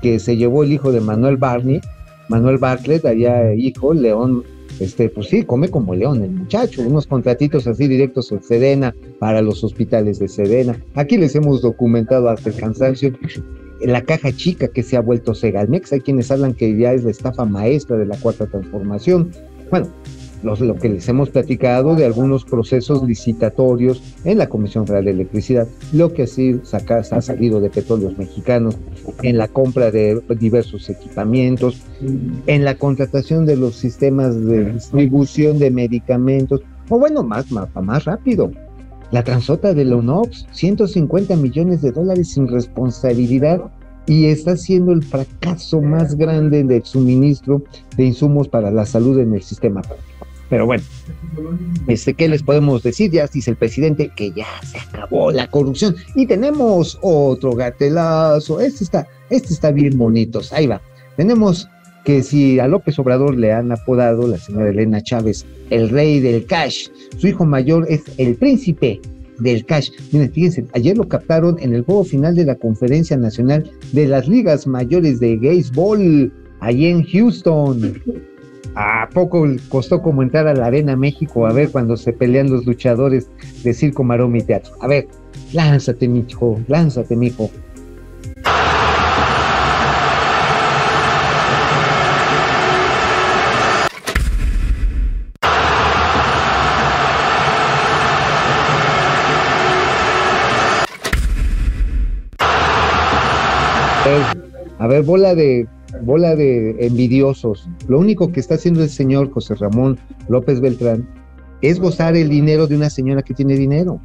que 0.03 0.19
se 0.19 0.37
llevó 0.37 0.65
el 0.65 0.73
hijo 0.73 0.91
de 0.91 1.01
Manuel 1.01 1.37
Barney, 1.37 1.81
Manuel 2.29 2.59
Bartlett, 2.59 3.05
allá 3.05 3.55
hijo, 3.55 3.95
León, 3.95 4.43
este, 4.81 5.09
pues 5.09 5.29
sí, 5.29 5.45
come 5.45 5.69
como 5.69 5.95
león 5.95 6.25
el 6.25 6.31
muchacho, 6.33 6.83
unos 6.83 7.07
contratitos 7.07 7.69
así 7.69 7.87
directos 7.87 8.33
en 8.33 8.43
Sedena 8.43 8.97
para 9.21 9.43
los 9.43 9.63
hospitales 9.63 10.19
de 10.19 10.27
Sedena. 10.27 10.77
Aquí 10.97 11.19
les 11.19 11.37
hemos 11.37 11.63
documentado 11.63 12.29
hasta 12.29 12.51
el 12.51 12.57
cansancio 12.57 13.13
la 13.85 14.03
caja 14.03 14.33
chica 14.33 14.69
que 14.69 14.83
se 14.83 14.97
ha 14.97 15.01
vuelto 15.01 15.35
Segalmex. 15.35 15.93
Hay 15.93 16.01
quienes 16.01 16.31
hablan 16.31 16.55
que 16.55 16.77
ya 16.77 16.93
es 16.93 17.05
la 17.05 17.11
estafa 17.11 17.45
maestra 17.45 17.97
de 17.97 18.07
la 18.07 18.17
cuarta 18.17 18.47
transformación. 18.47 19.31
Bueno, 19.71 19.89
lo 20.43 20.75
que 20.75 20.89
les 20.89 21.09
hemos 21.09 21.31
platicado 21.31 21.95
de 21.95 22.05
algunos 22.05 22.45
procesos 22.45 23.03
licitatorios 23.05 24.03
en 24.25 24.39
la 24.39 24.49
Comisión 24.49 24.87
Federal 24.87 25.05
de 25.05 25.11
Electricidad, 25.13 25.69
lo 25.93 26.13
que 26.13 26.25
así 26.25 26.61
saca, 26.65 26.99
ha 26.99 27.21
salido 27.21 27.61
de 27.61 27.71
petróleos 27.71 28.19
mexicanos, 28.19 28.77
en 29.23 29.39
la 29.39 29.49
compra 29.49 29.91
de 29.91 30.21
diversos 30.39 30.91
equipamientos, 30.91 31.83
en 32.47 32.65
la 32.65 32.75
contratación 32.75 33.47
de 33.47 33.57
los 33.57 33.77
sistemas 33.77 34.45
de 34.45 34.73
distribución 34.73 35.59
de 35.59 35.71
medicamentos, 35.71 36.61
o 36.89 36.99
bueno, 36.99 37.23
más, 37.23 37.51
más, 37.53 37.69
más 37.75 38.05
rápido, 38.05 38.51
la 39.13 39.23
transota 39.23 39.75
de 39.75 39.85
la 39.85 39.97
UNOPS, 39.97 40.47
150 40.53 41.37
millones 41.37 41.83
de 41.83 41.93
dólares 41.93 42.33
sin 42.33 42.49
responsabilidad 42.49 43.63
y 44.07 44.27
está 44.27 44.57
siendo 44.57 44.93
el 44.93 45.05
fracaso 45.05 45.81
más 45.81 46.17
grande 46.17 46.65
del 46.65 46.83
suministro 46.85 47.63
de 47.97 48.07
insumos 48.07 48.49
para 48.49 48.71
la 48.71 48.85
salud 48.85 49.21
en 49.21 49.35
el 49.35 49.43
sistema 49.43 49.83
Pero 50.49 50.67
bueno, 50.67 50.83
este, 51.87 52.15
¿qué 52.15 52.27
les 52.29 52.43
podemos 52.43 52.83
decir? 52.83 53.11
Ya 53.13 53.27
dice 53.27 53.51
el 53.51 53.57
presidente 53.57 54.11
que 54.17 54.33
ya 54.33 54.47
se 54.65 54.79
acabó 54.79 55.31
la 55.31 55.47
corrupción 55.49 55.95
y 56.17 56.27
tenemos 56.27 56.99
otro 57.03 57.53
gatelazo. 57.53 58.61
Este 58.61 58.83
está, 58.83 59.07
este 59.31 59.53
está 59.53 59.71
bien 59.71 59.97
bonito. 59.97 60.41
Ahí 60.53 60.67
va. 60.67 60.81
Tenemos 61.17 61.69
que 62.05 62.23
si 62.23 62.59
a 62.59 62.67
López 62.67 62.99
Obrador 62.99 63.37
le 63.37 63.53
han 63.53 63.71
apodado, 63.73 64.27
la 64.27 64.39
señora 64.39 64.71
Elena 64.71 65.03
Chávez, 65.03 65.47
el 65.71 65.89
rey 65.89 66.21
del 66.21 66.47
cash, 66.47 66.89
su 67.17 67.29
hijo 67.29 67.45
mayor 67.45 67.87
es 67.89 68.03
el 68.19 68.35
príncipe 68.37 69.01
del 69.39 69.65
cash. 69.65 69.91
Miren, 70.13 70.33
fíjense, 70.33 70.67
ayer 70.75 70.97
lo 70.97 71.09
captaron 71.09 71.57
en 71.61 71.75
el 71.75 71.83
juego 71.83 72.05
final 72.05 72.35
de 72.35 72.45
la 72.45 72.55
Conferencia 72.57 73.17
Nacional 73.17 73.71
de 73.93 74.07
las 74.07 74.29
Ligas 74.29 74.67
Mayores 74.67 75.21
de 75.21 75.37
Baseball, 75.37 76.33
allí 76.61 76.87
en 76.87 77.05
Houston. 77.05 78.01
¿A 78.75 79.09
poco 79.13 79.47
costó 79.69 80.01
como 80.01 80.23
entrar 80.23 80.47
a 80.47 80.55
la 80.55 80.67
Arena 80.67 80.97
México 80.97 81.47
a 81.47 81.53
ver 81.53 81.71
cuando 81.71 81.97
se 81.97 82.13
pelean 82.13 82.51
los 82.51 82.65
luchadores 82.65 83.29
de 83.63 83.75
Circo, 83.75 84.03
Maroma 84.03 84.39
y 84.39 84.43
Teatro? 84.43 84.73
A 84.81 84.87
ver, 84.87 85.09
lánzate, 85.53 86.09
mijo, 86.09 86.59
lánzate, 86.69 87.15
mijo. 87.15 87.51
A 104.79 104.87
ver, 104.87 105.03
bola 105.03 105.35
de 105.35 105.67
bola 106.03 106.35
de 106.35 106.77
envidiosos. 106.81 107.69
Lo 107.87 107.99
único 107.99 108.33
que 108.33 108.41
está 108.41 108.55
haciendo 108.55 108.83
el 108.83 108.89
señor 108.89 109.31
José 109.31 109.55
Ramón 109.55 109.99
López 110.29 110.61
Beltrán 110.61 111.09
es 111.61 111.79
gozar 111.79 112.17
el 112.17 112.29
dinero 112.29 112.67
de 112.67 112.77
una 112.77 112.91
señora 112.91 113.23
que 113.23 113.35
tiene 113.35 113.55
dinero. 113.55 114.01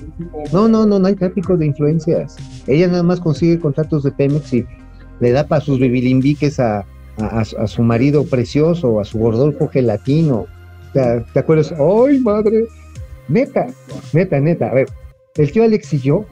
No, 0.53 0.67
no, 0.67 0.85
no, 0.85 0.99
no 0.99 1.07
hay 1.07 1.15
tráfico 1.15 1.57
de 1.57 1.65
influencias. 1.65 2.35
Ella 2.67 2.87
nada 2.87 3.03
más 3.03 3.19
consigue 3.19 3.59
contratos 3.59 4.03
de 4.03 4.11
Pemex 4.11 4.53
y 4.53 4.65
le 5.19 5.31
da 5.31 5.47
para 5.47 5.61
sus 5.61 5.79
bibilimbiques 5.79 6.59
a, 6.59 6.85
su 7.65 7.81
marido 7.81 8.23
precioso, 8.25 8.99
a 8.99 9.05
su 9.05 9.17
gordolfo 9.17 9.67
gelatino. 9.69 10.45
¿Te, 10.93 11.25
¿Te 11.33 11.39
acuerdas? 11.39 11.73
¡Ay, 11.73 12.19
madre! 12.19 12.65
Neta, 13.27 13.67
neta, 14.13 14.39
neta. 14.39 14.69
A 14.69 14.73
ver, 14.75 14.87
el 15.35 15.51
tío 15.51 15.63
Alex 15.63 15.95
y 15.95 15.99
yo 15.99 16.25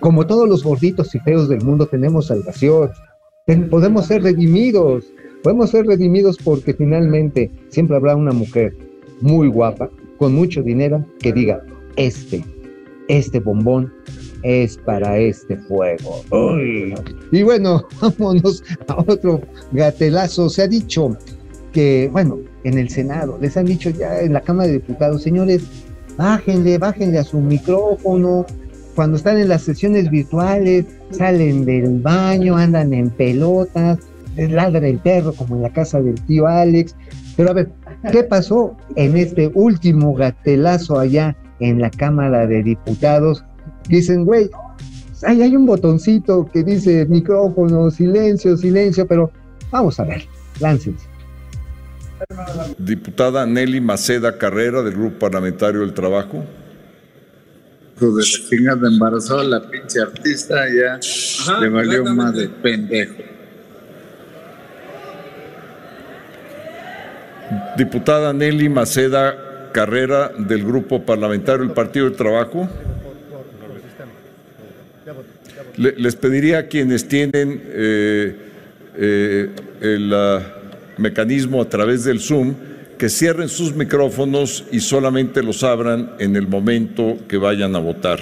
como 0.00 0.26
todos 0.26 0.48
los 0.48 0.62
gorditos 0.62 1.14
y 1.14 1.18
feos 1.20 1.48
del 1.48 1.62
mundo, 1.62 1.86
tenemos 1.86 2.26
salvación. 2.26 2.90
Podemos 3.70 4.06
ser 4.06 4.22
redimidos. 4.22 5.04
Podemos 5.42 5.70
ser 5.70 5.86
redimidos 5.86 6.36
porque 6.42 6.74
finalmente 6.74 7.50
siempre 7.68 7.96
habrá 7.96 8.16
una 8.16 8.32
mujer 8.32 8.76
muy 9.20 9.48
guapa, 9.48 9.88
con 10.18 10.34
mucho 10.34 10.62
dinero, 10.62 11.04
que 11.20 11.32
diga, 11.32 11.62
este, 11.96 12.44
este 13.08 13.40
bombón 13.40 13.92
es 14.42 14.76
para 14.78 15.18
este 15.18 15.56
juego. 15.56 16.22
Uy. 16.30 16.94
Y 17.32 17.42
bueno, 17.42 17.86
vámonos 18.00 18.62
a 18.88 19.00
otro 19.00 19.40
gatelazo. 19.72 20.48
Se 20.48 20.62
ha 20.62 20.68
dicho 20.68 21.16
que, 21.72 22.08
bueno, 22.12 22.38
en 22.64 22.78
el 22.78 22.88
Senado, 22.88 23.38
les 23.40 23.56
han 23.56 23.66
dicho 23.66 23.90
ya 23.90 24.20
en 24.20 24.32
la 24.32 24.40
Cámara 24.40 24.68
de 24.68 24.74
Diputados, 24.74 25.22
señores, 25.22 25.62
bájenle, 26.16 26.78
bájenle 26.78 27.18
a 27.18 27.24
su 27.24 27.38
micrófono. 27.40 28.46
Cuando 28.96 29.18
están 29.18 29.36
en 29.36 29.50
las 29.50 29.60
sesiones 29.60 30.10
virtuales, 30.10 30.86
salen 31.10 31.66
del 31.66 32.00
baño, 32.00 32.56
andan 32.56 32.94
en 32.94 33.10
pelotas, 33.10 33.98
ladra 34.36 34.88
el 34.88 34.98
perro 34.98 35.34
como 35.34 35.56
en 35.56 35.62
la 35.62 35.70
casa 35.70 36.00
del 36.00 36.18
tío 36.22 36.46
Alex. 36.46 36.96
Pero 37.36 37.50
a 37.50 37.52
ver, 37.52 37.70
¿qué 38.10 38.24
pasó 38.24 38.74
en 38.96 39.18
este 39.18 39.50
último 39.52 40.14
gatelazo 40.14 40.98
allá 40.98 41.36
en 41.60 41.78
la 41.78 41.90
Cámara 41.90 42.46
de 42.46 42.62
Diputados? 42.62 43.44
Dicen, 43.86 44.24
güey, 44.24 44.48
ahí 45.24 45.42
hay 45.42 45.54
un 45.54 45.66
botoncito 45.66 46.48
que 46.50 46.64
dice 46.64 47.04
micrófono, 47.04 47.90
silencio, 47.90 48.56
silencio, 48.56 49.06
pero 49.06 49.30
vamos 49.70 50.00
a 50.00 50.04
ver, 50.04 50.24
láncense. 50.58 51.06
Diputada 52.78 53.44
Nelly 53.44 53.82
Maceda 53.82 54.38
Carrera 54.38 54.82
del 54.82 54.94
Grupo 54.94 55.18
Parlamentario 55.18 55.80
del 55.80 55.92
Trabajo. 55.92 56.42
Hijo 57.96 58.14
de 58.14 58.22
la 58.22 58.48
chingada 58.48 58.88
embarazó 58.88 59.40
a 59.40 59.44
la 59.44 59.60
pinche 59.70 60.00
artista, 60.00 60.66
ya 60.68 61.00
le 61.60 61.68
valió 61.70 62.04
más 62.04 62.34
de 62.34 62.48
pendejo. 62.48 63.14
Diputada 67.76 68.32
Nelly 68.32 68.68
Maceda 68.68 69.70
Carrera 69.72 70.30
del 70.38 70.64
Grupo 70.64 71.04
Parlamentario 71.04 71.64
del 71.64 71.72
Partido 71.72 72.06
del 72.06 72.16
Trabajo. 72.16 72.68
Le- 75.76 75.94
les 75.96 76.16
pediría 76.16 76.58
a 76.58 76.62
quienes 76.66 77.06
tienen 77.06 77.62
eh, 77.66 78.34
eh, 78.96 79.50
el 79.80 80.12
ah, 80.14 80.40
mecanismo 80.98 81.62
a 81.62 81.68
través 81.68 82.04
del 82.04 82.18
Zoom 82.20 82.54
que 82.98 83.08
cierren 83.08 83.48
sus 83.48 83.74
micrófonos 83.74 84.64
y 84.72 84.80
solamente 84.80 85.42
los 85.42 85.62
abran 85.62 86.12
en 86.18 86.36
el 86.36 86.48
momento 86.48 87.16
que 87.28 87.36
vayan 87.36 87.74
a 87.76 87.78
votar. 87.78 88.18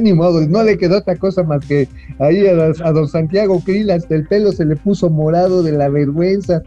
Ni 0.00 0.12
modo, 0.12 0.40
no 0.46 0.62
le 0.62 0.78
quedó 0.78 0.98
otra 0.98 1.16
cosa 1.16 1.42
más 1.42 1.64
que 1.66 1.88
ahí 2.18 2.46
a, 2.46 2.72
a 2.86 2.92
don 2.92 3.08
Santiago 3.08 3.60
Krill 3.60 3.90
el 3.90 4.26
pelo 4.28 4.52
se 4.52 4.64
le 4.64 4.76
puso 4.76 5.10
morado 5.10 5.62
de 5.62 5.72
la 5.72 5.88
vergüenza, 5.88 6.62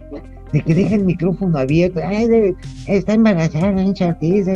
de 0.51 0.62
que 0.62 0.76
deja 0.76 0.95
el 0.95 1.05
micrófono 1.05 1.57
abierto. 1.57 2.01
Ay, 2.03 2.28
de- 2.28 2.55
está 2.88 3.14
embarazada, 3.14 3.82
artista. 4.01 4.53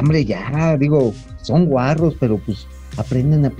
Hombre, 0.00 0.24
ya, 0.24 0.76
digo, 0.78 1.12
son 1.42 1.66
guarros, 1.66 2.16
pero 2.18 2.40
pues 2.46 2.66
aprenden 2.96 3.44
a 3.44 3.50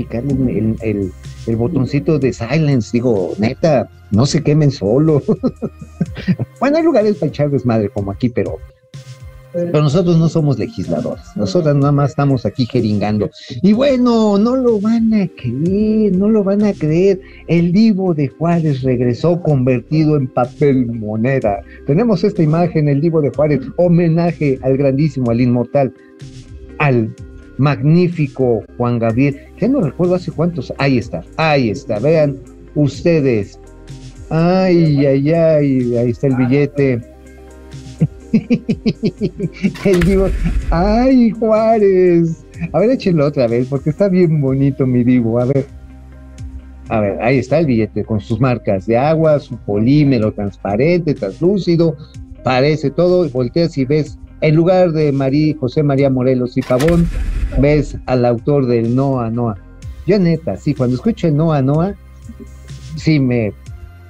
el- 0.49 0.77
el- 0.81 1.13
el 1.47 1.57
botoncito 1.57 2.18
de 2.18 2.32
silence. 2.32 2.90
Digo, 2.92 3.34
neta, 3.38 3.88
no 4.11 4.26
se 4.26 4.42
quemen 4.42 4.70
solo. 4.70 5.22
bueno, 6.61 6.76
hay 6.76 6.82
lugares 6.82 7.16
para 7.16 7.30
echar 7.30 7.51
desmadre 7.51 7.88
como 7.88 8.11
aquí, 8.11 8.28
pero 8.28 8.59
pero 9.55 9.82
nosotros 9.82 10.18
no 10.18 10.28
somos 10.28 10.59
legisladores, 10.59 11.24
nosotros 11.36 11.76
nada 11.76 11.92
más 11.92 12.11
estamos 12.11 12.45
aquí 12.45 12.66
jeringando. 12.66 13.30
Y 13.62 13.72
bueno, 13.72 14.36
no 14.36 14.57
lo 14.57 14.80
van 14.80 15.14
a 15.14 15.28
creer, 15.28 16.16
no 16.16 16.28
lo 16.28 16.42
van 16.42 16.64
a 16.64 16.72
creer. 16.72 17.20
El 17.47 17.72
Divo 17.72 18.14
de 18.14 18.28
Juárez 18.28 18.82
regresó 18.82 19.40
convertido 19.40 20.16
en 20.16 20.26
papel 20.26 20.86
moneda. 20.86 21.61
Tenemos 21.86 22.24
esta 22.24 22.42
imagen, 22.42 22.88
el 22.88 23.01
Divo 23.01 23.20
de 23.20 23.30
Juárez, 23.30 23.61
homenaje 23.76 24.59
al 24.62 24.76
grandísimo, 24.76 25.30
al 25.30 25.40
inmortal, 25.40 25.95
al 26.78 27.14
magnífico 27.59 28.65
Juan 28.77 28.99
Gabriel. 28.99 29.41
Ya 29.61 29.69
no 29.69 29.81
recuerdo 29.81 30.15
hace 30.15 30.33
cuántos. 30.33 30.73
Ahí 30.79 30.99
está, 30.99 31.23
ahí 31.37 31.71
está. 31.71 31.99
Vean 31.99 32.37
ustedes. 32.75 33.59
Ay, 34.31 35.05
ay, 35.07 35.33
ay, 35.33 35.97
ahí 35.97 36.11
está 36.11 36.27
el 36.27 36.37
billete. 36.37 37.01
el 39.85 40.01
Divo. 40.01 40.29
¡Ay, 40.71 41.31
Juárez! 41.31 42.45
A 42.73 42.81
ver, 42.81 42.91
échenlo 42.91 43.27
otra 43.27 43.47
vez, 43.47 43.69
porque 43.69 43.91
está 43.91 44.09
bien 44.09 44.41
bonito 44.41 44.87
mi 44.87 45.05
Divo. 45.05 45.39
A 45.41 45.45
ver. 45.45 45.67
A 46.89 47.01
ver, 47.01 47.23
ahí 47.23 47.39
está 47.39 47.61
el 47.61 47.67
billete 47.67 48.05
con 48.05 48.21
sus 48.21 48.41
marcas 48.41 48.87
de 48.87 48.99
agua, 48.99 49.39
su 49.41 49.57
polímero 49.57 50.33
transparente, 50.33 51.15
translúcido. 51.15 51.97
Parece 52.43 52.91
todo. 52.91 53.29
Volteas 53.31 53.79
y 53.79 53.85
ves, 53.85 54.19
en 54.45 54.57
lugar 54.57 54.92
de 54.92 55.11
María, 55.11 55.55
José 55.59 55.82
María 55.82 56.11
Morelos 56.11 56.59
y 56.59 56.61
Pavón, 56.61 57.09
ves 57.61 57.97
al 58.05 58.26
autor 58.26 58.66
del 58.66 58.95
Noa 58.95 59.30
Noa. 59.30 59.57
Yo, 60.07 60.18
neta, 60.18 60.59
sí, 60.59 60.74
cuando 60.74 60.97
escucho 60.97 61.28
el 61.28 61.36
Noa 61.36 61.62
Noa, 61.62 61.95
sí 62.95 63.18
me, 63.18 63.55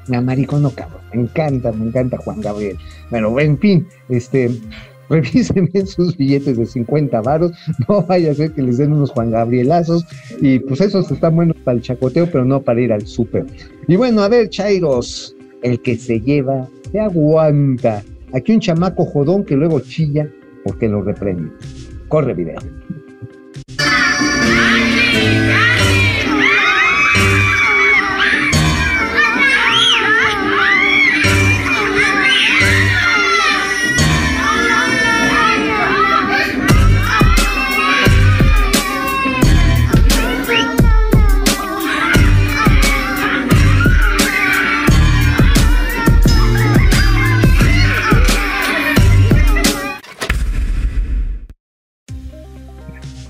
me 0.08 0.16
amaricono, 0.16 0.70
cabrón. 0.70 1.02
Me 1.12 1.22
encanta, 1.22 1.70
me 1.70 1.86
encanta 1.86 2.16
Juan 2.16 2.40
Gabriel. 2.40 2.76
Bueno, 3.10 3.38
en 3.38 3.56
fin, 3.58 3.86
este, 4.08 4.50
revisen 5.08 5.70
sus 5.86 6.16
billetes 6.16 6.56
de 6.56 6.66
50 6.66 7.20
varos, 7.20 7.52
no 7.88 8.02
vaya 8.02 8.32
a 8.32 8.34
ser 8.34 8.50
que 8.54 8.62
les 8.62 8.78
den 8.78 8.92
unos 8.92 9.12
Juan 9.12 9.30
Gabrielazos, 9.30 10.04
y 10.40 10.58
pues 10.58 10.80
esos 10.80 11.12
están 11.12 11.36
buenos 11.36 11.56
para 11.58 11.76
el 11.76 11.82
chacoteo, 11.82 12.26
pero 12.26 12.44
no 12.44 12.60
para 12.60 12.80
ir 12.80 12.92
al 12.92 13.06
súper. 13.06 13.46
Y 13.86 13.94
bueno, 13.94 14.20
a 14.22 14.28
ver, 14.28 14.48
Chairos, 14.48 15.36
el 15.62 15.80
que 15.80 15.96
se 15.96 16.20
lleva, 16.20 16.68
se 16.90 16.98
aguanta. 16.98 18.02
Aquí 18.34 18.52
un 18.52 18.58
chamaco 18.58 19.04
jodón 19.04 19.44
que 19.44 19.54
luego 19.54 19.78
chilla 19.78 20.28
porque 20.64 20.88
lo 20.88 21.02
reprende. 21.02 21.52
Corre 22.08 22.34
video. 22.34 22.58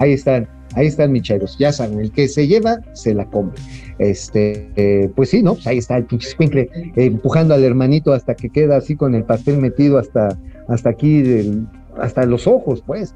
Ahí 0.05 0.13
están, 0.13 0.47
ahí 0.75 0.87
están 0.87 1.13
micheros, 1.13 1.57
ya 1.59 1.73
saben, 1.73 1.99
el 1.99 2.11
que 2.13 2.29
se 2.29 2.47
lleva, 2.47 2.79
se 2.93 3.15
la 3.15 3.25
come. 3.25 3.53
Este, 3.99 4.69
eh, 4.77 5.11
pues 5.17 5.31
sí, 5.31 5.43
¿no? 5.43 5.55
Pues 5.55 5.67
ahí 5.67 5.79
está 5.79 5.97
el 5.97 6.05
pinche 6.05 6.29
escuincle, 6.29 6.69
eh, 6.75 6.93
empujando 7.07 7.55
al 7.55 7.65
hermanito 7.65 8.13
hasta 8.13 8.35
que 8.35 8.51
queda 8.51 8.77
así 8.77 8.97
con 8.97 9.15
el 9.15 9.25
pastel 9.25 9.57
metido 9.59 9.97
hasta, 9.97 10.37
hasta 10.69 10.91
aquí, 10.91 11.23
del- 11.23 11.67
hasta 11.99 12.27
los 12.27 12.47
ojos, 12.47 12.83
pues. 12.87 13.15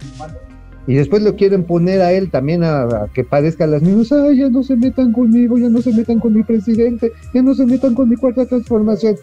Y 0.86 0.95
después 0.95 1.20
lo 1.22 1.36
quieren 1.36 1.64
poner 1.64 2.01
a 2.01 2.12
él 2.12 2.30
también 2.30 2.64
a, 2.64 2.89
que 3.12 3.22
padezca 3.22 3.66
las 3.66 3.82
mismas, 3.82 4.11
ay, 4.12 4.39
ya 4.39 4.49
no 4.49 4.62
se 4.62 4.74
metan 4.74 5.12
conmigo, 5.12 5.59
ya 5.59 5.68
no 5.68 5.82
se 5.82 5.93
metan 5.93 6.18
con 6.20 6.32
mi 6.32 6.43
presidente, 6.43 7.12
ya 7.34 7.43
no 7.43 7.55
se 7.55 7.66
metan 7.66 7.95
con 7.95 8.09
mi 8.09 8.16
cuarta 8.16 8.47
transformación. 8.47 9.16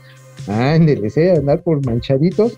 Ándele, 0.48 1.08
¿eh? 1.16 1.32
andar 1.36 1.64
por 1.64 1.84
manchaditos, 1.84 2.56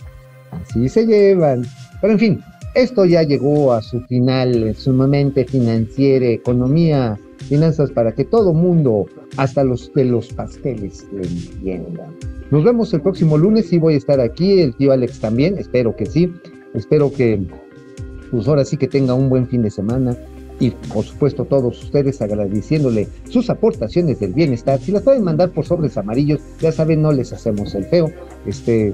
así 0.51 0.89
se 0.89 1.05
llevan. 1.05 1.63
Pero 2.01 2.13
en 2.13 2.19
fin, 2.19 2.41
esto 2.73 3.05
ya 3.05 3.23
llegó 3.23 3.73
a 3.73 3.81
su 3.81 4.01
final, 4.01 4.75
sumamente 4.75 5.45
financiera, 5.45 6.27
economía, 6.27 7.19
finanzas 7.47 7.91
para 7.91 8.13
que 8.13 8.25
todo 8.25 8.53
mundo, 8.53 9.05
hasta 9.37 9.63
los 9.63 9.91
de 9.93 10.05
los 10.05 10.27
pasteles, 10.33 11.05
le 11.11 11.27
entiendan. 11.27 12.15
Nos 12.51 12.63
vemos 12.63 12.93
el 12.93 13.01
próximo 13.01 13.37
lunes 13.37 13.71
y 13.73 13.77
voy 13.77 13.95
a 13.95 13.97
estar 13.97 14.19
aquí, 14.19 14.61
el 14.61 14.75
tío 14.75 14.91
Alex 14.91 15.19
también, 15.19 15.57
espero 15.57 15.95
que 15.95 16.05
sí, 16.05 16.31
espero 16.73 17.11
que 17.11 17.41
pues 18.31 18.47
ahora 18.47 18.65
sí 18.65 18.77
que 18.77 18.87
tenga 18.87 19.13
un 19.13 19.29
buen 19.29 19.47
fin 19.47 19.61
de 19.61 19.71
semana 19.71 20.15
y 20.59 20.71
por 20.71 21.05
supuesto 21.05 21.45
todos 21.45 21.83
ustedes 21.83 22.21
agradeciéndole 22.21 23.07
sus 23.29 23.49
aportaciones 23.49 24.19
del 24.19 24.33
bienestar. 24.33 24.79
Si 24.79 24.91
las 24.91 25.03
pueden 25.03 25.23
mandar 25.23 25.51
por 25.51 25.65
sobres 25.65 25.97
amarillos, 25.97 26.41
ya 26.59 26.71
saben, 26.71 27.01
no 27.01 27.11
les 27.11 27.31
hacemos 27.31 27.75
el 27.75 27.85
feo. 27.85 28.11
Este, 28.45 28.93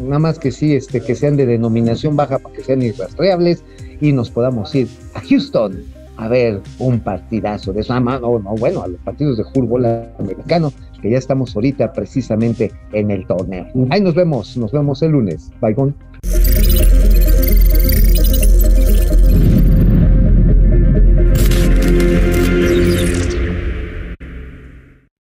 nada 0.00 0.18
más 0.18 0.38
que 0.38 0.50
sí, 0.50 0.74
este, 0.74 1.00
que 1.00 1.14
sean 1.14 1.36
de 1.36 1.46
denominación 1.46 2.16
baja 2.16 2.38
para 2.38 2.54
que 2.54 2.62
sean 2.62 2.82
irrastreables 2.82 3.64
y 4.00 4.12
nos 4.12 4.30
podamos 4.30 4.74
ir 4.74 4.88
a 5.14 5.20
Houston 5.20 5.82
a 6.16 6.28
ver 6.28 6.60
un 6.78 7.00
partidazo 7.00 7.72
de 7.72 7.80
eso. 7.80 7.92
Ah, 7.92 8.00
no, 8.00 8.20
no, 8.20 8.54
bueno, 8.56 8.82
a 8.82 8.88
los 8.88 9.00
partidos 9.00 9.38
de 9.38 9.44
fútbol 9.44 9.86
americano, 10.18 10.72
que 11.00 11.10
ya 11.10 11.18
estamos 11.18 11.54
ahorita 11.56 11.92
precisamente 11.92 12.70
en 12.92 13.10
el 13.10 13.26
torneo. 13.26 13.66
Ahí 13.90 14.00
nos 14.00 14.14
vemos, 14.14 14.56
nos 14.56 14.72
vemos 14.72 15.02
el 15.02 15.12
lunes. 15.12 15.50
Bye, 15.60 15.74
bye. 15.74 16.71